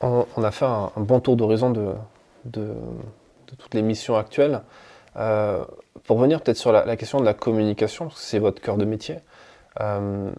on, 0.00 0.26
a 0.42 0.50
fait 0.50 0.64
un, 0.64 0.90
bon 0.96 1.20
tour 1.20 1.36
d'horizon 1.36 1.70
de, 1.70 1.94
toutes 3.46 3.74
les 3.74 3.82
missions 3.82 4.16
actuelles. 4.16 4.62
Euh, 5.16 5.64
pour 6.04 6.18
venir 6.18 6.40
peut-être 6.40 6.56
sur 6.56 6.72
la, 6.72 6.96
question 6.96 7.20
de 7.20 7.24
la 7.24 7.34
communication, 7.34 8.06
parce 8.06 8.20
que 8.20 8.26
c'est 8.26 8.38
votre 8.38 8.62
cœur 8.62 8.76
de 8.76 8.84
métier, 8.84 9.16
euh, 9.80 10.30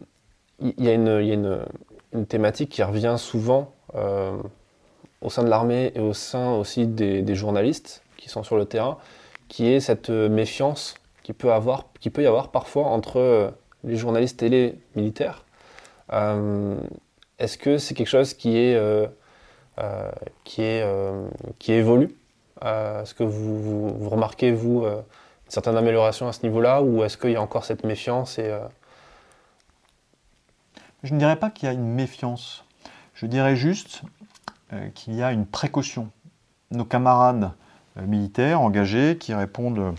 il 0.60 0.84
y, 0.84 0.90
a, 0.90 0.94
une, 0.94 1.66
thématique 2.28 2.70
qui 2.70 2.84
revient 2.84 3.16
souvent 3.18 3.74
euh, 3.96 4.38
au 5.22 5.30
sein 5.30 5.44
de 5.44 5.50
l'armée 5.50 5.92
et 5.96 6.00
au 6.00 6.14
sein 6.14 6.54
aussi 6.54 6.88
des, 6.88 7.36
journalistes 7.36 8.04
qui 8.18 8.30
sont 8.30 8.44
sur 8.44 8.58
le 8.58 8.66
terrain, 8.66 8.98
qui 9.48 9.68
est 9.68 9.80
cette 9.80 10.10
méfiance 10.10 10.96
qui 11.24 11.34
peut, 11.34 11.52
avoir, 11.52 11.86
qui 12.00 12.10
peut 12.10 12.24
y 12.24 12.28
avoir 12.28 12.50
parfois 12.50 12.86
entre 12.86 13.54
les 13.84 13.96
journalistes 13.96 14.42
et 14.44 14.50
les 14.50 14.80
militaires. 14.96 15.46
Est-ce 16.10 17.58
que 17.58 17.78
c'est 17.78 17.94
quelque 17.94 18.08
chose 18.08 18.34
qui 18.34 18.58
est 18.58 18.76
euh, 19.80 20.12
qui, 20.44 20.62
est, 20.62 20.82
euh, 20.84 21.30
qui 21.58 21.72
évolue? 21.72 22.14
Euh, 22.66 23.04
est-ce 23.04 23.14
que 23.14 23.24
vous, 23.24 23.94
vous, 23.94 24.10
remarquez, 24.10 24.52
vous, 24.52 24.84
une 24.86 25.04
certaine 25.48 25.78
amélioration 25.78 26.28
à 26.28 26.34
ce 26.34 26.44
niveau-là, 26.44 26.82
ou 26.82 27.04
est-ce 27.04 27.18
qu'il 27.18 27.32
y 27.32 27.38
a 27.38 27.42
encore 27.42 27.64
cette 27.64 27.86
méfiance 27.86 28.40
et, 28.40 28.54
Je 31.04 31.14
ne 31.14 31.20
dirais 31.20 31.38
pas 31.38 31.50
qu'il 31.50 31.68
y 31.68 31.70
a 31.70 31.74
une 31.74 31.94
méfiance. 31.94 32.66
Je 33.14 33.26
dirais 33.26 33.56
juste 33.56 34.02
qu'il 34.94 35.16
y 35.16 35.24
a 35.24 35.32
une 35.32 35.46
précaution. 35.46 36.10
Nos 36.72 36.86
camarades 36.86 37.52
militaires 37.96 38.62
engagés 38.62 39.18
qui 39.18 39.34
répondent 39.34 39.96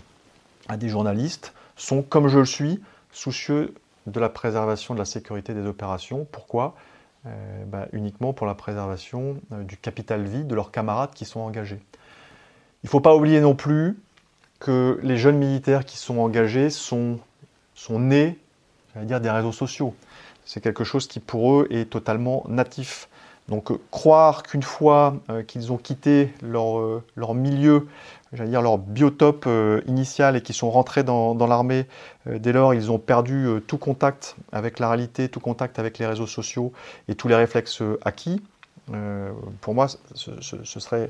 à 0.69 0.77
des 0.77 0.89
journalistes 0.89 1.53
sont, 1.75 2.01
comme 2.01 2.27
je 2.27 2.39
le 2.39 2.45
suis, 2.45 2.79
soucieux 3.11 3.73
de 4.07 4.19
la 4.19 4.29
préservation 4.29 4.93
de 4.93 4.99
la 4.99 5.05
sécurité 5.05 5.53
des 5.53 5.65
opérations. 5.65 6.27
Pourquoi? 6.31 6.75
Euh, 7.27 7.65
bah, 7.65 7.87
uniquement 7.91 8.33
pour 8.33 8.47
la 8.47 8.55
préservation 8.55 9.37
euh, 9.51 9.63
du 9.63 9.77
capital 9.77 10.23
vie 10.23 10.43
de 10.43 10.55
leurs 10.55 10.71
camarades 10.71 11.11
qui 11.13 11.25
sont 11.25 11.39
engagés. 11.39 11.79
Il 12.83 12.87
ne 12.87 12.89
faut 12.89 12.99
pas 12.99 13.15
oublier 13.15 13.41
non 13.41 13.53
plus 13.53 13.99
que 14.59 14.99
les 15.03 15.17
jeunes 15.17 15.37
militaires 15.37 15.85
qui 15.85 15.97
sont 15.97 16.17
engagés 16.17 16.71
sont, 16.71 17.19
sont 17.75 17.99
nés, 17.99 18.39
dire, 18.95 19.21
des 19.21 19.29
réseaux 19.29 19.51
sociaux. 19.51 19.93
C'est 20.45 20.61
quelque 20.61 20.83
chose 20.83 21.07
qui 21.07 21.19
pour 21.19 21.53
eux 21.53 21.67
est 21.69 21.91
totalement 21.91 22.43
natif. 22.47 23.07
Donc 23.47 23.71
euh, 23.71 23.79
croire 23.91 24.43
qu'une 24.43 24.63
fois 24.63 25.15
qu'ils 25.47 25.71
ont 25.71 25.77
quitté 25.77 26.33
leur, 26.41 27.01
leur 27.15 27.33
milieu 27.33 27.87
j'allais 28.33 28.49
dire, 28.49 28.61
leur 28.61 28.77
biotope 28.77 29.45
euh, 29.47 29.81
initial 29.87 30.35
et 30.35 30.41
qui 30.41 30.53
sont 30.53 30.71
rentrés 30.71 31.03
dans, 31.03 31.35
l'armée, 31.47 31.87
euh, 32.27 32.39
dès 32.39 32.53
lors 32.53 32.73
ils 32.73 32.91
ont 32.91 32.99
perdu 32.99 33.45
euh, 33.45 33.59
tout 33.59 33.77
contact 33.77 34.35
avec 34.51 34.79
la 34.79 34.89
réalité, 34.89 35.29
tout 35.29 35.39
contact 35.39 35.79
avec 35.79 35.97
les 35.99 36.05
réseaux 36.05 36.27
sociaux 36.27 36.71
et 37.07 37.15
tous 37.15 37.27
les 37.27 37.35
réflexes 37.35 37.83
acquis, 38.03 38.41
pour 39.61 39.73
moi 39.73 39.87
ce, 39.87 40.31
ce 40.41 40.79
serait 40.81 41.09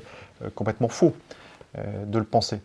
complètement 0.54 0.88
faux 0.88 1.14
de 1.74 2.18
le 2.18 2.24
penser. 2.24 2.60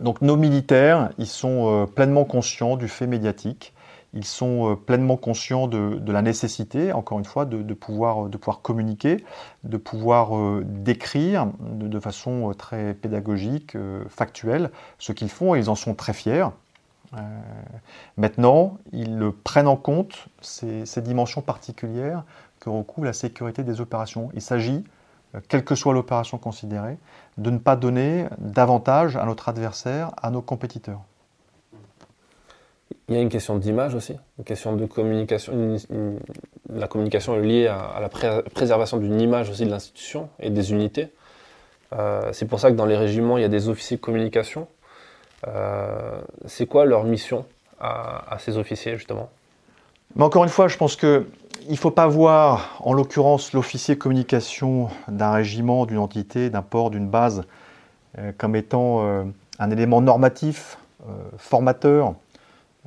Donc 0.00 0.20
nos 0.20 0.36
militaires, 0.36 1.10
ils 1.16 1.26
sont 1.26 1.88
pleinement 1.94 2.24
conscients 2.24 2.76
du 2.76 2.88
fait 2.88 3.06
médiatique 3.06 3.72
ils 4.18 4.24
sont 4.24 4.72
euh, 4.72 4.74
pleinement 4.74 5.16
conscients 5.16 5.68
de, 5.68 6.12
la 6.12 6.22
nécessité, 6.22 6.92
encore 6.92 7.20
une 7.20 7.24
fois, 7.24 7.44
de, 7.44 7.74
pouvoir, 7.74 8.28
de 8.28 8.36
pouvoir 8.36 8.62
communiquer, 8.62 9.24
de 9.62 9.76
pouvoir 9.76 10.36
euh, 10.36 10.64
décrire 10.66 11.46
de, 11.60 12.00
façon 12.00 12.50
euh, 12.50 12.54
très 12.54 12.94
pédagogique, 12.94 13.76
factuelle, 14.08 14.70
ce 14.98 15.12
qu'ils 15.12 15.28
font, 15.30 15.54
et 15.54 15.60
ils 15.60 15.70
en 15.70 15.76
sont 15.76 15.94
très 15.94 16.12
fiers. 16.12 16.48
maintenant, 18.16 18.78
ils 18.92 19.30
prennent 19.44 19.68
en 19.68 19.76
compte 19.76 20.28
ces, 20.40 20.84
ces, 20.84 21.00
dimensions 21.00 21.40
particulières 21.40 22.24
que 22.58 22.70
recouvre 22.70 23.06
la 23.06 23.12
sécurité 23.12 23.62
des 23.62 23.80
opérations. 23.80 24.30
Il 24.34 24.42
s'agit, 24.42 24.82
quelle 25.48 25.64
que 25.64 25.76
soit 25.76 25.94
l'opération 25.94 26.38
considérée, 26.38 26.98
de 27.36 27.50
ne 27.50 27.58
pas 27.58 27.76
donner 27.76 28.26
davantage 28.38 29.16
à 29.16 29.24
notre 29.24 29.48
adversaire, 29.48 30.10
à 30.20 30.30
nos 30.30 30.42
compétiteurs. 30.42 31.02
Il 33.08 33.14
y 33.14 33.18
a 33.18 33.22
une 33.22 33.30
question 33.30 33.56
d'image 33.56 33.94
aussi, 33.94 34.14
une 34.38 34.44
question 34.44 34.76
de 34.76 34.84
communication. 34.84 35.76
la 36.70 36.88
communication 36.88 37.36
est 37.36 37.42
liée 37.42 37.66
à, 37.66 37.98
la 38.00 38.10
préservation 38.10 38.98
d'une 38.98 39.18
image 39.18 39.48
aussi 39.48 39.64
de 39.64 39.70
l'institution 39.70 40.28
et 40.38 40.50
des 40.50 40.72
unités. 40.72 41.08
Euh, 41.94 42.28
c'est 42.32 42.44
pour 42.44 42.60
ça 42.60 42.70
que 42.70 42.76
dans 42.76 42.84
les 42.84 42.98
régiments, 42.98 43.38
il 43.38 43.40
y 43.40 43.46
a 43.46 43.48
des 43.48 43.70
officiers 43.70 43.96
de 43.96 44.02
communication. 44.02 44.68
Euh, 45.46 46.20
c'est 46.44 46.66
quoi 46.66 46.84
leur 46.84 47.04
mission 47.04 47.46
à, 47.80 48.36
ces 48.40 48.58
officiers, 48.58 48.96
justement? 48.98 49.30
Mais 50.16 50.24
encore 50.24 50.44
une 50.44 50.50
fois, 50.50 50.68
je 50.68 50.76
pense 50.76 50.94
qu'il 50.94 51.24
ne 51.70 51.76
faut 51.76 51.90
pas 51.90 52.08
voir, 52.08 52.76
en 52.80 52.92
l'occurrence, 52.92 53.54
l'officier 53.54 53.96
communication 53.96 54.90
d'un 55.06 55.32
régiment, 55.32 55.86
d'une 55.86 55.98
entité, 55.98 56.50
d'un 56.50 56.62
port, 56.62 56.90
d'une 56.90 57.08
base, 57.08 57.44
euh, 58.18 58.32
comme 58.36 58.54
étant 58.54 59.24
un 59.58 59.70
élément 59.70 60.02
normatif, 60.02 60.76
formateur, 61.38 62.14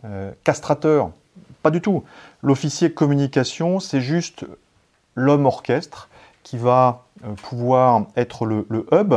euh, 0.04 0.32
castrateur. 0.43 1.12
Pas 1.62 1.70
du 1.70 1.80
tout. 1.80 2.04
L'officier 2.41 2.91
communication, 2.91 3.80
c'est 3.80 4.02
juste 4.02 4.45
l'homme 5.14 5.45
orchestre 5.45 6.10
qui 6.41 6.58
va 6.58 7.06
euh, 7.24 7.34
pouvoir 7.34 8.08
être 8.16 8.45
le, 8.45 8.66
hub 8.91 9.14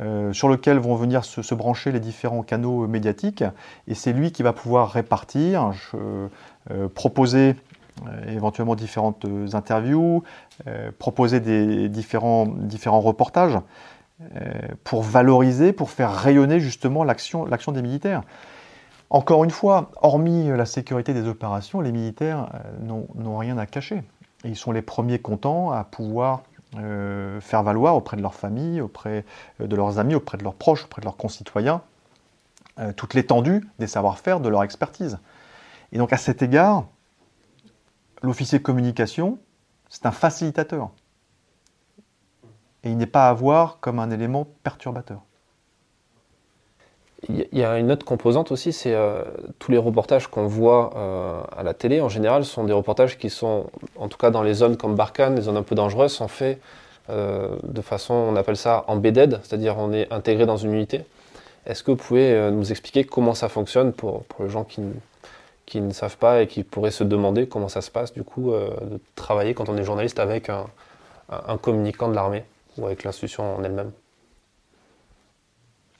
euh, 0.00 0.32
sur 0.32 0.48
lequel 0.48 0.78
vont 0.78 0.96
venir 0.96 1.24
se, 1.24 1.54
brancher 1.54 1.92
les 1.92 2.00
différents 2.00 2.42
canaux 2.42 2.88
médiatiques. 2.88 3.44
Et 3.86 3.94
c'est 3.94 4.12
lui 4.12 4.32
qui 4.32 4.42
va 4.42 4.52
pouvoir 4.52 4.90
répartir, 4.90 5.70
proposer 6.94 7.54
éventuellement 8.26 8.74
différentes 8.74 9.24
interviews, 9.52 10.24
proposer 10.98 11.38
des 11.38 11.88
différents, 11.88 12.46
différents 12.46 13.00
reportages 13.00 13.58
pour 14.82 15.02
valoriser, 15.02 15.72
pour 15.72 15.90
faire 15.90 16.12
rayonner 16.12 16.58
justement 16.58 17.04
l'action 17.04 17.46
des 17.46 17.82
militaires. 17.82 18.22
Encore 19.10 19.44
une 19.44 19.50
fois, 19.50 19.90
hormis 20.02 20.48
la 20.48 20.66
sécurité 20.66 21.14
des 21.14 21.28
opérations, 21.28 21.80
les 21.80 21.92
militaires 21.92 22.48
n'ont 22.80 23.38
rien 23.38 23.58
à 23.58 23.66
cacher. 23.66 24.02
ils 24.44 24.56
sont 24.56 24.72
les 24.72 24.82
premiers 24.82 25.20
contents 25.20 25.70
à 25.70 25.84
pouvoir 25.84 26.42
euh, 26.78 27.40
faire 27.40 27.62
valoir 27.62 27.94
auprès 27.94 28.16
de 28.16 28.22
leur 28.22 28.34
famille, 28.34 28.80
auprès 28.80 29.24
euh, 29.60 29.66
de 29.68 29.76
leurs 29.76 29.98
amis, 30.00 30.16
auprès 30.16 30.38
de 30.38 30.42
leurs 30.42 30.54
proches, 30.54 30.84
auprès 30.84 31.00
de 31.00 31.04
leurs 31.04 31.16
concitoyens, 31.16 31.82
euh, 32.80 32.92
toute 32.92 33.14
l'étendue 33.14 33.64
des 33.78 33.86
savoir-faire, 33.86 34.40
de 34.40 34.48
leur 34.48 34.64
expertise. 34.64 35.18
Et 35.92 35.98
donc 35.98 36.12
à 36.12 36.16
cet 36.16 36.42
égard, 36.42 36.86
l'officier 38.22 38.58
de 38.58 38.64
communication, 38.64 39.38
c'est 39.88 40.06
un 40.06 40.10
facilitateur. 40.10 40.90
Et 42.82 42.90
il 42.90 42.96
n'est 42.96 43.06
pas 43.06 43.28
à 43.28 43.32
voir 43.32 43.78
comme 43.78 44.00
un 44.00 44.10
élément 44.10 44.48
perturbateur. 44.64 45.22
Il 47.28 47.58
y 47.58 47.64
a 47.64 47.78
une 47.78 47.90
autre 47.90 48.04
composante 48.04 48.52
aussi, 48.52 48.72
c'est 48.72 48.94
tous 49.58 49.70
les 49.70 49.78
reportages 49.78 50.26
qu'on 50.26 50.46
voit 50.46 51.46
à 51.56 51.62
la 51.62 51.72
télé, 51.72 52.00
en 52.02 52.10
général, 52.10 52.44
sont 52.44 52.64
des 52.64 52.72
reportages 52.72 53.16
qui 53.16 53.30
sont, 53.30 53.66
en 53.96 54.08
tout 54.08 54.18
cas 54.18 54.30
dans 54.30 54.42
les 54.42 54.52
zones 54.52 54.76
comme 54.76 54.94
Barkhane, 54.94 55.36
les 55.36 55.42
zones 55.42 55.56
un 55.56 55.62
peu 55.62 55.74
dangereuses, 55.74 56.12
sont 56.12 56.28
faits 56.28 56.60
euh, 57.10 57.56
de 57.62 57.82
façon, 57.82 58.14
on 58.14 58.36
appelle 58.36 58.56
ça 58.56 58.84
embedded, 58.86 59.40
c'est-à-dire 59.42 59.76
on 59.78 59.92
est 59.92 60.10
intégré 60.12 60.46
dans 60.46 60.56
une 60.56 60.72
unité. 60.72 61.04
Est-ce 61.66 61.82
que 61.82 61.90
vous 61.90 61.96
pouvez 61.96 62.32
euh, 62.32 62.50
nous 62.50 62.70
expliquer 62.70 63.04
comment 63.04 63.34
ça 63.34 63.48
fonctionne 63.48 63.92
pour, 63.92 64.24
pour 64.24 64.44
les 64.44 64.50
gens 64.50 64.64
qui, 64.64 64.82
qui, 65.66 65.80
ne 65.80 65.92
savent 65.92 66.16
pas 66.16 66.42
et 66.42 66.46
qui 66.46 66.62
pourraient 66.62 66.90
se 66.90 67.04
demander 67.04 67.46
comment 67.46 67.68
ça 67.68 67.82
se 67.82 67.90
passe 67.90 68.12
du 68.12 68.22
coup 68.22 68.52
euh, 68.52 68.70
de 68.82 69.00
travailler 69.16 69.54
quand 69.54 69.68
on 69.68 69.76
est 69.76 69.84
journaliste 69.84 70.18
avec 70.18 70.48
un, 70.48 70.66
un 71.28 71.56
communicant 71.58 72.08
de 72.08 72.14
l'armée 72.14 72.44
ou 72.78 72.86
avec 72.86 73.04
l'institution 73.04 73.56
en 73.56 73.64
elle-même? 73.64 73.92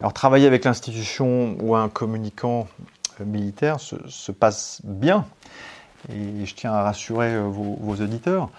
Alors 0.00 0.12
travailler 0.12 0.46
avec 0.46 0.64
l'institution 0.64 1.56
ou 1.60 1.74
un 1.74 1.88
communicant 1.88 2.66
militaire 3.24 3.80
se, 3.80 3.96
se, 4.08 4.32
passe 4.32 4.80
bien 4.84 5.24
et 6.12 6.44
je 6.44 6.54
tiens 6.54 6.72
à 6.72 6.82
rassurer 6.82 7.40
vos, 7.40 7.76
vos 7.80 8.02
auditeurs 8.02 8.50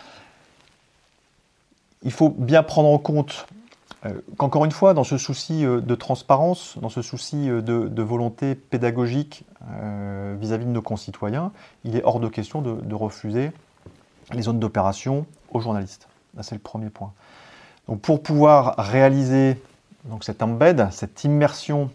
il 2.05 2.11
faut 2.11 2.29
bien 2.29 2.63
prendre 2.63 2.89
en 2.89 2.99
compte 2.99 3.47
euh, 4.05 4.21
qu'encore 4.37 4.63
une 4.63 4.71
fois, 4.71 4.93
dans 4.93 5.03
ce 5.03 5.17
souci 5.17 5.65
euh, 5.65 5.81
de 5.81 5.95
transparence, 5.95 6.77
dans 6.79 6.89
ce 6.89 7.01
souci 7.01 7.49
euh, 7.49 7.61
de, 7.61 8.01
volonté 8.01 8.55
pédagogique 8.55 9.43
vis-à-vis 10.39 10.65
de 10.65 10.69
nos 10.69 10.83
concitoyens, 10.83 11.51
il 11.85 11.95
est 11.95 12.03
hors 12.03 12.19
de 12.19 12.27
question 12.27 12.61
de, 12.61 12.93
refuser 12.93 13.51
les 14.31 14.43
zones 14.43 14.59
d'opération 14.59 15.25
aux 15.49 15.59
journalistes. 15.59 16.07
C'est 16.41 16.53
le 16.53 16.61
premier 16.61 16.91
point. 16.91 17.13
Donc, 17.87 17.99
pour 18.01 18.21
pouvoir 18.21 18.75
réaliser 18.77 19.59
donc, 20.05 20.23
cet 20.23 20.41
embed, 20.41 20.87
cette 20.91 21.23
immersion 21.23 21.89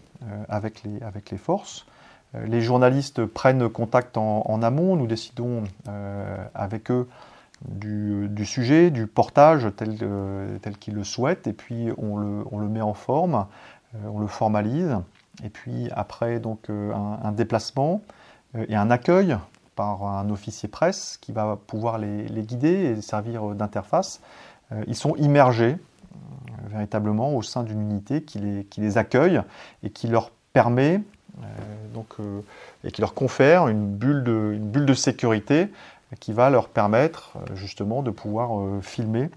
avec, 0.49 0.83
les, 0.83 1.01
avec 1.01 1.31
les 1.31 1.37
forces, 1.37 1.85
les 2.33 2.61
journalistes 2.61 3.25
prennent 3.25 3.67
contact 3.69 4.17
en, 4.17 4.61
amont, 4.61 4.95
nous 4.95 5.07
décidons 5.07 5.63
avec 6.53 6.91
eux 6.91 7.07
du, 7.67 8.45
sujet, 8.45 8.89
du 8.91 9.07
portage 9.07 9.67
tel, 9.75 9.97
euh, 10.01 10.57
tel 10.59 10.77
qu'il 10.77 10.95
le 10.95 11.03
souhaite, 11.03 11.47
et 11.47 11.53
puis 11.53 11.89
on 11.97 12.17
le, 12.17 12.67
met 12.67 12.81
en 12.81 12.93
forme, 12.93 13.45
euh, 13.95 14.09
on 14.11 14.19
le 14.19 14.27
formalise, 14.27 14.97
et 15.43 15.49
puis 15.49 15.89
après 15.91 16.39
donc 16.39 16.69
euh, 16.69 16.93
un, 16.93 17.31
déplacement 17.31 18.01
et 18.67 18.75
un 18.75 18.91
accueil 18.91 19.37
par 19.75 20.03
un 20.03 20.29
officier 20.29 20.67
presse 20.67 21.17
qui 21.21 21.31
va 21.31 21.57
pouvoir 21.67 21.97
les 21.97 22.43
guider 22.43 22.67
et 22.97 23.01
servir 23.01 23.55
d'interface. 23.55 24.19
ils 24.87 24.95
sont 24.95 25.15
immergés 25.15 25.77
véritablement 26.69 27.35
au 27.35 27.41
sein 27.41 27.63
d'une 27.63 27.81
unité 27.81 28.23
qui 28.23 28.39
les, 28.39 28.97
accueille 28.97 29.41
et 29.83 29.89
qui 29.89 30.07
leur 30.07 30.31
permet 30.53 31.01
donc, 31.93 32.15
et 32.83 32.91
qui 32.91 33.01
leur 33.01 33.13
confère 33.13 33.67
une 33.67 33.87
bulle 33.87 34.23
de, 34.23 34.93
sécurité 34.93 35.69
qui 36.19 36.33
va 36.33 36.49
leur 36.49 36.69
permettre 36.69 37.37
euh, 37.37 37.55
justement 37.55 38.03
de 38.03 38.11
pouvoir 38.11 38.59
euh, 38.59 38.81
filmer 38.81 39.29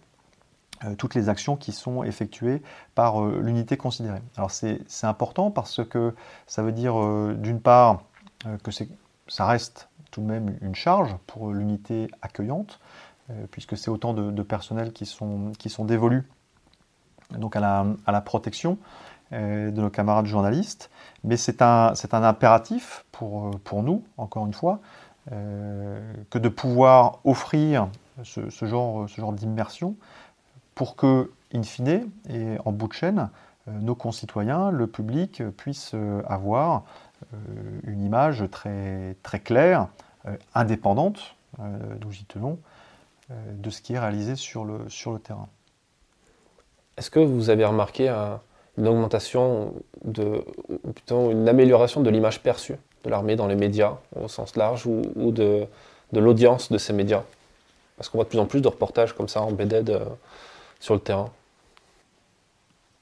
euh, 0.84 0.94
toutes 0.96 1.14
les 1.14 1.28
actions 1.28 1.56
qui 1.56 1.72
sont 1.72 2.02
effectuées 2.02 2.62
par 2.94 3.24
l'unité 3.24 3.76
considérée. 3.76 4.22
Alors 4.36 4.50
c'est 4.50 4.80
important 5.02 5.50
parce 5.50 5.84
que 5.84 6.14
ça 6.46 6.62
veut 6.62 6.72
dire 6.72 6.94
d'une 7.36 7.60
part 7.60 8.02
que 8.62 8.70
ça 9.28 9.46
reste 9.46 9.88
tout 10.10 10.20
de 10.20 10.26
même 10.26 10.56
une 10.60 10.74
charge 10.74 11.16
pour 11.26 11.52
l'unité 11.52 12.08
accueillante, 12.22 12.78
puisque 13.50 13.76
c'est 13.76 13.90
autant 13.90 14.12
de, 14.14 14.42
personnel 14.42 14.92
qui 14.92 15.06
sont 15.06 15.84
dévolus 15.84 16.24
donc 17.30 17.56
à 17.56 17.60
la, 17.60 18.20
protection 18.20 18.78
de 19.32 19.70
nos 19.70 19.90
camarades 19.90 20.26
journalistes, 20.26 20.90
mais 21.24 21.36
c'est 21.36 21.62
un, 21.62 21.92
un 22.12 22.22
impératif 22.22 23.04
pour, 23.10 23.58
pour 23.64 23.82
nous, 23.82 24.04
encore 24.16 24.46
une 24.46 24.52
fois, 24.52 24.80
euh, 25.32 26.12
que 26.28 26.36
de 26.36 26.50
pouvoir 26.50 27.20
offrir 27.24 27.88
ce, 28.24 28.66
genre, 28.66 29.08
ce 29.08 29.18
genre 29.22 29.32
d'immersion 29.32 29.96
pour 30.74 30.96
que, 30.96 31.32
in 31.54 31.62
fine, 31.62 32.10
et 32.28 32.58
en 32.66 32.72
bout 32.72 32.88
de 32.88 32.92
chaîne, 32.92 33.30
euh, 33.68 33.78
nos 33.80 33.94
concitoyens, 33.94 34.70
le 34.70 34.86
public, 34.86 35.42
puissent 35.56 35.94
euh, 35.94 36.22
avoir 36.28 36.82
une 37.86 38.04
image 38.04 38.44
très, 38.50 39.16
très 39.22 39.40
claire, 39.40 39.88
indépendante, 40.54 41.36
d'où 41.58 42.12
y 42.12 42.24
tenons, 42.24 42.58
de 43.30 43.70
ce 43.70 43.80
qui 43.80 43.94
est 43.94 43.98
réalisé 43.98 44.36
sur 44.36 44.66
le, 44.66 44.90
sur 44.90 45.10
le 45.10 45.18
terrain. 45.18 45.48
Est-ce 46.96 47.10
que 47.10 47.20
vous 47.20 47.50
avez 47.50 47.64
remarqué 47.64 48.08
une 48.78 48.88
augmentation, 48.88 49.74
ou 50.04 50.92
plutôt 50.92 51.30
une 51.30 51.48
amélioration 51.48 52.00
de 52.00 52.10
l'image 52.10 52.40
perçue 52.40 52.76
de 53.04 53.10
l'armée 53.10 53.36
dans 53.36 53.46
les 53.46 53.56
médias 53.56 53.96
au 54.20 54.28
sens 54.28 54.56
large 54.56 54.86
ou, 54.86 55.30
de, 55.30 55.66
l'audience 56.12 56.70
de 56.70 56.78
ces 56.78 56.92
médias? 56.92 57.22
Parce 57.96 58.08
qu'on 58.08 58.18
voit 58.18 58.24
de 58.24 58.30
plus 58.30 58.38
en 58.38 58.46
plus 58.46 58.60
de 58.60 58.68
reportages 58.68 59.12
comme 59.12 59.28
ça 59.28 59.42
embedded 59.42 59.90
euh, 59.90 60.04
sur 60.80 60.94
le 60.94 61.00
terrain. 61.00 61.30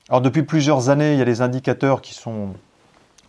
Alors 0.09 0.21
depuis 0.21 0.43
plusieurs 0.43 0.91
années, 0.91 1.15
il 1.15 1.19
y 1.19 1.23
a 1.23 1.25
des 1.25 1.41
indicateurs 1.41 2.03
qui 2.03 2.13
sont 2.13 2.51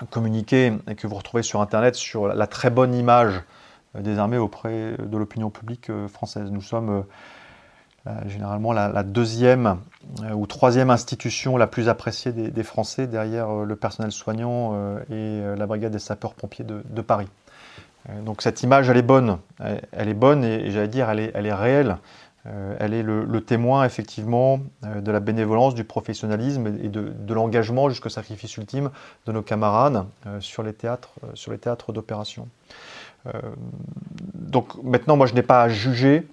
communiqués 0.10 0.74
et 0.90 0.96
que 0.96 1.08
vous 1.08 1.16
retrouvez 1.16 1.44
sur 1.44 1.62
Internet 1.62 1.96
sur 1.96 2.28
la 2.28 2.48
très 2.48 2.70
bonne 2.70 2.94
image 2.94 3.42
euh, 3.96 4.02
des 4.02 4.18
armées 4.18 4.38
auprès 4.38 4.96
de 4.98 5.18
l'opinion 5.18 5.50
publique 5.50 5.90
euh, 5.90 6.08
française. 6.08 6.50
Nous 6.52 6.62
sommes 6.62 6.90
euh, 6.90 7.02
généralement 8.28 8.74
la, 8.74 9.04
deuxième 9.04 9.78
euh, 10.24 10.32
ou 10.32 10.46
troisième 10.46 10.90
institution 10.90 11.56
la 11.56 11.68
plus 11.68 11.88
appréciée 11.88 12.32
des, 12.34 12.64
Français 12.64 13.08
derrière 13.08 13.50
euh, 13.50 13.66
le 13.66 13.76
personnel 13.76 14.12
soignant 14.12 14.76
et 15.10 15.42
la 15.58 15.66
brigade 15.66 15.92
des 15.92 16.00
sapeurs-pompiers 16.00 16.66
de, 16.66 17.02
Paris. 17.02 17.28
donc 18.26 18.42
cette 18.42 18.64
image, 18.64 18.90
elle 18.90 18.98
est 18.98 19.02
bonne, 19.02 19.38
elle, 19.92 20.10
est 20.10 20.14
bonne 20.14 20.44
et, 20.44 20.72
j'allais 20.72 20.88
dire, 20.88 21.10
elle 21.10 21.20
est, 21.20 21.32
elle 21.34 21.46
est 21.46 21.54
réelle. 21.54 21.98
elle 22.46 22.94
est 22.94 23.04
le, 23.04 23.42
témoin 23.42 23.86
effectivement 23.86 24.60
de 24.84 25.12
la 25.12 25.20
bénévolence, 25.20 25.76
du 25.76 25.84
professionnalisme 25.84 26.68
et 26.82 26.90
de, 26.90 27.14
de 27.18 27.34
l'engagement 27.34 27.90
jusqu'au 27.90 28.10
sacrifice 28.10 28.56
ultime 28.58 28.90
de 29.26 29.32
nos 29.32 29.42
camarades 29.42 30.06
sur 30.40 30.64
les 30.64 30.74
théâtres, 30.74 31.14
sur 31.34 31.52
les 31.52 31.58
théâtres 31.58 31.94
d'opération. 31.94 32.48
donc 34.34 34.82
maintenant, 34.84 35.16
moi, 35.16 35.28
je 35.28 35.34
n'ai 35.34 35.44
pas 35.44 35.64
à 35.64 35.70
juger 35.70 36.28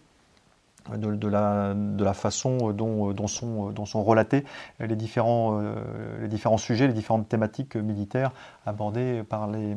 de, 0.97 1.29
la, 1.29 2.15
façon 2.15 2.73
dont, 2.73 3.27
sont, 3.27 4.03
relatés 4.03 4.45
les 4.81 4.97
différents, 4.97 5.61
euh, 5.61 5.75
les 6.21 6.29
différents 6.29 6.59
sujets, 6.59 6.87
les 6.87 6.93
différentes 6.93 7.29
thématiques 7.29 7.77
militaires 7.77 8.33
abordées 8.67 9.23
par 9.29 9.49
les, 9.49 9.77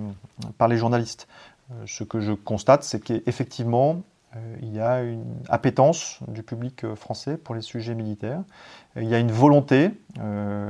par 0.57 0.67
les 0.67 0.77
journalistes. 0.77 1.27
Euh, 1.71 1.83
ce 1.85 2.03
que 2.03 2.19
je 2.19 2.33
constate, 2.33 2.83
c'est 2.83 2.99
qu'effectivement, 2.99 4.01
euh, 4.35 4.55
il 4.61 4.73
y 4.73 4.79
a 4.79 5.01
une 5.01 5.35
appétence 5.49 6.19
du 6.27 6.43
public 6.43 6.93
français 6.95 7.37
pour 7.37 7.55
les 7.55 7.61
sujets 7.61 7.95
militaires. 7.95 8.41
Il 8.95 9.07
y 9.07 9.15
a 9.15 9.19
une 9.19 9.31
volonté, 9.31 9.91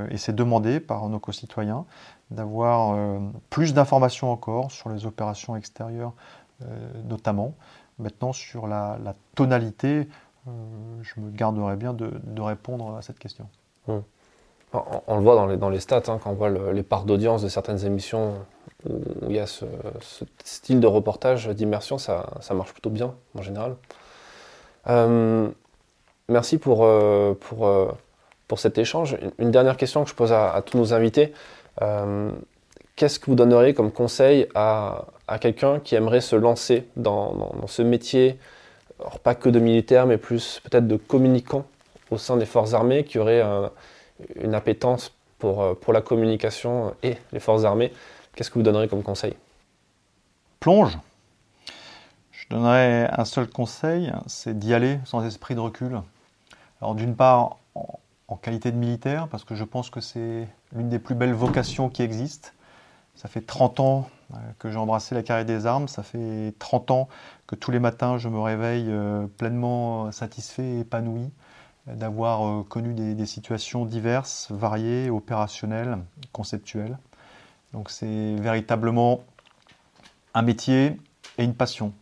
et 0.10 0.18
c'est 0.18 0.34
demandé 0.34 0.80
par 0.80 1.10
nos 1.10 1.20
concitoyens, 1.20 1.84
d'avoir 2.32 2.98
plus 3.50 3.74
d'informations 3.74 4.32
encore 4.32 4.72
sur 4.72 4.88
les 4.88 5.06
opérations 5.06 5.58
extérieures 5.58 6.14
notamment. 7.04 7.54
Maintenant, 8.00 8.34
sur 8.34 8.68
la, 8.68 8.98
tonalité, 9.36 10.08
euh, 10.48 10.52
je 11.02 11.20
me 11.20 11.30
garderai 11.32 11.76
bien 11.76 11.94
de, 11.94 12.12
répondre 12.42 12.96
à 12.96 13.02
cette 13.02 13.20
question. 13.20 13.48
On, 13.88 15.18
le 15.18 15.24
voit 15.24 15.56
dans 15.56 15.70
les, 15.70 15.80
stats, 15.80 16.02
hein, 16.08 16.20
quand 16.24 16.32
on 16.32 16.34
voit 16.34 16.50
les 16.50 16.84
parts 16.84 17.06
d'audience 17.06 17.44
de 17.44 17.48
certaines 17.48 17.86
émissions 17.86 18.34
où 18.86 19.30
il 19.30 19.36
y 19.36 19.40
a 19.40 19.46
ce, 19.46 19.66
style 20.44 20.80
de 20.80 20.88
reportage, 20.88 21.48
d'immersion, 21.48 21.98
ça, 21.98 22.26
ça, 22.42 22.54
marche 22.56 22.74
plutôt 22.74 22.90
bien 22.90 23.14
en 23.38 23.42
général. 23.44 23.76
Euh, 24.88 25.48
merci 26.28 26.58
pour, 26.58 26.84
euh, 26.84 27.36
pour, 27.40 27.70
pour 28.48 28.60
cet 28.60 28.80
échange. 28.80 29.18
Une 29.38 29.52
dernière 29.52 29.78
question 29.78 30.04
que 30.04 30.10
je 30.10 30.16
pose 30.16 30.34
à, 30.34 30.62
tous 30.66 30.78
nos 30.78 30.94
invités. 30.94 31.34
Qu'est-ce 32.96 33.20
que 33.20 33.26
vous 33.26 33.36
donneriez 33.36 33.74
comme 33.74 33.92
conseil 33.92 34.48
à, 34.54 35.06
à 35.34 35.40
quelqu'un 35.40 35.80
qui 35.80 35.96
aimerait 35.96 36.22
se 36.22 36.36
lancer 36.36 36.88
dans, 36.96 37.52
ce 37.68 37.82
métier 37.82 38.38
alors 39.00 39.20
pas 39.20 39.34
que 39.34 39.50
de 39.50 39.60
militaires, 39.60 40.06
mais 40.06 40.18
plus 40.18 40.62
peut-être 40.64 40.88
de 40.88 40.96
communicants 40.96 41.66
au 42.12 42.18
sein 42.18 42.38
des 42.38 42.46
forces 42.46 42.74
armées 42.74 43.04
qui 43.04 43.18
auraient 43.18 43.44
une 44.36 44.54
appétence 44.54 45.12
pour, 45.40 45.78
pour 45.80 45.92
la 45.92 46.02
communication 46.02 46.94
et 47.02 47.18
les 47.32 47.40
forces 47.40 47.66
armées, 47.66 47.92
qu'est-ce 48.36 48.52
que 48.52 48.60
vous 48.60 48.64
donneriez 48.64 48.88
comme 48.88 49.02
conseil? 49.02 49.34
Plonge. 50.60 50.98
Je 52.32 52.48
donnerais 52.50 53.10
un 53.12 53.26
seul 53.26 53.48
conseil, 53.48 54.12
c'est 54.28 54.58
d'y 54.58 54.74
aller 54.74 55.00
sans 55.06 55.26
esprit 55.26 55.56
de 55.56 55.60
recul. 55.60 56.00
Alors 56.80 56.94
d'une 56.94 57.16
part, 57.16 57.58
en, 57.74 58.36
qualité 58.42 58.72
de 58.72 58.78
militaire, 58.78 59.28
parce 59.28 59.44
que 59.44 59.56
je 59.56 59.64
pense 59.64 59.90
que 59.90 60.02
c'est 60.02 60.48
l'une 60.76 60.90
des 60.90 61.00
plus 61.00 61.16
belles 61.16 61.34
vocations 61.34 61.90
qui 61.90 62.02
existent. 62.04 62.50
Ça 63.16 63.30
fait 63.30 63.42
30 63.42 63.80
ans 63.80 64.10
euh, 64.34 64.38
que 64.60 64.72
j'ai 64.72 64.78
embrassé 64.78 65.14
la 65.14 65.24
carrière 65.24 65.46
des 65.46 65.66
armes, 65.66 65.88
ça 65.88 66.04
fait 66.04 66.54
30 66.60 66.92
ans 66.92 67.10
que 67.46 67.56
tous 67.56 67.72
les 67.72 67.80
matins 67.80 68.18
je 68.18 68.30
me 68.30 68.40
réveille 68.40 68.88
euh, 68.90 69.28
pleinement 69.38 70.12
satisfait 70.12 70.64
et 70.64 70.80
épanoui 70.80 71.30
euh, 71.88 71.96
d'avoir 71.96 72.66
connu 72.66 72.94
des, 72.94 73.26
situations 73.26 73.86
diverses, 73.86 74.48
variées, 74.52 75.10
opérationnelles, 75.10 76.00
conceptuelles. 76.32 76.98
Donc 77.74 77.90
c'est 77.90 78.36
véritablement 78.36 79.24
un 80.34 80.42
métier 80.42 80.98
et 81.38 81.44
une 81.44 81.56
passion. 81.56 81.94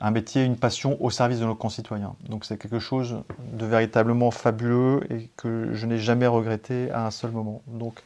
un 0.00 0.10
métier 0.10 0.42
et 0.42 0.44
une 0.44 0.56
passion 0.56 0.96
au 1.00 1.10
service 1.10 1.40
de 1.40 1.44
nos 1.44 1.54
concitoyens. 1.54 2.14
Donc 2.28 2.44
c'est 2.44 2.56
quelque 2.56 2.78
chose 2.78 3.22
de 3.52 3.66
véritablement 3.66 4.30
fabuleux 4.30 5.00
et 5.10 5.30
que 5.36 5.72
je 5.72 5.86
n'ai 5.86 5.98
jamais 5.98 6.26
regretté 6.26 6.90
à 6.90 7.06
un 7.06 7.10
seul 7.10 7.30
moment. 7.30 7.62
Donc 7.66 8.02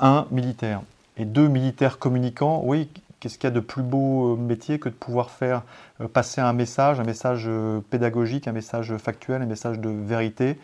un 0.00 0.26
militaire 0.30 0.82
et 1.16 1.24
deux 1.24 1.48
militaires 1.48 1.98
communicants, 1.98 2.62
oui, 2.64 2.88
qu'est-ce 3.20 3.38
qu'il 3.38 3.48
y 3.48 3.52
a 3.52 3.54
de 3.54 3.60
plus 3.60 3.82
beau 3.82 4.32
euh, 4.32 4.36
métier 4.36 4.78
que 4.78 4.88
de 4.88 4.94
pouvoir 4.94 5.30
faire 5.30 5.62
euh, 6.00 6.08
passer 6.08 6.40
un 6.40 6.52
message, 6.52 6.98
un 6.98 7.04
message 7.04 7.44
euh, 7.46 7.80
pédagogique, 7.90 8.48
un 8.48 8.52
message 8.52 8.96
factuel, 8.96 9.42
un 9.42 9.46
message 9.46 9.78
de 9.78 9.90
vérité, 9.90 10.58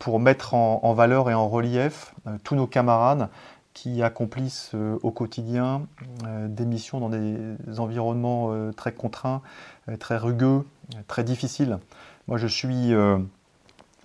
pour 0.00 0.18
mettre 0.18 0.54
en, 0.54 0.92
valeur 0.92 1.30
et 1.30 1.34
en 1.34 1.48
relief 1.48 2.12
tous 2.42 2.56
nos 2.56 2.66
camarades 2.66 3.28
qui 3.74 4.02
accomplissent 4.02 4.72
au 4.74 5.12
quotidien 5.12 5.82
des 6.24 6.64
missions 6.64 6.98
dans 6.98 7.08
des 7.08 7.78
environnements 7.78 8.72
très 8.72 8.90
contraints, 8.90 9.40
très 10.00 10.16
rugueux, 10.16 10.66
très 11.06 11.22
difficiles. 11.22 11.78
Moi, 12.26 12.38
je 12.38 12.48
suis, 12.48 12.90
je 12.90 13.20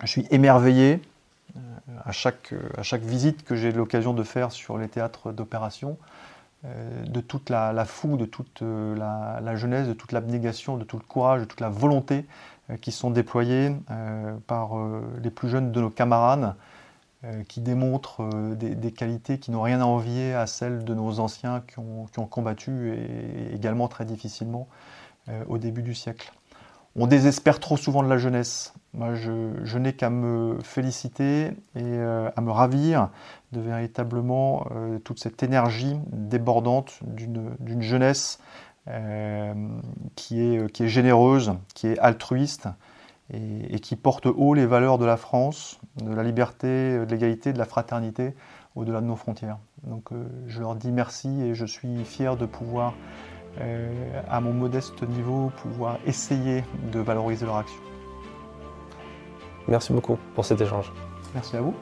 suis 0.05 0.27
émerveillé 0.29 1.01
à 2.03 2.11
chaque, 2.11 2.53
à 2.77 2.83
chaque 2.83 3.03
visite 3.03 3.43
que 3.43 3.55
j'ai 3.55 3.71
l'occasion 3.71 4.13
de 4.13 4.23
faire 4.23 4.51
sur 4.51 4.77
les 4.77 4.87
théâtres 4.87 5.31
d'opération, 5.31 5.97
euh, 6.65 7.05
de 7.05 7.19
toute 7.19 7.49
la, 7.49 7.85
fougue, 7.85 8.17
de 8.17 8.25
toute 8.25 8.61
euh, 8.61 8.95
la, 8.95 9.55
jeunesse, 9.55 9.87
de 9.87 9.93
toute 9.93 10.13
l'abnégation, 10.13 10.77
de 10.77 10.85
tout 10.85 10.97
le 10.97 11.03
courage, 11.03 11.41
de 11.41 11.45
toute 11.45 11.59
la 11.59 11.69
volonté 11.69 12.25
euh, 12.69 12.77
qui 12.77 12.93
sont 12.93 13.09
déployés 13.09 13.75
par 14.47 14.71
les 15.21 15.29
plus 15.29 15.49
jeunes 15.49 15.71
de 15.71 15.81
nos 15.81 15.89
camarades, 15.89 16.55
qui 17.47 17.61
démontrent 17.61 18.53
des, 18.55 18.91
qualités 18.91 19.37
qui 19.37 19.51
n'ont 19.51 19.61
rien 19.61 19.79
à 19.79 19.85
envier 19.85 20.33
à 20.33 20.45
celles 20.45 20.83
de 20.83 20.93
nos 20.93 21.21
anciens 21.21 21.63
qui 21.65 21.79
ont, 21.79 22.05
qui 22.11 22.19
ont 22.19 22.25
combattu 22.25 22.91
et, 22.93 23.55
également 23.55 23.87
très 23.87 24.03
difficilement 24.03 24.67
au 25.47 25.57
début 25.57 25.83
du 25.83 25.95
siècle. 25.95 26.33
On 26.95 27.07
désespère 27.07 27.59
trop 27.59 27.75
souvent 27.75 28.03
de 28.03 28.09
la 28.09 28.17
jeunesse. 28.17 28.73
Moi, 28.93 29.15
je, 29.15 29.77
n'ai 29.79 29.93
qu'à 29.93 30.11
me 30.11 30.59
féliciter 30.61 31.47
et 31.47 31.81
euh, 31.81 32.29
à 32.35 32.41
me 32.41 32.51
ravir 32.51 33.09
de 33.51 33.59
véritablement 33.59 34.67
euh, 34.71 34.99
toute 34.99 35.19
cette 35.19 35.41
énergie 35.41 35.97
débordante 36.11 36.99
d'une 37.01 37.81
jeunesse 37.81 38.39
euh, 38.87 39.53
qui, 40.15 40.39
est, 40.41 40.71
qui 40.71 40.83
est 40.83 40.87
généreuse, 40.87 41.53
qui 41.73 41.87
est 41.87 41.97
altruiste 41.97 42.67
et, 43.33 43.79
qui 43.79 43.95
porte 43.95 44.27
haut 44.27 44.53
les 44.53 44.67
valeurs 44.67 44.99
de 44.99 45.05
la 45.05 45.17
France, 45.17 45.79
de 46.03 46.13
la 46.13 46.21
liberté, 46.21 46.99
de 46.99 47.07
l'égalité, 47.09 47.53
de 47.53 47.57
la 47.57 47.65
fraternité 47.65 48.35
au-delà 48.75 49.01
de 49.01 49.07
nos 49.07 49.15
frontières. 49.15 49.57
Donc 49.83 50.09
je 50.45 50.59
leur 50.59 50.75
dis 50.75 50.91
merci 50.91 51.29
et 51.41 51.55
je 51.55 51.65
suis 51.65 52.03
fier 52.03 52.37
de 52.37 52.45
pouvoir 52.45 52.93
euh, 53.61 54.21
à 54.29 54.41
mon 54.41 54.53
modeste 54.53 55.03
niveau, 55.03 55.51
pouvoir 55.61 55.99
essayer 56.05 56.63
de 56.91 56.99
valoriser 56.99 57.45
leur 57.45 57.57
action. 57.57 57.79
Merci 59.67 59.93
beaucoup 59.93 60.17
pour 60.35 60.45
cet 60.45 60.61
échange. 60.61 60.91
Merci 61.33 61.55
à 61.55 61.61
vous. 61.61 61.73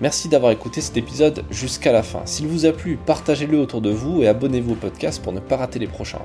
Merci 0.00 0.28
d'avoir 0.28 0.52
écouté 0.52 0.80
cet 0.80 0.96
épisode 0.96 1.44
jusqu'à 1.50 1.90
la 1.90 2.04
fin. 2.04 2.22
S'il 2.24 2.46
vous 2.46 2.66
a 2.66 2.72
plu, 2.72 2.96
partagez-le 3.04 3.58
autour 3.58 3.80
de 3.80 3.90
vous 3.90 4.22
et 4.22 4.28
abonnez-vous 4.28 4.72
au 4.72 4.76
podcast 4.76 5.20
pour 5.22 5.32
ne 5.32 5.40
pas 5.40 5.56
rater 5.56 5.80
les 5.80 5.88
prochains. 5.88 6.22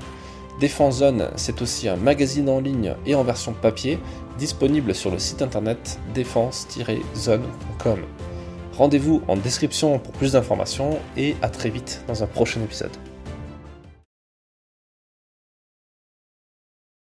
Défense 0.60 0.98
Zone, 0.98 1.30
c'est 1.34 1.60
aussi 1.60 1.88
un 1.88 1.96
magazine 1.96 2.48
en 2.48 2.60
ligne 2.60 2.94
et 3.04 3.16
en 3.16 3.24
version 3.24 3.52
papier 3.52 3.98
disponible 4.38 4.94
sur 4.94 5.10
le 5.10 5.18
site 5.18 5.42
internet 5.42 5.98
défense-zone.com. 6.14 7.98
Rendez-vous 8.76 9.22
en 9.26 9.36
description 9.36 9.98
pour 9.98 10.12
plus 10.12 10.32
d'informations 10.32 10.98
et 11.16 11.34
à 11.42 11.48
très 11.48 11.70
vite 11.70 12.04
dans 12.06 12.22
un 12.22 12.26
prochain 12.26 12.60
épisode. 12.62 12.92